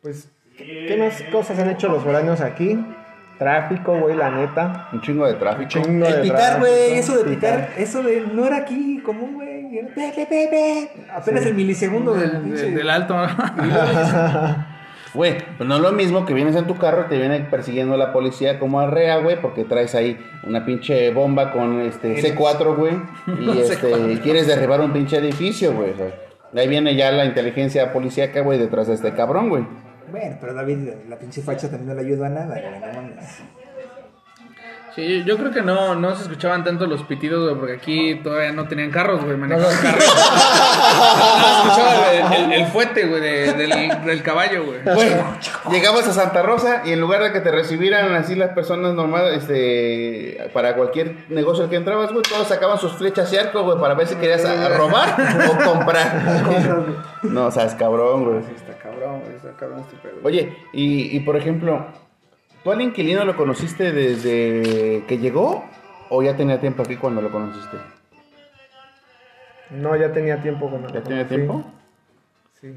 Pues, 0.01 0.29
¿qué 0.57 0.95
más 0.97 1.21
cosas 1.31 1.59
han 1.59 1.69
hecho 1.69 1.87
los 1.87 2.03
foráneos 2.03 2.41
aquí? 2.41 2.77
Tráfico, 3.37 3.99
güey, 3.99 4.15
la 4.15 4.29
neta. 4.31 4.89
Un 4.93 5.01
chingo 5.01 5.25
de 5.25 5.33
tráfico. 5.33 5.69
Chingo 5.69 6.05
El 6.05 6.15
de 6.15 6.21
pitar, 6.21 6.59
güey, 6.59 6.93
eso 6.93 7.17
de 7.17 7.23
pitar, 7.23 7.69
eso 7.77 8.03
de 8.03 8.21
no 8.21 8.45
era 8.45 8.57
aquí 8.57 9.01
común, 9.03 9.35
güey. 9.35 9.79
Apenas 11.13 11.45
el 11.45 11.55
milisegundo 11.55 12.13
del 12.13 12.75
del 12.75 12.89
alto. 12.89 13.15
Güey, 15.13 15.37
pues 15.57 15.67
no 15.67 15.75
es 15.75 15.81
lo 15.81 15.91
mismo 15.91 16.25
que 16.25 16.33
vienes 16.33 16.55
en 16.55 16.67
tu 16.67 16.77
carro 16.77 17.03
y 17.05 17.09
te 17.09 17.17
viene 17.17 17.41
persiguiendo 17.41 17.97
la 17.97 18.13
policía 18.13 18.59
como 18.59 18.79
arrea, 18.79 19.17
güey, 19.17 19.41
porque 19.41 19.65
traes 19.65 19.93
ahí 19.93 20.17
una 20.43 20.65
pinche 20.65 21.11
bomba 21.11 21.51
con 21.51 21.81
este 21.81 22.15
C4, 22.15 22.75
güey, 22.77 22.93
y 23.41 23.59
este 23.59 24.13
y 24.13 24.17
quieres 24.17 24.47
derribar 24.47 24.79
un 24.79 24.93
pinche 24.93 25.17
edificio, 25.17 25.73
güey. 25.73 25.91
o 25.91 25.97
sea, 25.97 26.13
ahí 26.55 26.67
viene 26.69 26.95
ya 26.95 27.11
la 27.11 27.25
inteligencia 27.25 27.91
policíaca, 27.91 28.39
güey, 28.39 28.57
detrás 28.57 28.87
de 28.87 28.93
este 28.93 29.11
cabrón, 29.13 29.49
güey. 29.49 29.67
Bueno, 30.09 30.37
pero 30.39 30.53
David, 30.53 30.89
la 31.09 31.17
pinche 31.17 31.41
facha 31.41 31.69
también 31.69 31.89
no 31.89 31.93
le 31.95 32.07
ayudó 32.07 32.25
a 32.25 32.29
nada, 32.29 32.59
güey, 32.59 32.79
no 32.79 32.93
mames. 32.93 33.41
Sí, 34.95 35.23
yo 35.25 35.37
creo 35.37 35.51
que 35.51 35.61
no, 35.61 35.95
no 35.95 36.15
se 36.15 36.23
escuchaban 36.23 36.65
tanto 36.65 36.85
los 36.85 37.03
pitidos, 37.03 37.43
güey, 37.45 37.55
porque 37.57 37.73
aquí 37.75 38.15
todavía 38.23 38.51
no 38.51 38.67
tenían 38.67 38.91
carros, 38.91 39.23
güey, 39.23 39.37
manejaban 39.37 39.73
carros. 39.81 40.03
no 41.37 41.45
se 41.45 41.57
escuchaba 41.69 42.13
el, 42.13 42.43
el- 42.43 42.51
el 42.61 42.65
fuete, 42.67 43.05
güey, 43.05 43.21
de- 43.21 43.53
del, 43.53 44.03
del 44.05 44.21
caballo, 44.21 44.65
güey. 44.65 44.79
Güey, 44.83 45.09
llegabas 45.71 46.07
a 46.09 46.13
Santa 46.13 46.41
Rosa 46.41 46.81
y 46.85 46.91
en 46.91 46.99
lugar 46.99 47.23
de 47.23 47.31
que 47.31 47.39
te 47.39 47.51
recibieran 47.51 48.13
así 48.15 48.35
las 48.35 48.49
personas 48.49 48.93
normales, 48.93 49.43
este, 49.43 50.49
para 50.53 50.75
cualquier 50.75 51.15
negocio 51.29 51.63
al 51.63 51.69
que 51.69 51.77
entrabas, 51.77 52.11
güey, 52.11 52.23
todos 52.23 52.47
sacaban 52.49 52.77
sus 52.77 52.91
flechas 52.93 53.31
y 53.31 53.37
arco, 53.37 53.63
güey, 53.63 53.79
para 53.79 53.93
ver 53.93 54.07
si 54.07 54.15
querías 54.15 54.43
a- 54.43 54.65
a 54.65 54.69
robar 54.69 55.15
o 55.49 55.71
comprar. 55.71 56.21
No, 57.23 57.45
o 57.45 57.51
sea, 57.51 57.65
es 57.65 57.75
cabrón, 57.75 58.25
güey. 58.25 58.39
Está 58.39 58.73
cabrón, 58.79 59.21
güey, 59.21 59.35
está 59.35 59.51
cabrón 59.51 59.81
este 59.81 59.95
pedo. 59.97 60.15
Oye, 60.23 60.57
y, 60.73 61.15
y 61.15 61.19
por 61.19 61.37
ejemplo, 61.37 61.85
¿tú 62.63 62.71
al 62.71 62.81
inquilino 62.81 63.25
lo 63.25 63.35
conociste 63.35 63.91
desde 63.91 65.03
que 65.07 65.17
llegó 65.17 65.65
o 66.09 66.21
ya 66.23 66.35
tenía 66.35 66.59
tiempo 66.59 66.83
aquí 66.83 66.97
cuando 66.97 67.21
lo 67.21 67.31
conociste? 67.31 67.77
No, 69.69 69.95
ya 69.95 70.11
tenía 70.11 70.41
tiempo 70.41 70.69
con 70.69 70.87
¿Ya 70.91 71.01
tenía 71.01 71.27
tiempo? 71.27 71.63
Sí. 72.59 72.75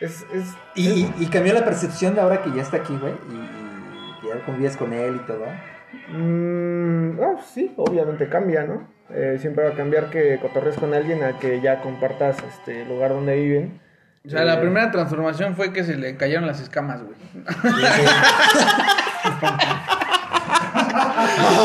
Es, 0.00 0.26
es, 0.34 0.54
Y, 0.74 1.08
y 1.18 1.26
cambió 1.26 1.54
la 1.54 1.64
percepción 1.64 2.14
de 2.14 2.20
ahora 2.20 2.42
que 2.42 2.50
ya 2.52 2.62
está 2.62 2.78
aquí, 2.78 2.96
güey, 2.96 3.14
y, 3.30 3.34
y 3.34 4.20
que 4.20 4.28
ya 4.28 4.44
convives 4.44 4.76
con 4.76 4.92
él 4.92 5.20
y 5.22 5.26
todo. 5.26 5.46
Mm, 6.08 7.20
ah, 7.22 7.40
sí, 7.52 7.72
obviamente 7.76 8.28
cambia, 8.28 8.64
¿no? 8.64 8.86
Eh, 9.10 9.38
siempre 9.40 9.64
va 9.64 9.70
a 9.70 9.74
cambiar 9.74 10.10
que 10.10 10.38
cotorres 10.40 10.76
con 10.76 10.92
alguien 10.92 11.22
a 11.22 11.38
que 11.38 11.60
ya 11.60 11.80
compartas 11.80 12.36
este 12.42 12.82
el 12.82 12.88
lugar 12.88 13.10
donde 13.10 13.36
viven. 13.36 13.80
O 14.26 14.28
sea, 14.28 14.44
la 14.44 14.60
primera 14.60 14.90
transformación 14.90 15.54
fue 15.54 15.72
que 15.72 15.84
se 15.84 15.96
le 15.96 16.16
cayeron 16.16 16.46
las 16.46 16.60
escamas, 16.60 17.02
güey. 17.04 17.14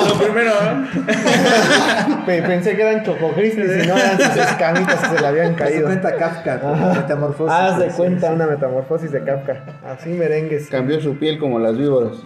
Lo 0.07 0.16
primero, 0.18 0.51
¿no? 0.74 2.26
Pe- 2.26 2.41
pensé 2.41 2.76
que 2.76 2.82
eran 2.82 3.03
chocogrizzlies 3.05 3.84
y 3.84 3.88
no 3.88 3.97
eran 3.97 4.18
sus 4.20 4.36
escamitas 4.38 4.99
que 4.99 5.07
se 5.16 5.22
le 5.22 5.28
habían 5.28 5.47
Haz 5.51 5.57
de 5.57 5.64
caído. 5.64 5.84
cuenta 5.88 6.16
Kafka, 6.16 6.57
metamorfosis. 6.95 7.53
Haz 7.53 7.80
de 7.80 7.89
Sí, 7.89 7.95
cuenta 7.97 8.28
sí. 8.28 8.34
una 8.34 8.47
metamorfosis 8.47 9.12
de 9.12 9.24
Kafka. 9.24 9.64
Así 9.86 10.09
merengues. 10.09 10.68
Cambió 10.70 10.99
su 11.01 11.18
piel 11.18 11.39
como 11.39 11.59
las 11.59 11.78
víboras. 11.78 12.18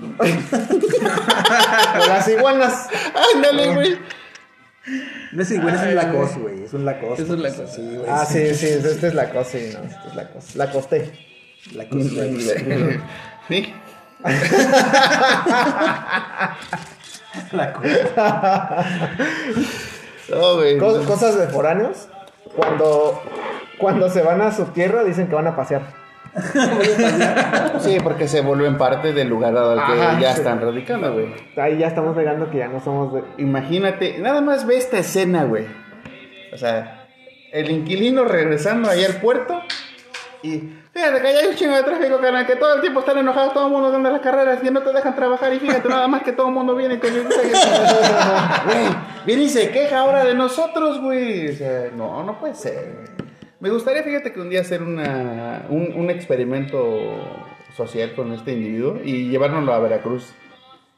O 1.99 2.07
las 2.07 2.27
iguanas. 2.27 2.87
Ándale, 3.35 3.73
güey. 3.73 3.97
No 5.33 5.41
es 5.41 5.51
igual, 5.51 5.75
es 5.75 5.81
un 5.81 5.95
lacos, 5.95 6.37
güey, 6.37 6.63
es 6.63 6.73
un 6.73 6.85
lacos. 6.85 7.19
Es 7.19 7.29
un. 7.29 7.43
Sí, 7.67 7.81
güey. 7.97 8.09
Ah, 8.09 8.23
sí, 8.25 8.53
sí, 8.53 8.67
esta 8.67 9.07
es 9.07 9.13
la 9.15 9.29
cosa, 9.31 9.49
sí, 9.51 9.71
no, 9.73 9.83
esta 9.83 10.07
es 10.07 10.15
la 10.15 10.29
cosa. 10.29 10.47
La 10.55 10.71
costé. 10.71 11.11
No, 20.29 20.55
güey. 20.55 20.77
Co- 20.77 21.03
cosas 21.05 21.37
de 21.37 21.47
foráneos. 21.47 22.07
Cuando, 22.55 23.21
cuando 23.77 24.09
se 24.09 24.21
van 24.21 24.41
a 24.41 24.51
su 24.51 24.65
tierra 24.65 25.03
dicen 25.03 25.27
que 25.27 25.35
van 25.35 25.47
a 25.47 25.55
pasear. 25.55 25.81
Sí, 27.79 27.97
porque 28.03 28.27
se 28.27 28.41
vuelven 28.41 28.77
parte 28.77 29.13
del 29.13 29.29
lugar 29.29 29.55
al 29.57 29.77
que 29.85 30.01
Ajá, 30.01 30.19
ya 30.19 30.33
sí. 30.33 30.39
están 30.39 30.59
radicando, 30.61 31.13
güey. 31.13 31.27
Ahí 31.57 31.77
ya 31.77 31.87
estamos 31.87 32.15
negando 32.15 32.49
que 32.49 32.57
ya 32.57 32.67
no 32.67 32.79
somos 32.81 33.13
de. 33.13 33.23
Imagínate, 33.37 34.17
nada 34.19 34.41
más 34.41 34.65
ve 34.67 34.77
esta 34.77 34.97
escena, 34.99 35.43
güey. 35.45 35.65
O 36.53 36.57
sea, 36.57 37.07
el 37.53 37.69
inquilino 37.71 38.25
regresando 38.25 38.89
ahí 38.89 39.03
al 39.05 39.15
puerto 39.15 39.61
y 40.45 40.73
fíjate 40.93 41.21
que 41.21 41.27
hay 41.27 41.47
un 41.47 41.55
chingo 41.55 41.75
de 41.75 41.83
tráfico, 41.83 42.19
carnal, 42.19 42.45
que 42.45 42.55
todo 42.55 42.75
el 42.75 42.81
tiempo 42.81 42.99
están 42.99 43.17
enojados, 43.17 43.53
todo 43.53 43.65
el 43.67 43.71
mundo 43.73 43.91
dando 43.91 44.09
las 44.11 44.21
carreras 44.21 44.59
y 44.63 44.69
no 44.69 44.81
te 44.81 44.93
dejan 44.93 45.15
trabajar 45.15 45.53
y 45.53 45.59
fíjate 45.59 45.89
nada 45.89 46.07
más 46.07 46.23
que 46.23 46.31
todo 46.31 46.47
el 46.47 46.53
mundo 46.53 46.75
viene 46.75 46.95
y 46.95 46.97
te 46.97 47.09
Güey, 47.11 47.25
viene 49.25 49.43
y 49.43 49.49
se 49.49 49.71
queja 49.71 49.99
ahora 49.99 50.23
de 50.23 50.35
nosotros, 50.35 51.01
güey. 51.01 51.49
O 51.49 51.55
sea, 51.55 51.89
no, 51.95 52.23
no 52.23 52.39
puede 52.39 52.53
ser. 52.55 52.93
güey. 52.95 53.07
Me 53.59 53.69
gustaría, 53.69 54.03
fíjate, 54.03 54.31
que 54.31 54.39
un 54.39 54.49
día 54.49 54.61
hacer 54.61 54.83
una, 54.83 55.65
un, 55.69 55.93
un 55.95 56.09
experimento 56.09 57.17
social 57.75 58.13
con 58.15 58.31
este 58.33 58.51
individuo 58.53 58.99
y 59.03 59.29
llevárnoslo 59.29 59.73
a 59.73 59.79
Veracruz. 59.79 60.33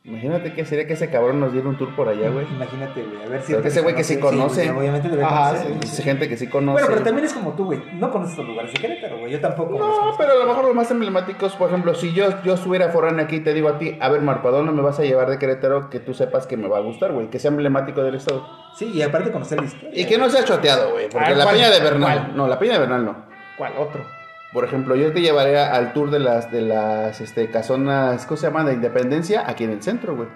Imagínate 0.07 0.53
qué 0.53 0.63
sería 0.63 0.87
que 0.87 0.93
ese 0.93 1.09
cabrón 1.09 1.41
nos 1.41 1.51
diera 1.51 1.67
un 1.67 1.77
tour 1.77 1.93
por 1.93 2.07
allá, 2.07 2.29
güey. 2.29 2.45
Imagínate, 2.49 3.03
güey, 3.03 3.21
a 3.23 3.27
ver 3.27 3.41
si... 3.41 3.51
Pero 3.51 3.61
que 3.61 3.67
ese 3.67 3.81
güey 3.81 3.93
que 3.93 4.05
sí 4.05 4.17
conoce. 4.17 4.71
obviamente 4.71 5.09
debe 5.09 5.21
Ajá, 5.21 5.49
conocer. 5.49 5.85
sí. 5.85 6.01
Gente 6.01 6.29
que 6.29 6.37
sí 6.37 6.47
conoce. 6.47 6.71
Bueno, 6.81 6.87
pero 6.87 7.01
también 7.03 7.25
es 7.25 7.33
como 7.33 7.51
tú, 7.53 7.65
güey. 7.65 7.81
No 7.95 8.09
conoces 8.09 8.37
los 8.37 8.47
lugares 8.47 8.71
de 8.71 8.79
Querétaro, 8.79 9.19
güey. 9.19 9.33
Yo 9.33 9.41
tampoco. 9.41 9.77
No, 9.77 10.15
pero 10.17 10.31
a 10.31 10.35
lo 10.35 10.45
mejor 10.45 10.63
los 10.63 10.73
más 10.75 10.89
emblemáticos, 10.91 11.55
por 11.57 11.67
ejemplo, 11.67 11.93
si 11.93 12.13
yo, 12.13 12.41
yo 12.43 12.53
estuviera 12.53 12.87
foráneo 12.89 13.25
aquí 13.25 13.35
y 13.35 13.39
te 13.41 13.53
digo 13.53 13.67
a 13.67 13.77
ti, 13.77 13.97
a 13.99 14.07
ver, 14.07 14.21
Marco, 14.21 14.47
¿a 14.47 14.51
dónde 14.51 14.71
me 14.71 14.81
vas 14.81 14.97
a 14.97 15.03
llevar 15.03 15.29
de 15.29 15.37
Querétaro 15.39 15.89
que 15.89 15.99
tú 15.99 16.13
sepas 16.13 16.47
que 16.47 16.55
me 16.55 16.69
va 16.69 16.77
a 16.77 16.81
gustar, 16.81 17.11
güey? 17.11 17.29
Que 17.29 17.37
sea 17.39 17.51
emblemático 17.51 18.01
del 18.01 18.15
estado. 18.15 18.47
Sí, 18.75 18.89
y 18.93 19.01
aparte 19.01 19.29
conocer 19.31 19.59
la 19.59 19.65
historia. 19.67 19.89
Y 19.93 20.05
que 20.05 20.17
no 20.17 20.29
sea 20.29 20.45
choteado, 20.45 20.91
güey, 20.91 21.09
porque 21.09 21.31
Ah, 21.33 21.35
la 21.35 21.51
peña 21.51 21.69
de 21.69 21.81
Bernal, 21.81 22.19
¿Cuál? 22.27 22.37
no, 22.37 22.47
la 22.47 22.57
peña 22.57 22.73
de 22.73 22.79
Bernal 22.79 23.03
no. 23.05 23.25
¿Cuál 23.57 23.73
otro? 23.77 24.05
Por 24.53 24.63
ejemplo, 24.63 24.95
yo 24.95 25.11
te 25.11 25.21
llevaría 25.21 25.73
al 25.73 25.93
tour 25.93 26.09
de 26.09 26.19
las, 26.19 26.51
de 26.51 26.61
las, 26.61 27.19
este, 27.21 27.49
casonas, 27.51 28.25
¿cómo 28.25 28.37
se 28.37 28.47
llaman? 28.47 28.65
De 28.65 28.73
Independencia, 28.73 29.43
aquí 29.47 29.65
en 29.65 29.71
el 29.71 29.83
centro, 29.83 30.15
güey. 30.15 30.29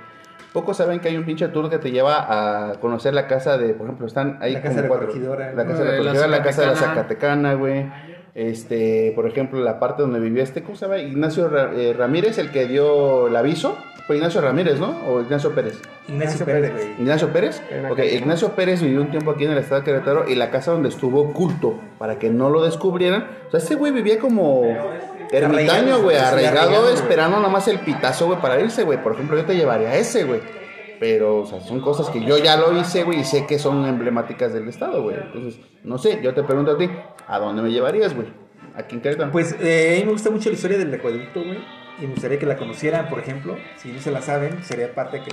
Pocos 0.53 0.75
saben 0.75 0.99
que 0.99 1.07
hay 1.07 1.15
un 1.15 1.23
pinche 1.23 1.47
tour 1.47 1.69
que 1.69 1.77
te 1.77 1.91
lleva 1.91 2.25
a 2.69 2.73
conocer 2.81 3.13
la 3.13 3.25
casa 3.25 3.57
de, 3.57 3.73
por 3.73 3.85
ejemplo, 3.87 4.05
están 4.05 4.37
ahí 4.41 4.53
La 4.53 4.61
casa 4.61 4.73
como 4.73 4.81
de 4.83 4.87
cuatro- 4.89 5.07
Corregidora. 5.07 5.53
La 5.53 5.65
casa 5.65 5.83
de 5.83 5.85
De 5.85 5.85
la 5.85 5.91
la 5.91 5.97
Corregidora, 6.03 6.27
la 6.27 6.43
casa 6.43 6.61
de 6.61 6.67
la 6.67 6.73
Zacatecana. 6.75 6.95
Zacatecana, 7.01 7.53
güey. 7.53 7.91
Este, 8.33 9.11
por 9.15 9.27
ejemplo, 9.27 9.59
la 9.59 9.79
parte 9.79 10.01
donde 10.03 10.19
vivió 10.19 10.41
este, 10.41 10.63
¿cómo 10.63 10.75
se 10.77 10.85
llama? 10.85 10.99
Ignacio 10.99 11.49
Ra- 11.49 11.71
eh, 11.75 11.93
Ramírez, 11.97 12.37
el 12.37 12.51
que 12.51 12.65
dio 12.65 13.27
el 13.27 13.35
aviso. 13.35 13.77
Fue 14.07 14.15
Ignacio 14.17 14.41
Ramírez, 14.41 14.79
¿no? 14.79 14.95
O 15.07 15.21
Ignacio 15.21 15.53
Pérez. 15.53 15.79
Ignacio 16.07 16.41
Ignacio 16.41 16.45
Pérez. 16.45 16.87
Ignacio 16.99 17.31
Pérez. 17.31 17.61
Ok. 17.91 17.99
Ignacio 17.99 18.49
Pérez 18.55 18.81
vivió 18.81 19.01
un 19.01 19.11
tiempo 19.11 19.31
aquí 19.31 19.45
en 19.45 19.51
el 19.51 19.57
estado 19.59 19.81
de 19.81 19.85
Querétaro 19.85 20.27
y 20.27 20.35
la 20.35 20.49
casa 20.49 20.71
donde 20.71 20.89
estuvo 20.89 21.21
oculto 21.21 21.79
para 21.97 22.17
que 22.17 22.29
no 22.29 22.49
lo 22.49 22.63
descubrieran. 22.63 23.27
O 23.47 23.51
sea, 23.51 23.59
ese 23.59 23.75
güey 23.75 23.91
vivía 23.91 24.17
como 24.17 24.63
ermitaño, 25.31 26.01
güey, 26.01 26.17
arraigado, 26.17 26.89
esperando 26.89 27.37
nada 27.37 27.49
más 27.49 27.67
el 27.67 27.79
pitazo, 27.79 28.25
güey, 28.27 28.41
para 28.41 28.59
irse, 28.59 28.83
güey. 28.83 29.01
Por 29.01 29.13
ejemplo, 29.13 29.37
yo 29.37 29.45
te 29.45 29.55
llevaría 29.55 29.89
a 29.89 29.95
ese, 29.95 30.23
güey. 30.23 30.39
Pero, 30.99 31.39
o 31.39 31.45
sea, 31.47 31.59
son 31.61 31.81
cosas 31.81 32.09
que 32.09 32.23
yo 32.23 32.37
ya 32.37 32.57
lo 32.57 32.77
hice, 32.79 33.03
güey, 33.03 33.21
y 33.21 33.23
sé 33.23 33.47
que 33.47 33.57
son 33.57 33.85
emblemáticas 33.87 34.53
del 34.53 34.67
estado, 34.67 35.01
güey. 35.01 35.15
Entonces, 35.17 35.59
no 35.83 35.97
sé, 35.97 36.19
yo 36.21 36.33
te 36.35 36.43
pregunto 36.43 36.71
a 36.73 36.77
ti, 36.77 36.89
¿a 37.31 37.39
dónde 37.39 37.61
me 37.61 37.71
llevarías, 37.71 38.13
güey? 38.13 38.27
Aquí 38.75 38.95
en 38.95 39.01
Querétaro. 39.01 39.31
Pues 39.31 39.55
eh, 39.59 39.95
a 39.95 39.99
mí 39.99 40.05
me 40.05 40.11
gusta 40.11 40.29
mucho 40.29 40.49
la 40.49 40.55
historia 40.55 40.77
del 40.77 40.93
acueducto, 40.93 41.43
güey. 41.43 41.59
Y 41.99 42.07
me 42.07 42.13
gustaría 42.13 42.39
que 42.39 42.45
la 42.45 42.57
conocieran, 42.57 43.09
por 43.09 43.19
ejemplo. 43.19 43.57
Si 43.77 43.91
no 43.91 43.99
se 43.99 44.11
la 44.11 44.21
saben, 44.21 44.63
sería 44.63 44.93
parte 44.93 45.21
que 45.21 45.31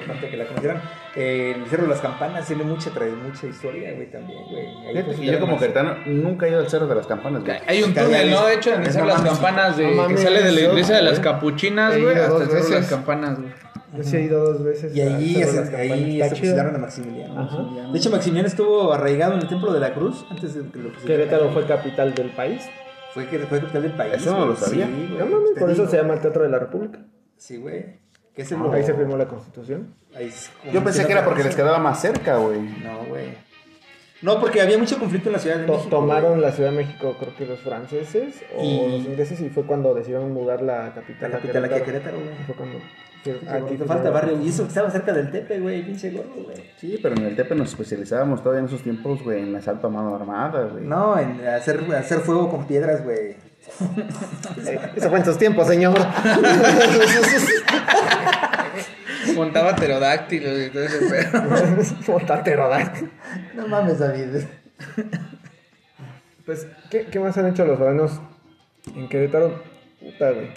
importante 0.00 0.28
que 0.28 0.36
la 0.36 0.46
conocieran. 0.46 0.82
Eh, 1.16 1.54
el 1.56 1.66
Cerro 1.66 1.84
de 1.84 1.88
las 1.90 2.00
Campanas 2.00 2.46
tiene 2.46 2.64
mucha, 2.64 2.90
trae 2.90 3.10
mucha 3.10 3.46
historia, 3.46 3.92
güey, 3.94 4.10
también, 4.10 4.38
güey. 4.44 5.04
Pues, 5.04 5.18
yo 5.18 5.40
como 5.40 5.58
queretano 5.58 5.96
nunca 6.06 6.46
he 6.46 6.50
ido 6.50 6.60
al 6.60 6.68
Cerro 6.68 6.86
de 6.86 6.94
las 6.94 7.06
Campanas, 7.06 7.44
güey. 7.44 7.58
Hay 7.66 7.82
un 7.82 7.94
túnel, 7.94 8.30
¿no? 8.30 8.46
De 8.46 8.54
hecho, 8.54 8.74
en 8.74 8.82
No 8.82 8.88
esas 8.88 9.06
las 9.06 9.18
mames, 9.18 9.32
campanas 9.32 9.76
de 9.76 9.86
no 9.86 10.02
mames, 10.02 10.16
que 10.16 10.22
sale 10.22 10.42
de 10.42 10.52
la 10.52 10.60
iglesia 10.60 10.96
de 10.96 11.02
las 11.02 11.20
capuchinas, 11.20 12.00
güey, 12.00 12.16
hasta 12.16 12.42
el 12.42 12.50
cerro 12.50 12.64
de 12.64 12.74
las 12.74 12.88
campanas, 12.88 13.38
güey. 13.38 13.52
Yo 13.96 14.02
sí 14.04 14.16
he 14.16 14.22
ido 14.22 14.44
dos 14.52 14.62
veces. 14.62 14.94
Y 14.94 15.00
al 15.00 15.16
ahí, 15.16 15.34
Cerro 15.34 15.46
de 15.46 15.50
es- 15.50 15.54
las 15.56 15.70
Campanas. 15.70 15.92
ahí 15.92 16.20
Está 16.20 16.34
se 16.36 16.40
fusilaron 16.42 16.74
a 16.74 16.78
Maximiliano. 16.78 17.90
De 17.92 17.98
hecho, 17.98 18.10
Maximiliano 18.10 18.48
estuvo 18.48 18.92
arraigado 18.92 19.34
en 19.34 19.40
el 19.40 19.48
Templo 19.48 19.72
de 19.72 19.80
la 19.80 19.94
Cruz 19.94 20.24
antes 20.30 20.54
de 20.54 20.60
que 20.70 20.78
lo 20.78 20.92
pusieran. 20.92 21.06
Querétaro 21.06 21.50
fue 21.52 21.66
capital 21.66 22.14
del 22.14 22.30
país. 22.30 22.62
Fue, 23.14 23.26
que- 23.26 23.38
fue 23.40 23.60
capital 23.60 23.82
del 23.82 23.92
país. 23.92 24.14
Eso 24.14 24.36
no 24.36 24.46
lo 24.46 24.56
sabía. 24.56 24.86
Sí, 24.86 25.08
güey, 25.10 25.30
No 25.30 25.38
te 25.54 25.60
por 25.60 25.70
eso 25.70 25.82
digo. 25.82 25.90
se 25.90 25.96
llama 25.96 26.14
el 26.14 26.20
Teatro 26.20 26.42
de 26.42 26.48
la 26.50 26.58
República. 26.58 26.98
Sí, 27.36 27.56
güey. 27.56 27.98
Que 28.34 28.42
es 28.42 28.52
el 28.52 28.58
Ahí 28.72 28.84
se 28.84 28.94
firmó 28.94 29.16
la 29.16 29.26
Constitución. 29.26 29.94
ahí 30.14 30.30
Yo 30.72 30.84
pensé 30.84 31.06
que 31.06 31.12
era 31.12 31.24
porque 31.24 31.42
les 31.42 31.56
quedaba 31.56 31.78
más 31.78 32.00
cerca, 32.00 32.36
güey. 32.36 32.60
No, 32.60 33.04
güey. 33.08 33.48
No, 34.20 34.40
porque 34.40 34.60
había 34.60 34.76
mucho 34.78 34.98
conflicto 34.98 35.28
en 35.28 35.34
la 35.34 35.38
Ciudad 35.38 35.56
de 35.58 35.66
México. 35.66 35.88
tomaron 35.88 36.30
güey. 36.32 36.42
la 36.42 36.52
Ciudad 36.52 36.70
de 36.70 36.76
México, 36.76 37.16
creo 37.18 37.36
que 37.36 37.46
los 37.46 37.60
franceses 37.60 38.42
o 38.56 38.62
Y- 38.64 38.90
los 38.98 39.06
ingleses, 39.06 39.40
y 39.40 39.48
fue 39.48 39.62
cuando 39.64 39.94
decidieron 39.94 40.32
mudar 40.32 40.60
la 40.60 40.92
capital. 40.92 41.30
la 41.30 41.36
a 41.36 41.40
capital 41.40 41.64
aquí 41.64 41.74
a 41.74 41.84
Querétaro. 41.84 42.16
Querétaro, 42.16 42.16
güey. 42.18 42.44
Fue 42.46 42.54
cuando. 42.56 42.78
Aquí 43.48 43.76
te 43.76 43.84
falta 43.84 44.10
barrio. 44.10 44.40
Y 44.40 44.48
eso 44.48 44.62
que 44.62 44.68
estaba 44.68 44.90
cerca 44.90 45.12
del 45.12 45.30
Tepe, 45.30 45.60
güey, 45.60 45.84
pinche 45.84 46.10
gordo, 46.10 46.44
güey. 46.44 46.56
Sí, 46.76 46.98
pero 47.02 47.14
en 47.16 47.24
el 47.26 47.36
Tepe 47.36 47.54
nos 47.54 47.68
especializábamos 47.70 48.42
todavía 48.42 48.60
en 48.60 48.66
esos 48.66 48.82
tiempos, 48.82 49.22
güey, 49.22 49.42
en 49.42 49.54
asalto 49.56 49.88
a 49.88 49.90
mano 49.90 50.14
armada, 50.14 50.64
güey. 50.64 50.84
No, 50.84 51.18
en 51.18 51.46
hacer, 51.46 51.80
hacer 51.94 52.20
fuego 52.20 52.50
con 52.50 52.66
piedras, 52.66 53.04
güey. 53.04 53.36
Eso 54.96 55.10
fue 55.10 55.18
en 55.18 55.24
sus 55.24 55.38
tiempos, 55.38 55.66
señor. 55.66 55.98
Montaba 59.34 59.74
pterodáctilos 59.76 60.58
y 60.58 60.70
todo 60.70 60.84
ese 60.84 60.98
pedo. 61.06 61.42
Puta 62.06 62.42
pterodáctilo. 62.42 63.10
No 63.54 63.68
mames, 63.68 63.98
David. 63.98 64.44
Pues, 66.46 66.66
¿qué, 66.90 67.06
qué 67.06 67.20
más 67.20 67.36
han 67.36 67.48
hecho 67.48 67.64
los 67.66 67.78
foranos 67.78 68.20
en 68.94 69.08
Querétaro? 69.08 69.62
Puta, 70.00 70.30
güey. 70.30 70.48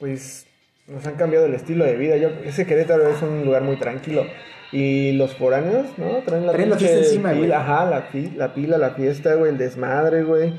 Pues 0.00 0.47
nos 0.88 1.06
han 1.06 1.14
cambiado 1.16 1.46
el 1.46 1.54
estilo 1.54 1.84
de 1.84 1.96
vida. 1.96 2.16
Yo, 2.16 2.30
ese 2.44 2.66
Querétaro 2.66 3.08
es 3.08 3.20
un 3.22 3.44
lugar 3.44 3.62
muy 3.62 3.76
tranquilo. 3.76 4.24
Y 4.72 5.12
los 5.12 5.34
foráneos, 5.34 5.86
¿no? 5.96 6.18
Traen 6.26 6.46
la, 6.46 6.52
Traen 6.52 6.70
la 6.70 6.76
fiesta 6.76 6.98
encima, 6.98 7.30
güey. 7.30 7.42
pila, 7.42 7.60
Ajá, 7.60 7.84
la, 7.86 8.08
la 8.36 8.54
pila, 8.54 8.76
la 8.78 8.90
fiesta, 8.90 9.34
güey, 9.34 9.52
el 9.52 9.58
desmadre, 9.58 10.22
güey. 10.24 10.52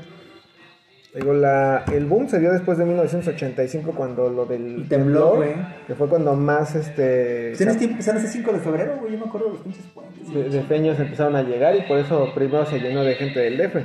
Digo, 1.14 1.32
la, 1.34 1.84
el 1.92 2.06
boom 2.06 2.28
se 2.28 2.38
dio 2.38 2.52
después 2.52 2.78
de 2.78 2.84
1985 2.84 3.92
cuando 3.96 4.28
lo 4.30 4.46
del 4.46 4.82
El 4.82 4.88
temblor, 4.88 5.36
güey. 5.38 5.54
que 5.86 5.94
fue 5.96 6.08
cuando 6.08 6.34
más 6.34 6.76
este 6.76 7.48
en 7.48 7.52
este 7.52 7.74
tiempo, 7.74 7.92
empezaron 7.94 8.22
ese 8.22 8.32
5 8.32 8.52
de 8.52 8.58
febrero, 8.60 8.96
güey. 9.00 9.12
Yo 9.12 9.18
me 9.18 9.24
acuerdo 9.26 9.46
de 9.48 9.52
los 9.54 9.62
pinches 9.62 9.84
puentes. 9.92 10.32
de, 10.32 10.48
de 10.48 10.62
feños 10.62 10.98
empezaron 11.00 11.34
a 11.34 11.42
llegar 11.42 11.74
y 11.74 11.82
por 11.82 11.98
eso 11.98 12.32
primero 12.34 12.64
se 12.66 12.78
llenó 12.78 13.02
de 13.02 13.14
gente 13.16 13.40
del 13.40 13.58
DF. 13.58 13.76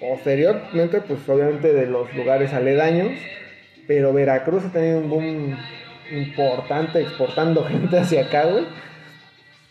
Posteriormente, 0.00 1.02
pues 1.02 1.28
obviamente 1.28 1.72
de 1.74 1.86
los 1.86 2.12
lugares 2.14 2.54
aledaños, 2.54 3.12
pero 3.90 4.12
Veracruz 4.12 4.64
ha 4.66 4.70
tenido 4.70 5.00
un 5.00 5.10
boom 5.10 5.56
importante 6.12 7.00
exportando 7.00 7.64
gente 7.68 7.98
hacia 7.98 8.20
acá, 8.26 8.44
güey. 8.44 8.64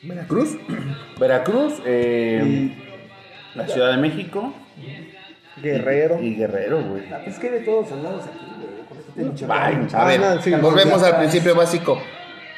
Veracruz. 0.04 0.58
Veracruz, 1.18 1.82
eh, 1.86 2.70
la 3.56 3.66
Ciudad 3.66 3.92
de 3.92 3.98
México 3.98 4.54
Guerrero. 5.64 6.20
y 6.22 6.36
Guerrero, 6.36 6.82
güey. 6.84 7.04
Ah, 7.14 7.20
pues 7.24 7.36
es 7.36 7.40
que 7.40 7.48
hay 7.48 7.54
de 7.54 7.60
todos 7.62 7.90
lados 7.92 8.26
aquí, 8.26 8.46
güey. 9.16 9.50
A 9.50 10.02
Ah, 10.04 10.06
ver, 10.06 10.20
no, 10.20 10.42
sí, 10.42 10.52
volvemos 10.56 11.02
al 11.02 11.16
principio 11.18 11.56
básico. 11.56 12.02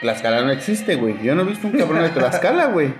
Tlaxcala 0.01 0.41
no 0.41 0.51
existe, 0.51 0.95
güey. 0.95 1.21
Yo 1.21 1.35
no 1.35 1.43
he 1.43 1.45
visto 1.45 1.67
un 1.67 1.73
cabrón 1.77 2.01
de 2.01 2.09
Tlaxcala, 2.09 2.65
güey. 2.67 2.91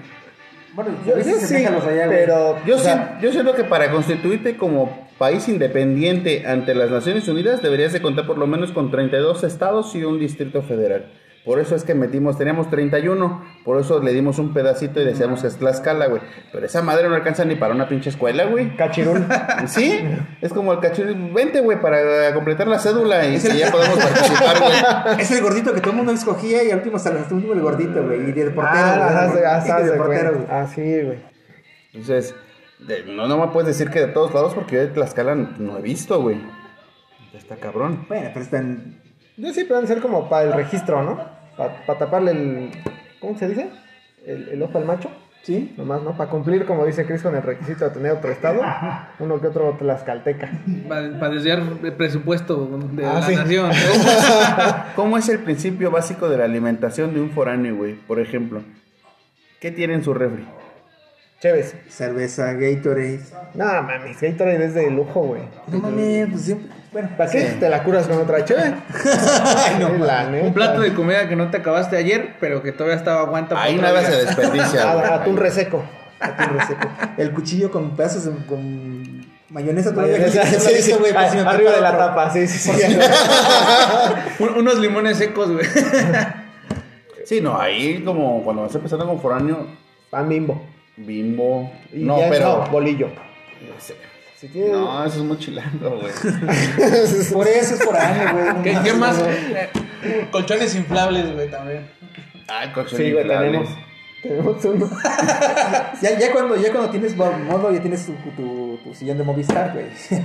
Bueno, 0.74 0.92
Yo, 1.04 1.18
yo 1.18 1.24
sí, 1.40 1.56
allá, 1.56 1.72
güey. 2.06 2.08
pero 2.10 2.64
Yo, 2.64 2.76
o 2.76 2.80
sea, 2.80 2.94
sien- 3.18 3.22
yo 3.22 3.32
siento 3.32 3.56
que 3.56 3.64
para 3.64 3.90
constituirte 3.90 4.56
como 4.56 5.10
país 5.22 5.48
independiente 5.48 6.48
ante 6.48 6.74
las 6.74 6.90
Naciones 6.90 7.28
Unidas 7.28 7.62
deberías 7.62 7.94
de 7.94 8.02
contar 8.02 8.26
por 8.26 8.40
lo 8.40 8.48
menos 8.48 8.72
con 8.72 8.90
32 8.90 9.44
estados 9.44 9.94
y 9.96 10.04
un 10.04 10.20
distrito 10.20 10.64
federal. 10.64 11.12
Por 11.46 11.60
eso 11.60 11.76
es 11.76 11.84
que 11.84 11.94
metimos, 11.94 12.38
teníamos 12.40 12.70
31, 12.72 13.44
por 13.64 13.80
eso 13.80 14.02
le 14.02 14.14
dimos 14.14 14.40
un 14.40 14.52
pedacito 14.54 15.00
y 15.00 15.06
decíamos 15.06 15.42
que 15.42 15.48
es 15.48 15.58
Tlaxcala, 15.58 16.08
güey. 16.08 16.22
Pero 16.52 16.66
esa 16.66 16.82
madre 16.82 17.08
no 17.08 17.14
alcanza 17.16 17.46
ni 17.46 17.56
para 17.56 17.74
una 17.76 17.88
pinche 17.88 18.10
escuela, 18.10 18.46
güey. 18.46 18.76
Cachirún. 18.76 19.28
Sí, 19.68 20.00
es 20.42 20.52
como 20.54 20.74
el 20.74 20.80
cachorro. 20.80 21.14
Vente, 21.34 21.62
güey, 21.62 21.80
para 21.82 22.34
completar 22.34 22.68
la 22.68 22.80
cédula 22.80 23.28
y 23.28 23.40
que 23.40 23.58
ya 23.58 23.72
podemos 23.72 23.98
participar, 24.04 24.60
güey. 24.60 25.22
Es 25.22 25.30
el 25.32 25.42
gordito 25.44 25.74
que 25.74 25.82
todo 25.82 25.92
el 25.92 25.98
mundo 25.98 26.12
escogía 26.14 26.64
y 26.64 26.72
al 26.72 26.78
último 26.78 26.98
hasta 26.98 27.10
el 27.10 27.18
último 27.32 27.54
el 27.54 27.62
gordito, 27.62 28.04
güey. 28.04 28.20
Y 28.30 28.32
de 28.34 28.50
portero, 28.52 28.76
Ah, 28.86 29.28
güey. 29.32 29.44
ajá, 29.44 29.62
se- 29.62 29.72
ah, 29.72 29.82
Y 29.82 29.84
de 29.86 29.92
portero, 29.94 30.34
güey. 30.34 30.46
Ah, 30.50 30.68
sí, 30.68 30.82
güey. 30.82 31.20
Entonces, 31.94 32.36
de- 32.88 33.04
no, 33.06 33.28
no 33.28 33.38
me 33.38 33.48
puedes 33.48 33.68
decir 33.68 33.90
que 33.92 34.00
de 34.00 34.08
todos 34.08 34.34
lados 34.34 34.54
porque 34.54 34.76
yo 34.76 34.82
de 34.82 34.88
Tlaxcala 34.88 35.36
no 35.36 35.78
he 35.78 35.82
visto, 35.82 36.22
güey. 36.22 36.38
Está 37.34 37.56
cabrón. 37.56 38.06
Bueno, 38.08 38.30
pero 38.34 38.44
están. 38.44 39.00
Yo 39.38 39.54
sí 39.54 39.64
pueden 39.64 39.88
ser 39.88 40.02
como 40.02 40.28
para 40.30 40.44
el 40.48 40.54
registro, 40.54 41.02
¿no? 41.04 41.20
Para 41.58 41.98
taparle 42.00 42.32
el. 42.32 42.72
¿Cómo 43.20 43.38
se 43.38 43.48
dice? 43.48 43.70
El, 44.26 44.50
el 44.50 44.62
ojo 44.64 44.78
al 44.78 44.86
macho. 44.86 45.10
¿Sí? 45.44 45.74
Nomás, 45.76 46.04
¿no? 46.04 46.16
Para 46.16 46.30
cumplir, 46.30 46.66
como 46.68 46.86
dice 46.86 47.04
Chris, 47.06 47.24
con 47.24 47.36
el 47.36 47.42
requisito 47.42 47.86
de 47.86 47.90
tener 47.92 48.12
otro 48.12 48.30
estado. 48.32 48.62
Uno 49.20 49.42
que 49.42 49.48
otro 49.48 49.76
tlaxcalteca. 49.80 50.52
Para 50.88 51.30
desviar 51.30 51.64
el 51.84 51.94
presupuesto 51.94 52.68
de 52.92 53.06
Ah, 53.08 53.14
la 53.16 53.22
sí. 53.24 53.36
nación. 53.36 53.72
¿Cómo 54.96 55.18
es 55.18 55.28
el 55.30 55.40
principio 55.40 55.90
básico 55.90 56.30
de 56.30 56.38
la 56.38 56.44
alimentación 56.44 57.14
de 57.16 57.22
un 57.22 57.32
foráneo, 57.32 57.76
güey? 57.76 57.96
Por 57.96 58.20
ejemplo, 58.20 58.62
¿qué 59.60 59.72
tiene 59.72 59.96
en 59.96 60.04
su 60.04 60.14
refri? 60.14 60.46
Chévez. 61.42 61.74
Cerveza, 61.90 62.54
Gatorade. 62.54 63.20
No 63.56 63.66
mames, 63.66 64.22
Gatorade 64.22 64.64
es 64.66 64.74
de 64.76 64.92
lujo, 64.92 65.22
güey. 65.22 65.42
No 65.68 65.80
mames, 65.80 66.28
pues 66.30 66.42
siempre. 66.44 66.70
Bueno, 66.92 67.10
¿Para 67.18 67.32
qué? 67.32 67.42
Te 67.60 67.68
la 67.70 67.84
curas 67.84 68.06
con 68.08 68.18
otra 68.20 68.46
chévere. 68.46 68.76
la 70.06 70.30
neta. 70.30 70.46
Un 70.46 70.54
plato 70.54 70.82
de 70.82 70.94
comida 70.94 71.28
que 71.28 71.36
no 71.36 71.50
te 71.50 71.58
acabaste 71.58 71.98
ayer, 71.98 72.36
pero 72.40 72.62
que 72.62 72.72
todavía 72.74 72.98
estaba 72.98 73.22
aguanta. 73.22 73.56
para 73.56 73.64
Ahí 73.68 73.78
nada 73.78 74.02
día. 74.02 74.12
se 74.12 74.26
desperdicia. 74.26 74.84
A- 74.92 75.16
Atún 75.16 75.38
reseco. 75.38 75.84
atún 76.20 76.60
reseco. 76.60 76.88
El 77.18 77.32
cuchillo 77.32 77.72
con 77.72 77.96
pedazos 77.96 78.26
de- 78.26 78.46
con 78.46 79.26
mayonesa 79.50 79.92
todavía. 79.94 80.18
Mayonesa, 80.20 80.46
sí, 80.60 80.82
sí, 80.82 80.92
güey, 80.94 81.12
por 81.14 81.28
si 81.30 81.38
Arriba 81.40 81.72
de 81.72 81.82
la 81.82 81.90
otro. 81.92 82.06
tapa, 82.06 82.30
sí, 82.32 82.46
sí, 82.48 82.60
sí. 82.72 82.82
Un- 84.40 84.58
unos 84.60 84.78
limones 84.78 85.18
secos, 85.18 85.50
güey. 85.52 85.66
Sí, 87.26 87.40
no, 87.42 87.60
ahí 87.60 88.04
como 88.06 88.44
cuando 88.44 88.64
vas 88.64 88.76
empezando 88.76 89.08
con 89.08 89.20
foráneo, 89.20 89.66
Pan 90.12 90.28
bimbo. 90.30 90.62
Bimbo. 90.98 91.72
Y 91.94 92.00
no, 92.04 92.20
ya 92.20 92.30
pero. 92.30 92.58
no, 92.66 92.72
bolillo. 92.72 93.10
Si 94.38 94.48
tiene... 94.48 94.70
No, 94.70 95.06
eso 95.06 95.18
es 95.20 95.24
muy 95.24 95.38
chilango, 95.38 96.00
güey. 96.00 96.12
Por 97.34 97.48
eso 97.48 97.76
es 97.76 97.86
por 97.86 97.96
año, 97.96 98.34
güey. 98.34 98.46
no 98.46 98.64
¿Qué, 98.64 98.76
qué 98.84 98.94
más? 98.94 99.20
Eh, 99.20 99.70
colchones 100.32 100.74
inflables, 100.76 101.32
güey, 101.34 101.52
también. 101.52 101.88
Ay, 102.48 102.70
coche 102.72 102.98
Sí, 102.98 103.12
güey, 103.12 103.22
inflable. 103.24 103.52
tenemos. 103.52 103.70
Tenemos 104.24 104.66
uno. 104.66 104.90
Ya, 106.02 106.18
ya, 106.18 106.32
cuando, 106.32 106.56
ya 106.56 106.72
cuando 106.72 106.90
tienes 106.90 107.16
mo- 107.16 107.32
modo, 107.32 107.72
ya 107.72 107.80
tienes 107.82 108.04
tu, 108.06 108.14
tu, 108.36 108.80
tu 108.84 108.96
sillón 108.96 109.20
de 109.20 109.24
Movistar, 109.24 109.74
güey. 109.74 109.86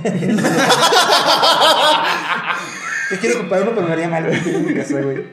Yo 3.11 3.17
quiero 3.21 3.37
comprar 3.39 3.61
uno, 3.61 3.71
pero 3.75 3.87
me 3.87 3.93
haría 3.93 4.09
mal, 4.09 4.25
güey. 4.25 4.83
sé. 4.83 5.25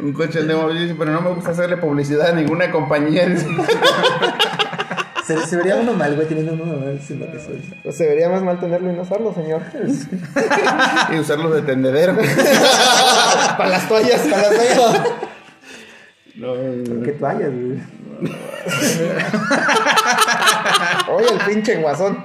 Un 0.00 0.12
coche 0.12 0.42
de 0.42 0.54
móvil, 0.54 0.80
dice, 0.82 0.94
pero 0.98 1.12
no 1.12 1.20
me 1.22 1.30
gusta 1.30 1.50
hacerle 1.52 1.76
publicidad 1.78 2.30
a 2.30 2.32
ninguna 2.34 2.70
compañía. 2.70 3.26
Se, 5.26 5.46
se 5.46 5.56
vería 5.56 5.76
uno 5.76 5.92
mal, 5.92 6.14
güey, 6.14 6.26
teniendo 6.26 6.52
uno 6.54 6.64
mal 6.64 7.00
sin 7.00 7.20
lo 7.20 7.30
que 7.30 7.38
soy. 7.38 7.62
Pues 7.82 7.96
se 7.96 8.06
vería 8.06 8.28
más 8.28 8.42
mal 8.42 8.58
tenerlo 8.58 8.90
y 8.90 8.96
no 8.96 9.02
usarlo, 9.02 9.32
señor. 9.32 9.62
y 11.12 11.18
usarlos 11.18 11.54
de 11.54 11.62
tendedero. 11.62 12.16
Para 13.56 13.68
las 13.70 13.88
toallas. 13.88 14.20
Para 14.22 14.42
las 14.42 14.50
toallas. 14.50 15.02
No, 16.34 16.54
no, 16.54 17.02
¿Qué 17.04 17.12
toallas, 17.12 17.50
güey? 17.50 17.82
Oye, 21.08 21.26
el 21.30 21.40
pinche 21.46 21.76
guasón. 21.76 22.24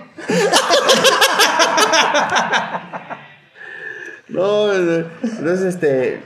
No, 4.30 4.74
entonces 4.74 5.62
este 5.62 6.22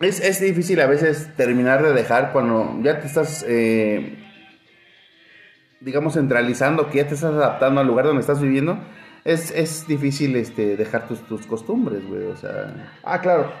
es, 0.00 0.20
es 0.20 0.40
difícil 0.40 0.80
a 0.80 0.86
veces 0.86 1.28
terminar 1.36 1.82
de 1.82 1.92
dejar 1.92 2.32
cuando 2.32 2.78
ya 2.82 3.00
te 3.00 3.06
estás 3.06 3.44
eh, 3.48 4.16
digamos 5.80 6.14
centralizando, 6.14 6.88
que 6.90 6.98
ya 6.98 7.06
te 7.08 7.14
estás 7.14 7.32
adaptando 7.34 7.80
al 7.80 7.86
lugar 7.86 8.06
donde 8.06 8.20
estás 8.20 8.40
viviendo. 8.40 8.78
Es, 9.24 9.50
es 9.50 9.86
difícil 9.86 10.36
este 10.36 10.76
dejar 10.76 11.06
tus, 11.08 11.20
tus 11.26 11.46
costumbres, 11.46 12.06
güey, 12.06 12.24
o 12.24 12.36
sea, 12.36 12.92
Ah, 13.02 13.20
claro. 13.20 13.52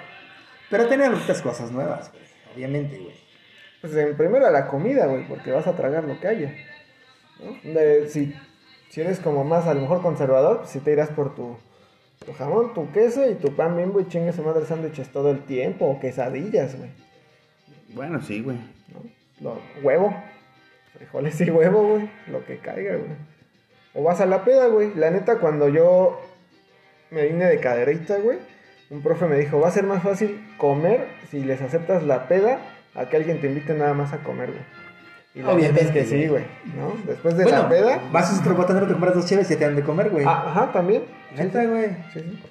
Pero 0.70 0.86
tener 0.86 1.12
otras 1.12 1.42
cosas 1.42 1.70
nuevas, 1.72 2.10
güey. 2.12 2.24
Obviamente, 2.54 2.98
güey. 2.98 3.14
Pues 3.80 3.94
en 3.94 4.16
primero 4.16 4.50
la 4.50 4.66
comida, 4.68 5.06
güey, 5.06 5.26
porque 5.28 5.50
vas 5.52 5.66
a 5.66 5.76
tragar 5.76 6.04
lo 6.04 6.18
que 6.20 6.28
haya. 6.28 6.54
¿no? 7.42 7.72
De- 7.72 8.08
si, 8.08 8.34
si 8.88 9.00
eres 9.00 9.20
como 9.20 9.44
más, 9.44 9.66
a 9.66 9.74
lo 9.74 9.80
mejor 9.82 10.02
conservador, 10.02 10.58
pues 10.58 10.70
si 10.70 10.80
te 10.80 10.92
irás 10.92 11.10
por 11.10 11.34
tu, 11.34 11.56
tu 12.24 12.32
jamón, 12.32 12.74
tu 12.74 12.90
queso 12.92 13.28
y 13.30 13.34
tu 13.34 13.54
pan 13.54 13.76
bimbo 13.76 14.00
y 14.00 14.08
chingue 14.08 14.32
su 14.32 14.42
madre 14.42 14.64
sándwiches 14.66 15.10
todo 15.12 15.30
el 15.30 15.40
tiempo, 15.44 15.86
o 15.86 16.00
quesadillas, 16.00 16.76
güey. 16.76 16.90
Bueno, 17.94 18.20
sí, 18.22 18.40
güey. 18.42 18.56
¿no? 18.88 19.02
Lo- 19.40 19.60
huevo. 19.82 20.14
Frijoles 20.98 21.40
y 21.40 21.50
huevo, 21.50 21.82
güey. 21.88 22.10
Lo 22.26 22.44
que 22.44 22.58
caiga, 22.58 22.96
güey. 22.96 23.10
O 23.94 24.02
vas 24.02 24.20
a 24.20 24.26
la 24.26 24.44
peda, 24.44 24.66
güey. 24.66 24.94
La 24.94 25.10
neta, 25.10 25.38
cuando 25.38 25.68
yo 25.68 26.20
me 27.10 27.26
vine 27.26 27.46
de 27.46 27.58
caderita, 27.60 28.18
güey, 28.18 28.38
un 28.90 29.02
profe 29.02 29.26
me 29.26 29.38
dijo, 29.38 29.60
va 29.60 29.68
a 29.68 29.72
ser 29.72 29.84
más 29.84 30.02
fácil 30.02 30.40
comer 30.58 31.06
si 31.30 31.40
les 31.42 31.62
aceptas 31.62 32.02
la 32.02 32.28
peda 32.28 32.58
a 32.94 33.08
que 33.08 33.16
alguien 33.16 33.40
te 33.40 33.46
invite 33.46 33.74
nada 33.74 33.94
más 33.94 34.12
a 34.12 34.18
comer, 34.18 34.50
güey. 34.50 34.62
Y 35.34 35.42
la 35.42 35.54
neta 35.54 35.58
es 35.58 35.72
Obviamente, 35.72 35.92
que 35.92 36.04
sí, 36.04 36.26
güey. 36.26 36.44
¿No? 36.76 36.94
Después 37.06 37.36
de 37.36 37.44
Bueno, 37.44 37.62
la 37.62 37.68
peda... 37.68 38.02
vas 38.10 38.32
a 38.32 38.40
otro 38.40 38.54
botanero, 38.54 38.86
te 38.86 38.92
compras 38.92 39.14
dos 39.14 39.26
cheves 39.26 39.50
y 39.50 39.56
te 39.56 39.64
dan 39.64 39.76
de 39.76 39.82
comer, 39.82 40.10
güey. 40.10 40.24
Ah, 40.26 40.44
ajá, 40.48 40.72
también. 40.72 41.04
Neta, 41.36 41.64
güey. 41.64 41.90
Sí, 42.12 42.20
sí. 42.20 42.42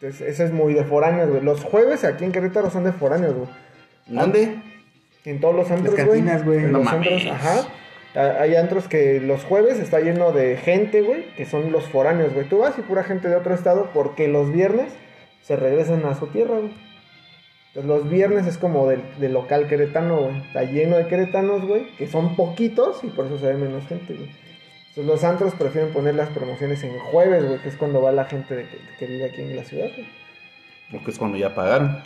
Entonces, 0.00 0.28
ese 0.28 0.44
es 0.44 0.52
muy 0.52 0.74
de 0.74 0.84
foráneos, 0.84 1.28
güey. 1.28 1.42
Los 1.42 1.64
jueves 1.64 2.04
aquí 2.04 2.24
en 2.24 2.30
Querétaro 2.30 2.70
son 2.70 2.84
de 2.84 2.92
foráneos, 2.92 3.34
güey. 3.34 3.48
¿Dónde? 4.06 4.62
En 5.24 5.40
todos 5.40 5.54
los 5.54 5.70
antros, 5.70 5.94
güey. 6.06 6.20
En 6.20 6.72
No 6.72 6.78
los 6.78 6.84
mames. 6.84 7.12
antros, 7.12 7.32
ajá. 7.32 7.68
Hay 8.40 8.56
antros 8.56 8.88
que 8.88 9.20
los 9.20 9.44
jueves 9.44 9.78
está 9.78 10.00
lleno 10.00 10.32
de 10.32 10.56
gente, 10.56 11.02
güey, 11.02 11.26
que 11.36 11.44
son 11.44 11.70
los 11.70 11.84
foráneos, 11.88 12.32
güey. 12.32 12.48
Tú 12.48 12.58
vas 12.58 12.76
y 12.78 12.82
pura 12.82 13.04
gente 13.04 13.28
de 13.28 13.36
otro 13.36 13.54
estado 13.54 13.90
porque 13.92 14.28
los 14.28 14.52
viernes 14.52 14.92
se 15.42 15.56
regresan 15.56 16.04
a 16.06 16.14
su 16.14 16.26
tierra, 16.28 16.56
güey. 16.58 16.72
Entonces 17.68 17.88
los 17.88 18.10
viernes 18.10 18.46
es 18.46 18.56
como 18.58 18.88
del, 18.88 19.02
del 19.18 19.34
local 19.34 19.68
queretano, 19.68 20.22
güey. 20.22 20.38
Está 20.38 20.64
lleno 20.64 20.96
de 20.96 21.06
queretanos, 21.06 21.64
güey, 21.66 21.94
que 21.96 22.06
son 22.08 22.34
poquitos 22.34 23.04
y 23.04 23.08
por 23.08 23.26
eso 23.26 23.38
se 23.38 23.46
ve 23.46 23.54
menos 23.54 23.86
gente, 23.86 24.14
güey. 24.14 24.30
Entonces 24.88 25.04
los 25.04 25.22
antros 25.22 25.54
prefieren 25.54 25.92
poner 25.92 26.14
las 26.14 26.30
promociones 26.30 26.82
en 26.82 26.98
jueves, 26.98 27.44
güey, 27.46 27.60
que 27.60 27.68
es 27.68 27.76
cuando 27.76 28.00
va 28.02 28.10
la 28.10 28.24
gente 28.24 28.56
de 28.56 28.64
que, 28.64 28.78
que 28.98 29.06
vive 29.06 29.26
aquí 29.26 29.42
en 29.42 29.54
la 29.54 29.64
ciudad, 29.64 29.90
güey. 29.94 30.08
Porque 30.90 31.10
es 31.10 31.18
cuando 31.18 31.36
ya 31.36 31.54
pagaron. 31.54 32.02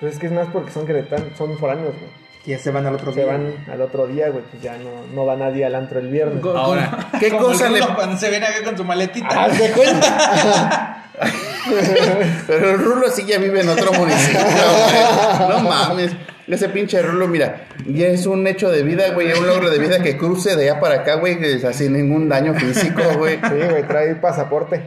Pues 0.00 0.14
es 0.14 0.18
que 0.18 0.26
es 0.26 0.32
más 0.32 0.48
porque 0.52 0.72
son 0.72 0.86
queretanos, 0.86 1.28
son 1.36 1.56
foráneos, 1.58 1.94
güey. 1.94 2.10
Que 2.44 2.52
ya 2.52 2.58
se 2.58 2.70
van 2.70 2.86
al 2.86 2.94
otro 2.94 3.12
Se 3.12 3.20
día. 3.22 3.32
van 3.32 3.52
al 3.70 3.82
otro 3.82 4.06
día, 4.06 4.30
güey, 4.30 4.42
pues 4.50 4.62
ya 4.62 4.76
no, 4.78 4.90
no 5.14 5.26
va 5.26 5.36
nadie 5.36 5.64
al 5.66 5.74
antro 5.74 5.98
el 6.00 6.08
viernes. 6.08 6.42
Ahora, 6.42 7.10
¿qué 7.20 7.28
cosa 7.30 7.68
le- 7.68 7.80
Rulo 7.80 7.94
cuando 7.94 8.16
se 8.16 8.30
viene 8.30 8.46
acá 8.46 8.64
con 8.64 8.76
su 8.78 8.84
maletita? 8.84 9.28
¡Haz 9.44 9.58
de 9.58 9.70
cuenta! 9.72 11.04
Pero 12.46 12.70
el 12.70 12.78
Rulo 12.78 13.10
sí 13.10 13.24
ya 13.26 13.38
vive 13.38 13.60
en 13.60 13.68
otro 13.68 13.92
municipio, 13.98 14.40
güey. 14.40 15.48
No 15.50 15.60
mames. 15.68 16.12
Ese 16.48 16.68
pinche 16.70 17.00
Rulo, 17.02 17.28
mira, 17.28 17.66
ya 17.86 18.06
es 18.08 18.26
un 18.26 18.44
hecho 18.46 18.70
de 18.70 18.82
vida, 18.82 19.10
güey, 19.12 19.32
un 19.38 19.46
logro 19.46 19.70
de 19.70 19.78
vida 19.78 20.02
que 20.02 20.16
cruce 20.16 20.56
de 20.56 20.68
allá 20.70 20.80
para 20.80 20.96
acá, 20.96 21.14
güey, 21.16 21.38
que 21.38 21.54
es 21.56 21.64
así 21.64 21.88
ningún 21.88 22.28
daño 22.28 22.54
físico, 22.54 23.02
güey. 23.18 23.36
Sí, 23.36 23.66
güey, 23.70 23.82
trae 23.86 24.16
pasaporte. 24.16 24.82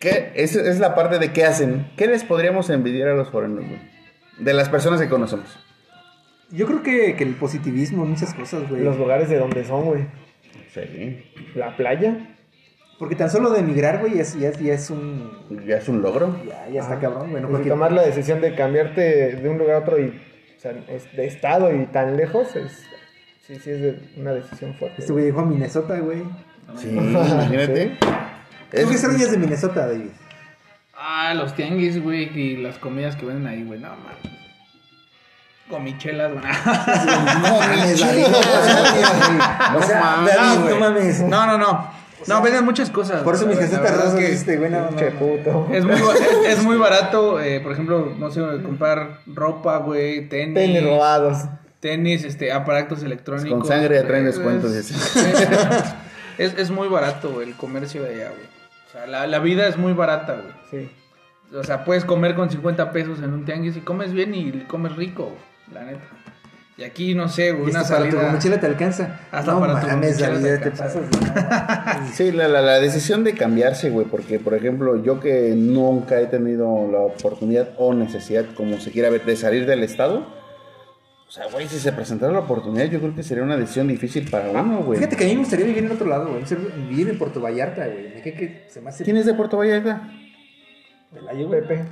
¿Qué? 0.00 0.32
Es, 0.34 0.56
es 0.56 0.80
la 0.80 0.94
parte 0.96 1.18
de 1.18 1.32
qué 1.32 1.44
hacen. 1.44 1.90
¿Qué 1.96 2.06
les 2.08 2.24
podríamos 2.24 2.68
envidiar 2.70 3.08
a 3.10 3.14
los 3.14 3.30
forenos, 3.30 3.64
güey? 3.64 3.78
De 4.38 4.52
las 4.54 4.68
personas 4.68 5.00
que 5.00 5.08
conocemos. 5.08 5.58
Yo 6.50 6.66
creo 6.66 6.82
que, 6.82 7.14
que 7.16 7.22
el 7.24 7.34
positivismo, 7.36 8.04
muchas 8.06 8.34
cosas, 8.34 8.68
güey. 8.68 8.82
Los 8.82 8.96
lugares 8.96 9.28
de 9.28 9.38
donde 9.38 9.64
son, 9.64 9.84
güey. 9.84 10.06
Sí. 10.74 11.22
La 11.54 11.76
playa. 11.76 12.36
Porque 12.98 13.14
tan 13.14 13.30
solo 13.30 13.50
de 13.50 13.60
emigrar, 13.60 14.00
güey, 14.00 14.14
ya 14.14 14.22
es, 14.22 14.38
ya, 14.38 14.48
es- 14.48 14.58
ya 14.58 14.74
es 14.74 14.90
un... 14.90 15.30
Ya 15.66 15.76
es 15.76 15.88
un 15.88 16.02
logro. 16.02 16.36
Ya, 16.46 16.68
ya 16.68 16.80
está 16.80 16.94
Ah, 16.94 16.98
cabrón, 17.00 17.30
güey. 17.30 17.42
No 17.42 17.48
pues, 17.48 17.60
cualquier- 17.60 17.74
tomar 17.74 17.92
la 17.92 18.02
decisión 18.02 18.40
de 18.40 18.54
cambiarte 18.54 19.36
de 19.36 19.48
un 19.48 19.58
lugar 19.58 19.76
a 19.76 19.78
otro 19.80 19.98
y, 19.98 20.08
o 20.08 20.60
sea, 20.60 20.72
es 20.88 21.10
de 21.16 21.26
estado 21.26 21.74
y 21.74 21.86
tan 21.86 22.16
lejos, 22.16 22.54
es, 22.56 22.84
sí, 23.46 23.56
sí 23.56 23.70
es 23.70 23.80
de- 23.80 23.98
una 24.16 24.32
decisión 24.32 24.74
fuerte. 24.74 24.96
Este 25.00 25.12
güey 25.12 25.26
llegó 25.26 25.40
a 25.40 25.46
Minnesota, 25.46 25.98
güey. 25.98 26.22
Sí, 26.76 26.88
imagínate. 26.90 27.96
Sí. 28.00 28.06
¿Tú 28.70 28.76
qué 28.88 28.92
extrañas 28.94 29.30
de 29.30 29.38
Minnesota, 29.38 29.86
David? 29.86 30.10
Ah, 30.96 31.32
los 31.34 31.54
tianguis, 31.54 32.02
güey, 32.02 32.24
y 32.38 32.56
las 32.58 32.78
comidas 32.78 33.16
que 33.16 33.24
venden 33.26 33.46
ahí, 33.46 33.62
güey, 33.64 33.80
no 33.80 33.88
mames. 33.96 34.40
Gomichelas, 35.68 36.32
güey. 36.32 36.44
No 36.44 37.50
mames, 37.58 38.00
David. 38.00 38.26
No 39.72 39.78
O 39.78 39.82
sea, 39.82 40.00
mames, 40.00 40.34
David, 40.34 40.60
güey. 40.62 40.74
no 40.74 40.80
mames. 40.80 41.20
No, 41.20 41.46
no, 41.46 41.58
no. 41.58 42.00
No, 42.26 42.42
venden 42.42 42.64
muchas 42.66 42.90
cosas. 42.90 43.22
Por 43.22 43.34
eso 43.34 43.46
mis 43.46 43.56
güey, 43.56 43.70
la 43.70 43.78
casetas 43.78 43.92
verdad 43.92 44.06
es 44.08 44.12
rosas 44.12 44.26
que 44.28 44.32
este, 44.34 44.56
güey, 44.58 44.70
no, 44.70 44.80
no, 44.82 44.88
Pinche 44.88 45.10
no. 45.12 45.18
puto. 45.18 45.68
Es 45.72 45.84
muy, 45.84 45.94
es, 45.94 46.58
es 46.58 46.62
muy 46.64 46.76
barato, 46.78 47.40
eh, 47.40 47.60
por 47.60 47.72
ejemplo, 47.72 48.14
no 48.18 48.30
sé, 48.30 48.40
comprar 48.62 49.20
ropa, 49.26 49.78
güey, 49.78 50.28
tenis. 50.28 50.54
Tenis 50.54 50.84
robados. 50.84 51.38
Tenis, 51.80 52.24
este, 52.24 52.52
aparatos 52.52 53.02
electrónicos. 53.02 53.58
Con 53.60 53.66
sangre 53.66 54.02
traen 54.02 54.26
Es- 54.26 54.34
descuentos, 54.36 54.72
Es, 54.74 54.90
es, 56.38 56.54
es 56.58 56.70
muy 56.70 56.88
barato 56.88 57.30
güey, 57.30 57.48
el 57.48 57.54
comercio 57.56 58.02
de 58.02 58.10
allá, 58.16 58.28
güey. 58.30 58.59
O 58.90 58.92
sea, 58.92 59.06
la, 59.06 59.28
la 59.28 59.38
vida 59.38 59.68
es 59.68 59.76
muy 59.76 59.92
barata, 59.92 60.34
güey. 60.34 60.52
Sí. 60.68 60.90
O 61.56 61.62
sea, 61.62 61.84
puedes 61.84 62.04
comer 62.04 62.34
con 62.34 62.50
50 62.50 62.90
pesos 62.90 63.20
en 63.20 63.32
un 63.32 63.44
tianguis 63.44 63.76
y 63.76 63.80
comes 63.80 64.12
bien 64.12 64.34
y 64.34 64.50
comes 64.64 64.96
rico, 64.96 65.26
güey, 65.26 65.36
la 65.72 65.84
neta. 65.84 66.04
Y 66.76 66.82
aquí, 66.82 67.14
no 67.14 67.28
sé, 67.28 67.52
güey, 67.52 67.66
Y 67.66 67.70
una 67.70 67.82
este 67.82 67.92
para 67.92 68.08
tu 68.08 68.16
salida... 68.16 68.32
mochila 68.32 68.58
te 68.58 68.66
alcanza. 68.66 69.20
Hasta 69.30 69.52
no 69.52 69.60
para 69.60 69.80
tu 69.80 69.86
mames, 69.86 70.18
mochila 70.18 70.40
te 70.40 70.58
te 70.58 70.70
pasas. 70.70 71.02
Sí, 72.14 72.32
la, 72.32 72.48
la, 72.48 72.62
la 72.62 72.80
decisión 72.80 73.22
de 73.22 73.34
cambiarse, 73.34 73.90
güey, 73.90 74.06
porque, 74.06 74.38
por 74.40 74.54
ejemplo, 74.54 75.00
yo 75.02 75.20
que 75.20 75.54
nunca 75.56 76.20
he 76.20 76.26
tenido 76.26 76.90
la 76.90 77.00
oportunidad 77.00 77.68
o 77.76 77.94
necesidad, 77.94 78.46
como 78.56 78.80
se 78.80 78.90
quiera 78.90 79.10
ver, 79.10 79.24
de 79.24 79.36
salir 79.36 79.66
del 79.66 79.84
estado, 79.84 80.26
o 81.30 81.32
sea, 81.32 81.46
güey, 81.46 81.68
si 81.68 81.78
se 81.78 81.92
presentara 81.92 82.32
la 82.32 82.40
oportunidad, 82.40 82.86
yo 82.86 82.98
creo 82.98 83.14
que 83.14 83.22
sería 83.22 83.44
una 83.44 83.56
decisión 83.56 83.86
difícil 83.86 84.28
para 84.28 84.50
uno, 84.50 84.78
güey. 84.82 84.98
Fíjate 84.98 85.14
que 85.14 85.22
a 85.22 85.26
mí 85.28 85.34
me 85.34 85.38
gustaría 85.38 85.64
vivir 85.64 85.84
en 85.84 85.92
otro 85.92 86.08
lado, 86.08 86.28
güey. 86.28 86.42
Vivir 86.88 87.08
en 87.08 87.18
Puerto 87.18 87.40
Vallarta, 87.40 87.86
güey. 87.86 88.14
Me 88.16 88.20
que 88.20 88.64
se 88.66 88.80
me 88.80 88.88
hace... 88.88 89.04
¿Quién 89.04 89.16
es 89.16 89.26
de 89.26 89.34
Puerto 89.34 89.56
Vallarta? 89.56 90.10
Pelayo. 91.14 91.48
Pepe, 91.48 91.84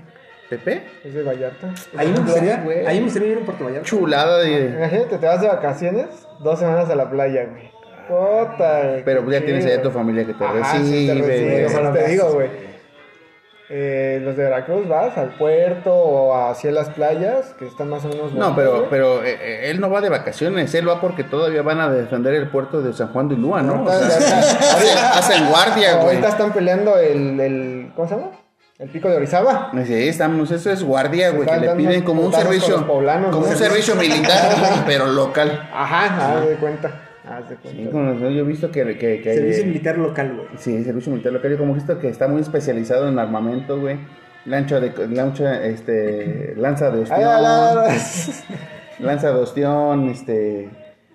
¿Pepe? 0.50 0.82
es 1.04 1.14
de 1.14 1.22
Vallarta. 1.22 1.72
Ahí 1.96 2.08
me 2.08 2.18
gustaría, 2.18 2.62
Güey. 2.62 2.84
ahí 2.84 2.98
me 2.98 3.04
gustaría 3.04 3.28
vivir 3.28 3.38
en 3.38 3.44
Puerto 3.44 3.64
Vallarta. 3.64 3.86
Chulada 3.86 4.38
de... 4.38 4.74
Imagínate, 4.76 5.18
te 5.18 5.26
vas 5.26 5.40
de 5.40 5.46
vacaciones, 5.46 6.06
dos 6.40 6.58
semanas 6.58 6.90
a 6.90 6.96
la 6.96 7.08
playa, 7.08 7.44
güey. 7.44 7.70
Puta, 8.08 8.88
güey. 8.88 9.04
Pero 9.04 9.30
ya 9.30 9.40
tienes 9.44 9.62
chido. 9.62 9.74
allá 9.74 9.82
tu 9.84 9.90
familia 9.92 10.26
que 10.26 10.34
te 10.34 10.48
recibe. 10.48 11.06
te 11.06 11.14
recibe, 11.14 11.68
güey. 11.68 11.92
te 11.92 12.08
digo, 12.08 12.32
güey. 12.32 12.67
Eh, 13.70 14.18
los 14.22 14.34
de 14.34 14.44
Veracruz 14.44 14.88
vas 14.88 15.18
al 15.18 15.28
puerto 15.36 15.92
o 15.94 16.34
hacia 16.48 16.70
las 16.72 16.88
playas, 16.88 17.54
que 17.58 17.66
están 17.66 17.90
más 17.90 18.02
o 18.04 18.08
menos... 18.08 18.32
No, 18.32 18.56
pero, 18.56 18.86
pero 18.88 19.22
eh, 19.22 19.36
eh, 19.40 19.70
él 19.70 19.78
no 19.78 19.90
va 19.90 20.00
de 20.00 20.08
vacaciones, 20.08 20.74
él 20.74 20.88
va 20.88 21.02
porque 21.02 21.22
todavía 21.22 21.60
van 21.60 21.78
a 21.80 21.90
defender 21.90 22.32
el 22.34 22.48
puerto 22.48 22.80
de 22.80 22.94
San 22.94 23.08
Juan 23.12 23.28
de 23.28 23.34
Ulúa, 23.34 23.60
¿no? 23.60 23.84
O 23.84 23.88
sea, 23.90 24.08
está- 24.08 25.18
hacen- 25.18 25.48
guardia, 25.50 25.96
güey. 25.96 26.06
Ahorita 26.08 26.28
están 26.28 26.52
peleando 26.54 26.96
el, 26.98 27.38
el... 27.38 27.92
¿Cómo 27.94 28.08
se 28.08 28.14
llama? 28.14 28.28
El 28.78 28.88
pico 28.88 29.08
de 29.10 29.16
Orizaba. 29.16 29.70
Sí, 29.84 30.08
estamos, 30.08 30.50
eso 30.50 30.70
es 30.70 30.82
guardia, 30.82 31.30
güey, 31.32 31.46
que 31.46 31.56
le 31.58 31.70
piden 31.74 32.02
como 32.04 32.22
un 32.22 32.32
servicio, 32.32 32.86
poblanos, 32.86 33.34
como 33.34 33.48
un 33.48 33.56
servicio 33.56 33.96
militar, 33.96 34.52
pero 34.86 35.06
local. 35.08 35.68
Ajá, 35.74 36.36
haz 36.38 36.48
de 36.48 36.54
cuenta. 36.54 36.90
Haz 37.30 37.48
de 37.50 37.56
Sí, 37.62 37.88
yo 37.92 38.28
he 38.28 38.42
visto 38.42 38.70
que, 38.70 38.84
que, 38.98 39.20
que- 39.20 39.34
Servicio 39.34 39.66
militar 39.66 39.98
local, 39.98 40.34
güey. 40.36 40.48
sí, 40.56 40.82
servicio 40.84 41.12
militar 41.12 41.32
local, 41.32 41.50
yo 41.52 41.58
como 41.58 41.72
he 41.72 41.74
visto 41.76 41.98
que 41.98 42.08
está 42.08 42.28
muy 42.28 42.40
especializado 42.40 43.08
en 43.08 43.18
armamento, 43.18 43.78
güey. 43.80 43.98
Lancha 44.44 44.80
de, 44.80 44.92
lancha, 45.08 45.64
este, 45.64 46.54
lanza 46.56 46.90
de 46.90 47.00
ostión, 47.02 47.20
ay. 47.22 47.98
lanza 49.00 49.28
de 49.32 49.40
ostión, 49.40 50.08
este, 50.08 50.70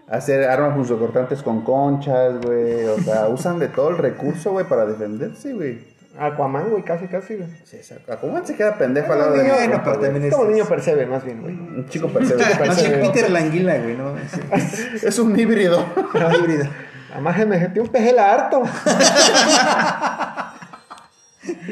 hacer 0.08 0.44
armas 0.44 0.76
punzocortantes 0.76 1.42
con 1.42 1.62
conchas, 1.64 2.40
güey, 2.42 2.86
o 2.86 2.98
sea, 3.00 3.28
usan 3.30 3.60
de 3.60 3.70
todo 3.70 3.90
el 3.90 3.98
recurso, 3.98 4.52
güey, 4.52 4.68
para 4.68 4.86
defenderse, 4.86 5.54
güey. 5.54 5.93
Aquaman, 6.18 6.70
güey, 6.70 6.84
casi, 6.84 7.08
casi, 7.08 7.36
güey. 7.36 7.50
Sí, 7.64 7.78
exacto. 7.78 8.16
¿Cómo 8.22 8.46
se 8.46 8.56
queda 8.56 8.78
pendejo 8.78 9.14
al 9.14 9.20
lado 9.20 9.34
de 9.34 9.50
Bueno, 9.50 9.82
pero 9.84 9.98
güey? 9.98 10.12
también 10.12 10.26
Es 10.32 10.36
como 10.36 10.50
niño 10.50 10.66
percebe, 10.66 11.06
más 11.08 11.24
bien, 11.26 11.42
güey. 11.42 11.56
Un 11.56 11.88
chico 11.90 12.08
bien 12.20 12.30
Parece- 12.60 12.90
Peter 13.00 13.32
Languila, 13.32 13.78
güey, 13.80 13.98
¿no? 13.98 14.14
Es 15.04 15.18
un 15.20 15.38
híbrido. 15.40 15.84
Híbrido. 16.40 16.66
Además, 17.12 17.38
me 17.40 17.46
metí 17.58 17.80
un 17.80 17.88
pejela 17.90 18.32
harto. 18.34 18.64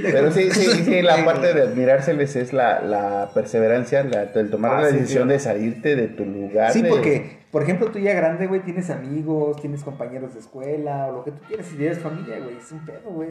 Pero 0.02 0.32
sí, 0.32 0.52
sí, 0.52 0.66
sí, 0.84 1.02
la 1.02 1.24
parte 1.24 1.54
de 1.54 1.62
admirárseles 1.62 2.36
es 2.36 2.52
la, 2.52 2.82
la 2.82 3.30
perseverancia, 3.34 4.04
la, 4.04 4.24
el 4.24 4.50
tomar 4.50 4.74
Ah, 4.74 4.82
la 4.82 4.90
sí, 4.90 4.98
decisión 4.98 5.24
sí. 5.28 5.30
de 5.34 5.40
salirte 5.40 5.96
de 5.96 6.08
tu 6.10 6.26
lugar. 6.26 6.74
Sí, 6.74 6.82
de- 6.82 6.90
porque, 6.90 7.38
por 7.52 7.64
ejemplo, 7.64 7.88
tú 7.90 7.98
ya 8.00 8.14
grande, 8.14 8.48
güey, 8.48 8.62
tienes 8.62 8.90
amigos, 8.90 9.62
tienes 9.62 9.84
compañeros 9.84 10.34
de 10.34 10.42
escuela, 10.42 11.08
o 11.08 11.14
lo 11.18 11.24
que 11.24 11.32
tú 11.32 11.38
quieras, 11.48 11.68
si 11.68 11.76
tienes 11.78 12.00
familia, 12.00 12.40
güey, 12.44 12.58
es 12.58 12.72
un 12.72 12.86
pedo, 12.86 13.10
güey. 13.12 13.30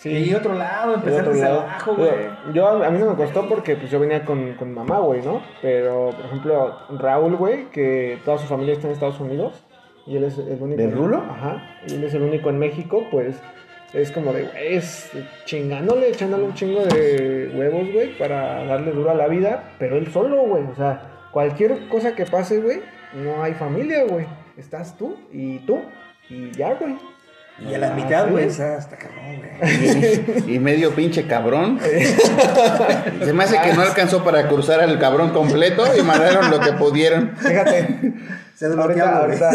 Sí. 0.00 0.08
Y 0.30 0.34
otro 0.34 0.54
lado, 0.54 0.92
De 0.92 0.96
empezar 0.96 1.20
otro 1.20 1.32
desde 1.32 1.44
lado. 1.44 1.60
abajo, 1.60 1.94
güey. 1.94 2.10
Yo, 2.54 2.78
yo- 2.78 2.84
a 2.84 2.90
mí 2.90 2.98
no 2.98 3.10
me 3.10 3.16
costó 3.16 3.46
porque 3.46 3.76
pues 3.76 3.90
yo 3.90 4.00
venía 4.00 4.24
con, 4.24 4.54
con 4.54 4.72
mamá, 4.72 4.98
güey, 5.00 5.20
¿no? 5.22 5.42
Pero, 5.60 6.10
por 6.16 6.24
ejemplo, 6.24 6.76
Raúl, 6.98 7.36
güey, 7.36 7.66
que 7.66 8.18
toda 8.24 8.38
su 8.38 8.46
familia 8.46 8.72
está 8.72 8.86
en 8.86 8.94
Estados 8.94 9.20
Unidos 9.20 9.62
y 10.06 10.16
él 10.16 10.24
es 10.24 10.38
el 10.38 10.56
único. 10.60 10.80
¿De 10.80 10.90
Rulo? 10.90 11.18
Ajá. 11.30 11.62
Y 11.86 11.96
él 11.96 12.04
es 12.04 12.14
el 12.14 12.22
único 12.22 12.48
en 12.48 12.58
México, 12.58 13.04
pues 13.10 13.38
es 13.92 14.10
como 14.10 14.32
de, 14.32 14.44
güey, 14.44 14.74
es 14.76 15.12
chingándole, 15.44 16.08
echándole 16.08 16.44
un 16.44 16.54
chingo 16.54 16.80
de 16.82 17.52
huevos, 17.54 17.92
güey, 17.92 18.16
para 18.16 18.64
darle 18.64 18.92
duro 18.92 19.10
a 19.10 19.14
la 19.14 19.28
vida, 19.28 19.74
pero 19.78 19.96
él 19.98 20.10
solo, 20.10 20.42
güey. 20.44 20.64
O 20.64 20.74
sea, 20.76 21.26
cualquier 21.30 21.88
cosa 21.88 22.14
que 22.14 22.24
pase, 22.24 22.60
güey, 22.60 22.80
no 23.12 23.42
hay 23.42 23.52
familia, 23.52 24.04
güey. 24.04 24.24
Estás 24.56 24.96
tú 24.96 25.16
y 25.30 25.58
tú 25.66 25.80
y 26.30 26.50
ya, 26.52 26.74
güey. 26.74 26.96
Y 27.68 27.74
a 27.74 27.78
la 27.78 27.90
mitad, 27.92 28.30
güey, 28.30 28.46
hasta 28.48 28.96
cabrón, 28.96 29.36
güey. 29.60 30.54
y 30.54 30.58
medio 30.58 30.94
pinche 30.94 31.26
cabrón. 31.26 31.78
Se 33.24 33.32
me 33.32 33.44
hace 33.44 33.60
que 33.60 33.74
no 33.74 33.82
alcanzó 33.82 34.24
para 34.24 34.48
cruzar 34.48 34.80
al 34.80 34.98
cabrón 34.98 35.30
completo 35.30 35.84
y 35.96 36.02
mandaron 36.02 36.50
lo 36.50 36.60
que 36.60 36.72
pudieron. 36.72 37.36
Fíjate, 37.36 38.14
Se 38.54 38.66
ha 38.66 38.70
ahorita, 38.70 39.18
ahorita, 39.18 39.50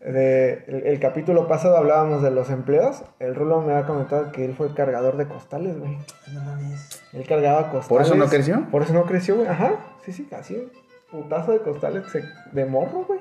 de- 0.00 0.64
el, 0.66 0.82
el 0.86 0.98
capítulo 1.00 1.46
pasado 1.46 1.76
hablábamos 1.76 2.22
de 2.22 2.30
los 2.30 2.48
empleos. 2.50 3.02
El 3.20 3.34
Rulo 3.34 3.60
me 3.60 3.74
ha 3.74 3.84
comentado 3.84 4.32
que 4.32 4.44
él 4.44 4.54
fue 4.56 4.74
cargador 4.74 5.16
de 5.16 5.26
costales, 5.26 5.78
güey. 5.78 5.98
No 6.32 6.40
mames. 6.42 7.02
Él 7.12 7.24
cargaba 7.28 7.64
costales. 7.70 7.88
¿Por 7.88 8.02
eso 8.02 8.14
no 8.14 8.26
creció? 8.28 8.66
Por 8.70 8.82
eso 8.82 8.92
no 8.94 9.04
creció, 9.04 9.36
güey. 9.36 9.48
Ajá, 9.48 9.74
sí, 10.04 10.12
sí, 10.12 10.26
así. 10.36 10.68
Putazo 11.10 11.52
de 11.52 11.58
costales 11.58 12.04
de 12.52 12.64
morro, 12.64 13.04
güey. 13.06 13.20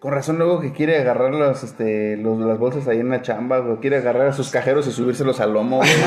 Con 0.00 0.12
razón 0.12 0.38
luego 0.38 0.60
que 0.62 0.72
quiere 0.72 0.96
agarrar 0.98 1.30
los, 1.34 1.62
este, 1.62 2.16
los, 2.16 2.38
las 2.40 2.58
bolsas 2.58 2.88
ahí 2.88 3.00
en 3.00 3.10
la 3.10 3.20
chamba, 3.20 3.58
güey. 3.58 3.76
Quiere 3.80 3.98
agarrar 3.98 4.28
a 4.28 4.32
sus 4.32 4.48
cajeros 4.48 4.86
y 4.86 4.92
subírselos 4.92 5.40
al 5.40 5.52
lomo, 5.52 5.76
güey. 5.76 5.90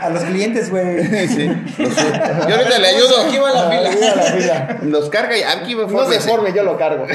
A 0.00 0.08
los 0.10 0.22
clientes, 0.24 0.70
güey. 0.70 1.04
Sí. 1.28 1.48
Los 1.78 1.92
sube. 1.92 2.12
Yo 2.48 2.56
ahorita 2.56 2.78
le 2.78 2.86
ayudo. 2.86 3.26
Aquí 3.26 3.36
va 3.36 3.50
la 3.52 3.70
fila. 3.70 3.90
va 3.90 4.16
la 4.16 4.22
fila. 4.22 4.78
Los 4.84 5.10
carga 5.10 5.36
y 5.36 5.42
aquí 5.42 5.74
va 5.74 5.86
No 5.86 6.04
se 6.06 6.18
forme, 6.20 6.54
yo 6.54 6.62
lo 6.62 6.78
cargo. 6.78 7.06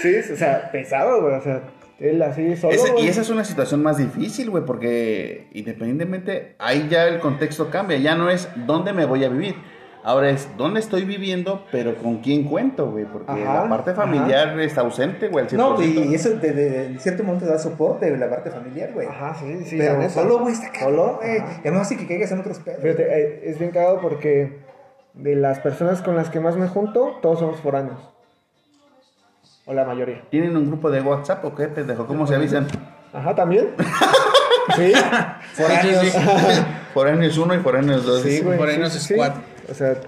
sí, 0.00 0.14
o 0.32 0.36
sea, 0.36 0.70
pesado, 0.72 1.20
güey. 1.20 1.34
O 1.34 1.42
sea, 1.42 1.60
él 1.98 2.22
así 2.22 2.56
solo. 2.56 2.72
Ese- 2.72 2.94
y 3.00 3.08
esa 3.08 3.20
es 3.20 3.28
una 3.28 3.44
situación 3.44 3.82
más 3.82 3.98
difícil, 3.98 4.48
güey, 4.48 4.64
porque 4.64 5.48
independientemente, 5.52 6.54
ahí 6.58 6.88
ya 6.90 7.06
el 7.06 7.20
contexto 7.20 7.68
cambia. 7.70 7.98
Ya 7.98 8.14
no 8.14 8.30
es 8.30 8.48
dónde 8.66 8.94
me 8.94 9.04
voy 9.04 9.24
a 9.24 9.28
vivir. 9.28 9.56
Ahora 10.02 10.30
es 10.30 10.48
dónde 10.56 10.80
estoy 10.80 11.04
viviendo, 11.04 11.64
pero 11.70 11.94
con 11.96 12.18
quién 12.18 12.44
cuento, 12.44 12.90
güey. 12.90 13.04
Porque 13.04 13.30
Ajá, 13.32 13.62
la 13.64 13.68
parte 13.68 13.92
familiar 13.92 14.58
está 14.60 14.80
ausente, 14.80 15.28
güey, 15.28 15.44
al 15.44 15.50
100%. 15.50 15.56
No, 15.56 15.82
y 15.82 16.14
eso 16.14 16.30
de, 16.30 16.52
de- 16.52 16.86
en 16.86 17.00
cierto 17.00 17.22
momento 17.22 17.46
da 17.46 17.58
soporte 17.58 18.16
la 18.16 18.30
parte 18.30 18.50
familiar, 18.50 18.92
güey. 18.94 19.06
Ajá, 19.06 19.34
sí, 19.38 19.64
sí. 19.66 19.76
Pero 19.76 20.08
solo, 20.08 20.38
güey, 20.38 20.54
está 20.54 20.70
Solo, 20.80 21.18
güey. 21.20 21.38
Y 21.38 21.68
además 21.68 21.88
sí 21.88 21.98
que 21.98 22.06
caigas 22.06 22.32
en 22.32 22.40
otros 22.40 22.58
pedos. 22.60 22.80
Fíjate, 22.80 23.02
eh, 23.02 23.40
es 23.44 23.58
bien 23.58 23.72
cagado 23.72 24.00
porque 24.00 24.60
de 25.12 25.34
las 25.36 25.58
personas 25.60 26.00
con 26.00 26.16
las 26.16 26.30
que 26.30 26.40
más 26.40 26.56
me 26.56 26.66
junto, 26.68 27.18
todos 27.20 27.40
somos 27.40 27.60
foráneos. 27.60 27.98
O 29.66 29.74
la 29.74 29.84
mayoría. 29.84 30.22
¿Tienen 30.30 30.56
un 30.56 30.66
grupo 30.66 30.90
de 30.90 31.02
WhatsApp 31.02 31.44
o 31.44 31.54
qué, 31.54 31.68
pendejo? 31.68 32.06
¿Cómo 32.06 32.26
se 32.26 32.34
avisan? 32.34 32.66
Ajá, 33.12 33.34
también. 33.34 33.68
sí. 34.76 34.92
Foráneos. 35.52 36.06
Foráneos 36.94 37.38
1 37.38 37.54
y 37.54 37.58
Foráneos 37.58 38.04
2. 38.04 38.22
Sí, 38.22 38.40
güey. 38.40 38.58
Foráneos 38.58 38.92
sí, 38.92 38.98
sí, 38.98 39.06
sí. 39.08 39.14
Squad. 39.14 39.32
O 39.70 39.74
sea, 39.74 39.94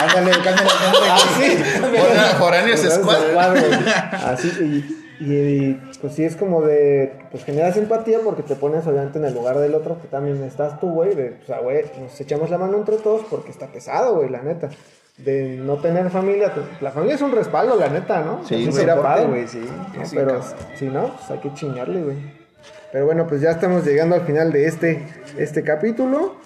Ándale, 0.00 0.30
cámbiale 0.32 0.70
el 0.86 0.92
nombre. 0.92 2.00
Forá- 2.00 2.34
Foráneos 2.38 2.80
Squad. 2.80 3.36
Así, 4.24 4.48
y, 4.60 5.24
y, 5.24 5.32
y, 5.34 5.80
pues 6.00 6.14
sí 6.14 6.24
es 6.24 6.36
como 6.36 6.62
de, 6.62 7.12
pues 7.30 7.44
generas 7.44 7.76
empatía 7.76 8.20
porque 8.24 8.42
te 8.42 8.54
pones 8.56 8.86
obviamente 8.86 9.18
en 9.18 9.26
el 9.26 9.34
lugar 9.34 9.58
del 9.58 9.74
otro, 9.74 10.00
que 10.00 10.08
también 10.08 10.42
estás 10.44 10.80
tú, 10.80 10.90
güey, 10.92 11.14
de, 11.14 11.38
o 11.42 11.46
sea, 11.46 11.58
güey, 11.58 11.84
nos 12.00 12.18
echamos 12.20 12.48
la 12.50 12.56
mano 12.58 12.78
entre 12.78 12.96
todos 12.96 13.22
porque 13.28 13.50
está 13.50 13.66
pesado, 13.66 14.14
güey, 14.16 14.30
la 14.30 14.40
neta. 14.42 14.70
De 15.18 15.58
no 15.58 15.76
tener 15.76 16.08
familia, 16.08 16.54
pues, 16.54 16.64
la 16.80 16.90
familia 16.92 17.16
es 17.16 17.20
un 17.20 17.32
respaldo, 17.32 17.76
la 17.76 17.88
neta, 17.90 18.22
¿no? 18.22 18.40
Sí, 18.46 18.54
Es 18.54 18.68
un 18.68 18.72
güey. 19.28 19.46
sí. 19.48 19.60
¿no? 19.98 20.06
Sí, 20.06 20.16
pero 20.16 20.40
si 20.78 20.86
no, 20.86 21.14
pues 21.14 21.30
hay 21.30 21.38
que 21.40 21.52
chingarle, 21.52 22.02
güey. 22.02 22.16
Pero 22.90 23.04
bueno, 23.04 23.26
pues 23.26 23.42
ya 23.42 23.50
estamos 23.50 23.84
llegando 23.84 24.14
al 24.14 24.22
final 24.22 24.50
de 24.50 24.66
este, 24.66 25.06
este 25.36 25.62
capítulo. 25.62 26.36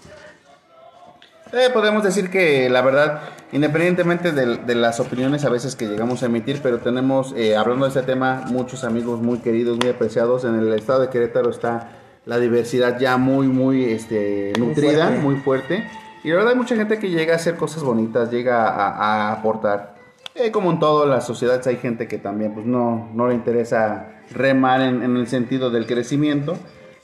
Eh, 1.57 1.71
podemos 1.73 2.03
decir 2.03 2.31
que 2.31 2.69
la 2.69 2.83
verdad, 2.83 3.21
independientemente 3.53 4.33
de, 4.33 4.57
de 4.57 4.75
las 4.75 4.99
opiniones 4.99 5.45
a 5.45 5.51
veces 5.51 5.77
que 5.77 5.87
llegamos 5.87 6.23
a 6.25 6.27
emitir, 6.27 6.59
pero 6.61 6.79
tenemos, 6.79 7.33
eh, 7.37 7.55
hablando 7.57 7.85
de 7.85 7.91
este 7.91 8.03
tema, 8.03 8.43
muchos 8.49 8.83
amigos 8.83 9.21
muy 9.21 9.39
queridos, 9.39 9.79
muy 9.79 9.91
apreciados. 9.91 10.45
En 10.45 10.57
el 10.59 10.73
estado 10.75 11.03
de 11.03 11.11
Querétaro 11.11 11.51
está 11.51 11.93
la 12.27 12.39
diversidad 12.39 12.99
ya 12.99 13.19
muy, 13.19 13.47
muy 13.47 13.85
este, 13.85 14.53
nutrida, 14.59 15.07
fuerte. 15.07 15.23
muy 15.23 15.37
fuerte. 15.37 15.89
Y 16.25 16.31
la 16.31 16.37
verdad 16.37 16.53
hay 16.53 16.59
mucha 16.59 16.75
gente 16.75 16.99
que 16.99 17.11
llega 17.11 17.35
a 17.35 17.37
hacer 17.37 17.55
cosas 17.55 17.85
bonitas, 17.85 18.33
llega 18.33 18.67
a, 18.67 19.29
a 19.29 19.33
aportar. 19.33 19.95
Eh, 20.35 20.51
como 20.51 20.73
en 20.73 20.81
todas 20.81 21.09
las 21.09 21.25
sociedades 21.25 21.65
hay 21.69 21.77
gente 21.77 22.09
que 22.09 22.19
también 22.19 22.53
pues, 22.53 22.67
no, 22.67 23.11
no 23.15 23.29
le 23.29 23.35
interesa 23.35 24.09
remar 24.33 24.81
en, 24.81 25.05
en 25.05 25.17
el 25.17 25.29
sentido 25.29 25.71
del 25.71 25.87
crecimiento. 25.87 26.57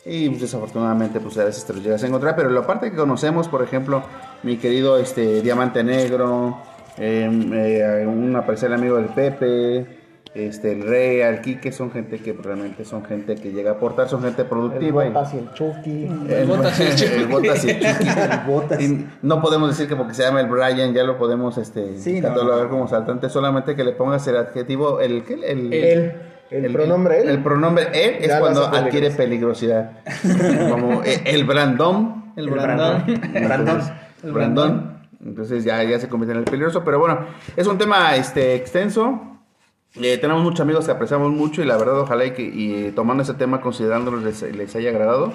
Y 0.04 0.28
pues, 0.30 0.40
desafortunadamente 0.40 1.20
pues 1.20 1.36
a 1.38 1.44
veces 1.44 1.64
te 1.64 1.72
lo 1.74 1.80
llegas 1.80 2.02
a 2.02 2.06
encontrar. 2.06 2.34
Pero 2.36 2.50
la 2.50 2.66
parte 2.66 2.90
que 2.90 2.96
conocemos, 2.96 3.48
por 3.48 3.62
ejemplo, 3.62 4.02
mi 4.42 4.56
querido 4.56 4.98
este, 4.98 5.42
Diamante 5.42 5.84
Negro, 5.84 6.58
eh, 6.98 7.28
eh, 7.52 8.06
un 8.06 8.34
apreciable 8.34 8.76
amigo 8.76 8.96
del 8.96 9.06
Pepe, 9.06 9.98
este, 10.34 10.72
el 10.72 10.82
Rey, 10.86 11.20
el 11.20 11.40
Quique, 11.40 11.72
son 11.72 11.90
gente 11.90 12.18
que 12.18 12.32
realmente 12.32 12.84
son 12.84 13.04
gente 13.04 13.34
que 13.34 13.50
llega 13.52 13.72
a 13.72 13.74
aportar, 13.74 14.08
son 14.08 14.22
gente 14.22 14.42
El 14.42 14.48
productiva. 14.48 15.04
y- 15.04 15.08
Botas 15.10 15.34
y 15.34 15.38
el 15.38 15.52
Chucky. 15.52 16.08
el 16.28 16.46
Botas 16.46 16.80
y 16.80 16.82
el 16.84 16.94
Chucky. 16.96 17.14
el 17.14 17.26
Botas 17.26 17.64
y 17.64 17.70
el 17.70 17.80
Chucky. 17.80 18.08
El 18.08 18.38
Botas. 18.46 18.80
Y 18.80 19.06
no 19.22 19.42
podemos 19.42 19.68
decir 19.70 19.88
que 19.88 19.96
porque 19.96 20.14
se 20.14 20.22
llama 20.22 20.40
el 20.40 20.46
Brian 20.46 20.94
ya 20.94 21.02
lo 21.04 21.18
podemos 21.18 21.58
este 21.58 21.98
Sí, 21.98 22.22
catalogar 22.22 22.64
no. 22.64 22.70
como 22.70 22.88
saltante, 22.88 23.28
solamente 23.28 23.74
que 23.76 23.82
le 23.84 23.92
pongas 23.92 24.26
el 24.28 24.36
adjetivo, 24.36 25.00
el 25.00 25.24
¿qué? 25.24 25.34
El, 25.34 25.72
Él. 25.74 26.12
El, 26.50 26.72
pronombre 26.72 27.20
él. 27.20 27.28
El 27.28 27.42
pronombre 27.42 27.88
él 27.92 28.24
es 28.24 28.36
cuando 28.36 28.66
adquiere 28.66 29.10
peligrosidad. 29.10 30.00
como 30.70 31.02
eh, 31.04 31.22
el 31.24 31.44
Brandón. 31.44 32.32
El 32.36 32.50
Brandón. 32.50 33.04
Brandón. 33.32 33.80
El 34.22 34.32
Brandón. 34.32 35.00
Entonces 35.24 35.64
ya, 35.64 35.82
ya 35.84 35.98
se 35.98 36.08
convierte 36.08 36.32
en 36.32 36.38
el 36.38 36.44
peligroso. 36.44 36.82
Pero 36.84 36.98
bueno, 36.98 37.26
es 37.56 37.66
un 37.66 37.78
tema 37.78 38.16
este, 38.16 38.54
extenso. 38.54 39.38
Eh, 39.94 40.18
tenemos 40.18 40.42
muchos 40.42 40.60
amigos 40.60 40.86
que 40.86 40.92
apreciamos 40.92 41.30
mucho 41.30 41.62
y 41.62 41.66
la 41.66 41.76
verdad 41.76 42.00
ojalá 42.00 42.24
y 42.24 42.30
que 42.32 42.42
y, 42.42 42.92
tomando 42.94 43.22
ese 43.22 43.34
tema 43.34 43.60
considerándolo 43.60 44.18
les, 44.18 44.42
les 44.42 44.74
haya 44.76 44.90
agradado. 44.90 45.32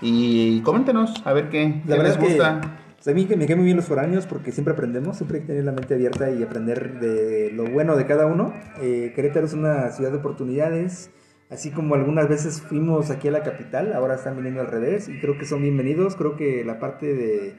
Y 0.00 0.60
coméntenos 0.60 1.22
a 1.24 1.32
ver 1.32 1.48
qué, 1.48 1.82
La 1.86 1.96
qué 1.96 2.02
verdad 2.02 2.20
les 2.20 2.30
es 2.30 2.38
que 2.38 2.81
gusta. 3.02 3.12
pues, 3.12 3.26
a 3.26 3.28
mí 3.28 3.36
me 3.36 3.46
caen 3.46 3.58
muy 3.58 3.66
bien 3.66 3.76
los 3.76 3.86
foráneos 3.86 4.26
porque 4.26 4.52
siempre 4.52 4.74
aprendemos, 4.74 5.16
siempre 5.16 5.38
hay 5.38 5.42
que 5.42 5.48
tener 5.48 5.64
la 5.64 5.72
mente 5.72 5.94
abierta 5.94 6.30
y 6.30 6.42
aprender 6.42 7.00
de 7.00 7.50
lo 7.52 7.64
bueno 7.64 7.96
de 7.96 8.06
cada 8.06 8.26
uno. 8.26 8.54
Eh, 8.80 9.12
Querétaro 9.14 9.46
es 9.46 9.54
una 9.54 9.90
ciudad 9.90 10.10
de 10.12 10.18
oportunidades, 10.18 11.10
así 11.50 11.70
como 11.70 11.94
algunas 11.94 12.28
veces 12.28 12.60
fuimos 12.60 13.10
aquí 13.10 13.28
a 13.28 13.32
la 13.32 13.42
capital, 13.42 13.92
ahora 13.92 14.14
están 14.14 14.36
viniendo 14.36 14.60
al 14.60 14.68
revés 14.68 15.08
y 15.08 15.20
creo 15.20 15.38
que 15.38 15.46
son 15.46 15.62
bienvenidos, 15.62 16.16
creo 16.16 16.36
que 16.36 16.64
la 16.64 16.78
parte 16.78 17.14
de 17.14 17.54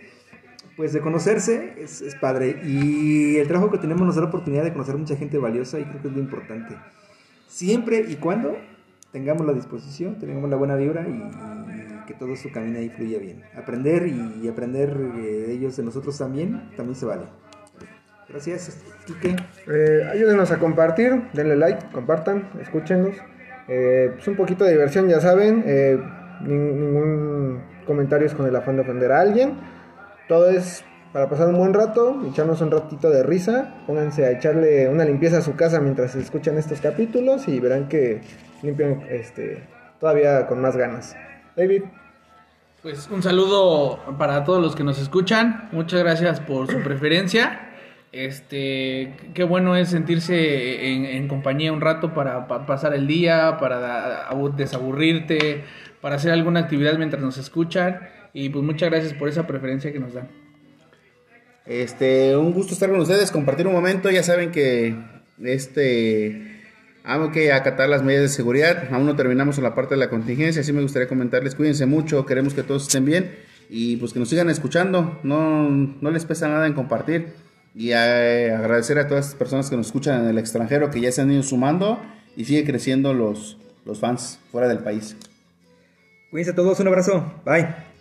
pues 0.75 0.91
de 0.91 1.01
conocerse 1.01 1.75
es, 1.77 2.01
es 2.01 2.15
padre 2.15 2.61
y 2.65 3.35
el 3.37 3.47
trabajo 3.47 3.69
que 3.69 3.77
tenemos 3.77 4.07
nos 4.07 4.15
da 4.15 4.21
la 4.21 4.29
oportunidad 4.29 4.63
de 4.63 4.73
conocer 4.73 4.97
mucha 4.97 5.15
gente 5.15 5.37
valiosa 5.37 5.79
y 5.79 5.83
creo 5.83 6.01
que 6.01 6.07
es 6.07 6.13
lo 6.13 6.19
importante. 6.19 6.75
Siempre 7.47 8.03
y 8.09 8.15
cuando 8.15 8.57
tengamos 9.11 9.45
la 9.45 9.53
disposición, 9.53 10.17
tengamos 10.17 10.49
la 10.49 10.55
buena 10.55 10.75
vibra 10.75 11.07
y 11.07 11.62
que 12.05 12.13
todo 12.13 12.35
su 12.35 12.51
camino 12.51 12.79
ahí 12.79 12.89
fluya 12.89 13.19
bien. 13.19 13.43
Aprender 13.57 14.07
y, 14.07 14.47
aprender 14.47 14.89
eh, 14.89 15.45
de 15.47 15.53
ellos, 15.53 15.75
de 15.77 15.83
nosotros 15.83 16.17
también, 16.17 16.69
también 16.75 16.95
se 16.95 17.05
vale. 17.05 17.23
Gracias, 18.29 18.77
Quique. 19.05 19.35
Eh, 19.67 20.09
ayúdenos 20.11 20.51
a 20.51 20.57
compartir, 20.57 21.23
denle 21.33 21.55
like, 21.55 21.85
compartan, 21.91 22.49
escúchenos. 22.61 23.15
Eh, 23.67 24.11
pues 24.15 24.27
un 24.27 24.35
poquito 24.35 24.63
de 24.65 24.71
diversión, 24.71 25.07
ya 25.07 25.19
saben. 25.19 25.63
eh, 25.65 25.97
nin- 26.41 26.73
ningún 26.79 27.61
comentario 27.85 28.25
es 28.27 28.33
con 28.33 28.47
el 28.47 28.55
afán 28.55 28.75
de 28.77 28.81
ofender 28.81 29.11
a 29.11 29.19
alguien. 29.19 29.57
Todo 30.27 30.49
es 30.49 30.83
para 31.11 31.29
pasar 31.29 31.47
un 31.49 31.57
buen 31.57 31.73
rato, 31.73 32.23
echarnos 32.27 32.59
un 32.61 32.71
ratito 32.71 33.09
de 33.11 33.21
risa. 33.23 33.83
Pónganse 33.85 34.25
a 34.25 34.31
echarle 34.31 34.89
una 34.89 35.05
limpieza 35.05 35.37
a 35.37 35.41
su 35.41 35.55
casa 35.55 35.79
mientras 35.79 36.15
escuchan 36.15 36.57
estos 36.57 36.81
capítulos 36.81 37.47
y 37.47 37.59
verán 37.59 37.87
que 37.87 38.21
limpian 38.63 39.03
este, 39.09 39.63
todavía 39.99 40.47
con 40.47 40.59
más 40.61 40.75
ganas. 40.75 41.15
David, 41.55 41.83
Pues 42.81 43.07
un 43.11 43.23
saludo 43.23 43.99
para 44.17 44.43
todos 44.43 44.61
los 44.61 44.75
que 44.75 44.83
nos 44.83 44.99
escuchan. 44.99 45.69
Muchas 45.71 46.01
gracias 46.01 46.39
por 46.39 46.69
su 46.69 46.81
preferencia. 46.81 47.69
Este, 48.11 49.15
qué 49.33 49.43
bueno 49.43 49.75
es 49.75 49.89
sentirse 49.89 50.87
en, 50.91 51.05
en 51.05 51.27
compañía 51.27 51.71
un 51.73 51.81
rato 51.81 52.13
para 52.13 52.47
pa- 52.47 52.65
pasar 52.65 52.93
el 52.93 53.07
día, 53.07 53.57
para 53.59 54.29
desaburrirte, 54.55 55.63
para 56.01 56.15
hacer 56.17 56.31
alguna 56.31 56.59
actividad 56.61 56.97
mientras 56.97 57.21
nos 57.23 57.37
escuchan. 57.37 57.99
Y 58.33 58.49
pues 58.49 58.63
muchas 58.63 58.89
gracias 58.89 59.13
por 59.13 59.29
esa 59.29 59.47
preferencia 59.47 59.91
que 59.93 59.99
nos 59.99 60.13
dan. 60.13 60.27
Este, 61.65 62.35
un 62.35 62.51
gusto 62.51 62.73
estar 62.73 62.89
con 62.89 62.99
ustedes, 62.99 63.31
compartir 63.31 63.65
un 63.67 63.73
momento. 63.73 64.11
Ya 64.11 64.23
saben 64.23 64.51
que 64.51 64.95
este 65.41 66.52
hay 67.03 67.29
que 67.31 67.51
acatar 67.51 67.89
las 67.89 68.03
medidas 68.03 68.23
de 68.23 68.29
seguridad. 68.29 68.87
Aún 68.91 69.05
no 69.05 69.15
terminamos 69.15 69.57
en 69.57 69.63
la 69.63 69.75
parte 69.75 69.95
de 69.95 69.99
la 69.99 70.09
contingencia. 70.09 70.61
Así 70.61 70.71
me 70.71 70.81
gustaría 70.81 71.07
comentarles, 71.07 71.55
cuídense 71.55 71.85
mucho, 71.85 72.25
queremos 72.25 72.53
que 72.53 72.63
todos 72.63 72.83
estén 72.83 73.05
bien 73.05 73.35
y 73.69 73.97
pues 73.97 74.13
que 74.13 74.19
nos 74.19 74.29
sigan 74.29 74.49
escuchando. 74.49 75.19
No, 75.23 75.69
no 75.69 76.11
les 76.11 76.25
pesa 76.25 76.47
nada 76.47 76.65
en 76.65 76.73
compartir. 76.73 77.33
Y 77.75 77.89
eh, 77.91 78.53
agradecer 78.55 78.99
a 78.99 79.07
todas 79.07 79.25
las 79.27 79.35
personas 79.35 79.69
que 79.69 79.75
nos 79.75 79.87
escuchan 79.87 80.21
en 80.23 80.29
el 80.29 80.37
extranjero 80.37 80.91
que 80.91 81.01
ya 81.01 81.11
se 81.11 81.21
han 81.21 81.31
ido 81.31 81.41
sumando 81.43 81.99
y 82.35 82.45
sigue 82.45 82.63
creciendo 82.65 83.13
los, 83.13 83.57
los 83.85 83.99
fans 83.99 84.39
fuera 84.51 84.67
del 84.67 84.79
país. 84.79 85.17
Cuídense 86.29 86.53
todos, 86.53 86.79
un 86.79 86.87
abrazo. 86.87 87.33
Bye. 87.45 87.92